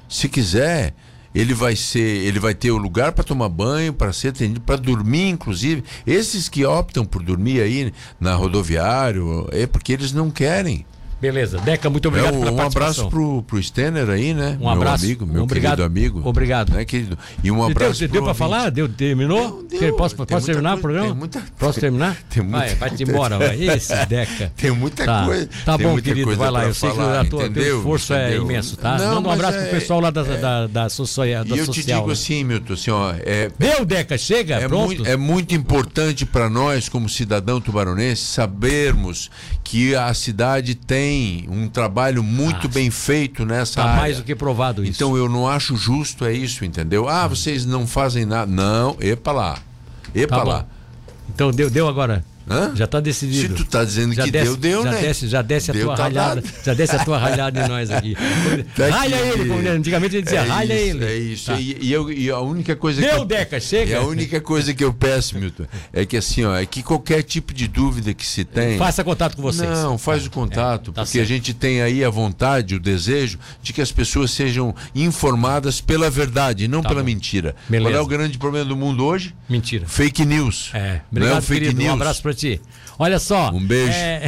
Se 0.08 0.30
quiser, 0.30 0.94
ele 1.36 1.54
vai 1.54 1.76
ser, 1.76 2.00
ele 2.00 2.40
vai 2.40 2.56
ter 2.56 2.72
o 2.72 2.78
lugar 2.78 3.12
para 3.12 3.24
tomar 3.24 3.50
banho, 3.50 3.94
para 3.94 4.14
ser 4.14 4.30
atendido, 4.30 4.62
para 4.62 4.78
dormir, 4.78 5.28
inclusive. 5.28 5.84
Esses 6.08 6.48
que 6.48 6.64
optam 6.66 7.06
por 7.06 7.22
dormir 7.22 7.62
aí 7.62 7.94
na 8.20 8.34
rodoviário 8.34 9.48
é 9.52 9.68
porque 9.68 9.92
eles 9.94 10.14
não 10.14 10.32
querem. 10.32 10.86
Beleza. 11.22 11.58
Deca, 11.60 11.90
muito 11.90 12.06
É, 12.06 12.10
obrigado 12.10 12.36
um 12.36 12.40
pela 12.40 12.52
um 12.52 12.62
abraço 12.62 13.10
pro, 13.10 13.44
pro 13.44 13.62
Stenner 13.62 14.10
aí, 14.10 14.34
né? 14.34 14.58
Um 14.62 14.70
abraço. 14.70 15.04
Meu 15.04 15.10
amigo, 15.14 15.26
meu 15.26 15.44
Obrigado. 15.44 15.78
querido 15.78 15.84
amigo. 15.84 16.22
Obrigado. 16.24 16.74
Né, 16.74 16.86
querido? 16.86 17.18
E 17.44 17.52
um 17.52 17.56
Deu, 17.58 17.66
abraço 17.66 18.00
deu 18.00 18.10
pro 18.10 18.24
para 18.24 18.34
falar? 18.34 18.70
Deu, 18.72 18.88
terminou? 18.88 19.64
Deu, 19.70 19.80
deu. 19.82 19.96
Posso, 19.98 20.16
posso 20.16 20.46
terminar 20.46 20.70
o 20.70 20.72
coisa- 20.74 20.82
programa? 20.82 21.08
tem 21.10 21.16
muita- 21.18 21.44
Posso 21.60 21.80
terminar? 21.80 22.18
Tem 22.30 22.42
muita- 22.42 22.58
vai, 22.60 22.76
vai-te 22.76 23.04
embora, 23.04 23.38
vai. 23.38 23.56
Esse 23.76 24.06
Deca. 24.06 24.54
Tem 24.56 24.72
muita 24.72 25.06
Tá. 25.06 25.26
coisa. 25.26 25.50
Tá 25.66 25.78
bom, 25.78 26.02
querido, 26.02 26.36
vai 26.38 26.50
lá. 26.52 26.64
Eu 26.66 26.74
sei 26.74 26.90
que 26.92 27.00
a 27.00 27.26
tua, 27.26 27.50
teu 27.50 27.78
esforço 27.80 28.14
é 28.14 28.38
imenso, 28.38 28.78
tá? 28.78 28.98
Não, 28.98 29.16
Manda 29.16 29.28
um 29.28 29.32
abraço 29.32 29.58
é- 29.58 29.62
pro 29.64 29.80
pessoal 29.80 30.00
lá 30.00 30.10
da, 30.12 30.24
da, 30.24 30.68
da, 30.68 30.90
socia, 30.90 31.44
da 31.44 31.56
E 31.56 31.60
eu 31.60 31.66
te 31.68 31.76
social. 31.82 31.98
digo 32.00 32.08
né? 32.08 32.14
assim, 32.14 32.44
Milton, 32.46 32.74
assim, 32.74 32.92
ó, 32.92 33.14
é, 33.20 33.52
Deu, 33.60 33.84
Deca, 33.86 34.18
chega, 34.18 34.56
É 34.56 34.68
pronto. 34.70 34.86
muito, 34.88 35.06
é 35.06 35.18
muito 35.18 35.54
importante 35.54 36.26
para 36.26 36.50
nós, 36.50 36.88
como 36.88 37.10
cidadão 37.10 37.60
tubaronense, 37.60 38.22
sabermos 38.22 39.30
que 39.64 39.94
a 39.96 40.14
cidade 40.14 40.76
tem 40.76 41.09
um 41.50 41.68
trabalho 41.68 42.24
muito 42.24 42.68
Ah, 42.68 42.70
bem 42.74 42.90
feito 42.92 43.46
nessa 43.46 43.76
Tá 43.82 43.84
área. 43.90 44.02
mais 44.02 44.18
do 44.18 44.24
que 44.24 44.36
provado 44.36 44.84
isso. 44.84 44.94
Então 45.04 45.16
eu 45.18 45.28
não 45.30 45.48
acho 45.48 45.76
justo 45.76 46.26
é 46.26 46.34
isso, 46.34 46.64
entendeu? 46.66 47.08
Ah, 47.08 47.28
vocês 47.28 47.66
não 47.66 47.86
fazem 47.88 48.26
nada. 48.26 48.52
Não, 48.52 48.96
epa 49.00 49.32
lá. 49.32 49.58
Epa 50.14 50.38
Tá 50.38 50.44
lá. 50.44 50.66
Então 51.34 51.52
deu, 51.52 51.70
deu 51.70 51.88
agora. 51.88 52.24
Hã? 52.50 52.72
Já 52.76 52.86
está 52.86 53.00
decidido. 53.00 53.58
Se 53.58 53.64
tu 53.64 53.70
tá 53.70 53.84
dizendo 53.84 54.14
já 54.14 54.24
que 54.24 54.32
desce, 54.32 54.46
deu, 54.46 54.58
deu, 54.58 54.84
já 54.84 54.92
né? 54.92 55.02
Desce, 55.02 55.28
já 55.28 55.42
desce 55.42 55.72
a 55.72 55.74
Deu, 55.74 55.86
tua 55.86 55.96
tá 55.96 56.04
ralhada. 56.04 56.42
dado. 56.42 56.54
Já 56.66 56.74
desce 56.74 56.96
a 56.96 57.06
tua 57.06 57.18
ralhada 57.18 57.64
em 57.64 57.68
nós 57.68 57.92
aqui. 57.92 58.16
Tá 58.76 58.90
ralha 58.90 59.16
ele, 59.16 59.46
como 59.50 59.68
antigamente 59.68 60.16
a 60.16 60.20
gente 60.20 60.26
dizia, 60.26 60.40
É 60.40 60.48
ralha 60.48 60.74
isso, 60.74 60.98
ele. 60.98 61.06
É 61.06 61.18
isso. 61.18 61.46
Tá. 61.46 61.60
E, 61.60 61.78
e 61.82 61.92
eu- 61.94 62.12
e 62.12 62.30
a 62.30 62.40
única 62.40 62.76
coisa 62.76 63.02
que. 63.02 63.08
Deu, 63.08 63.18
eu- 63.20 63.26
Deca, 63.26 63.60
chega. 63.60 63.92
E 63.92 63.96
a 63.96 64.02
única 64.02 64.42
coisa 64.42 64.74
que 64.74 64.84
eu 64.84 64.94
peço, 64.94 65.38
Milton, 65.38 65.66
é 65.94 66.06
que 66.06 66.18
assim, 66.18 66.44
ó, 66.46 66.56
é 66.56 66.66
que 66.66 66.82
qualquer 66.82 67.22
tipo 67.24 67.54
de 67.54 67.68
dúvida 67.68 68.14
que 68.14 68.26
se 68.26 68.44
tem. 68.44 68.78
Faça 68.78 69.04
contato 69.04 69.36
com 69.36 69.42
vocês. 69.42 69.70
Não, 69.70 69.98
faz 69.98 70.26
o 70.26 70.32
contato, 70.32 70.92
tá 70.92 71.04
porque 71.04 71.18
certo. 71.20 71.26
a 71.26 71.28
gente 71.28 71.54
tem 71.54 71.82
aí 71.82 72.04
a 72.04 72.10
vontade, 72.10 72.76
o 72.76 72.80
desejo 72.80 73.38
de 73.62 73.74
que 73.74 73.82
as 73.82 73.92
pessoas 73.92 74.32
sejam 74.32 74.74
informadas 74.96 75.82
pela 75.82 76.10
verdade, 76.10 76.68
não 76.68 76.82
Tá 76.82 76.90
pela 76.90 77.02
bom. 77.02 77.06
mentira. 77.06 77.56
Beleza. 77.68 77.90
Qual 77.92 78.00
é 78.00 78.04
o 78.04 78.08
grande 78.08 78.38
problema 78.38 78.66
do 78.66 78.76
mundo 78.76 79.06
hoje? 79.06 79.34
Mentira. 79.48 79.86
Fake 79.88 80.26
news. 80.26 80.72
É, 80.74 80.80
não 80.80 80.88
é 80.94 81.02
obrigado, 81.12 81.40
o 81.40 81.42
fake 81.42 81.60
querido. 81.62 81.80
news. 81.80 81.92
Um 81.92 81.94
abraço 81.96 82.22
pra 82.22 82.34
ti. 82.40 82.62
Olha 82.98 83.20
só. 83.20 83.52
Um 83.52 83.66
beijo. 83.66 83.92
é, 83.94 84.20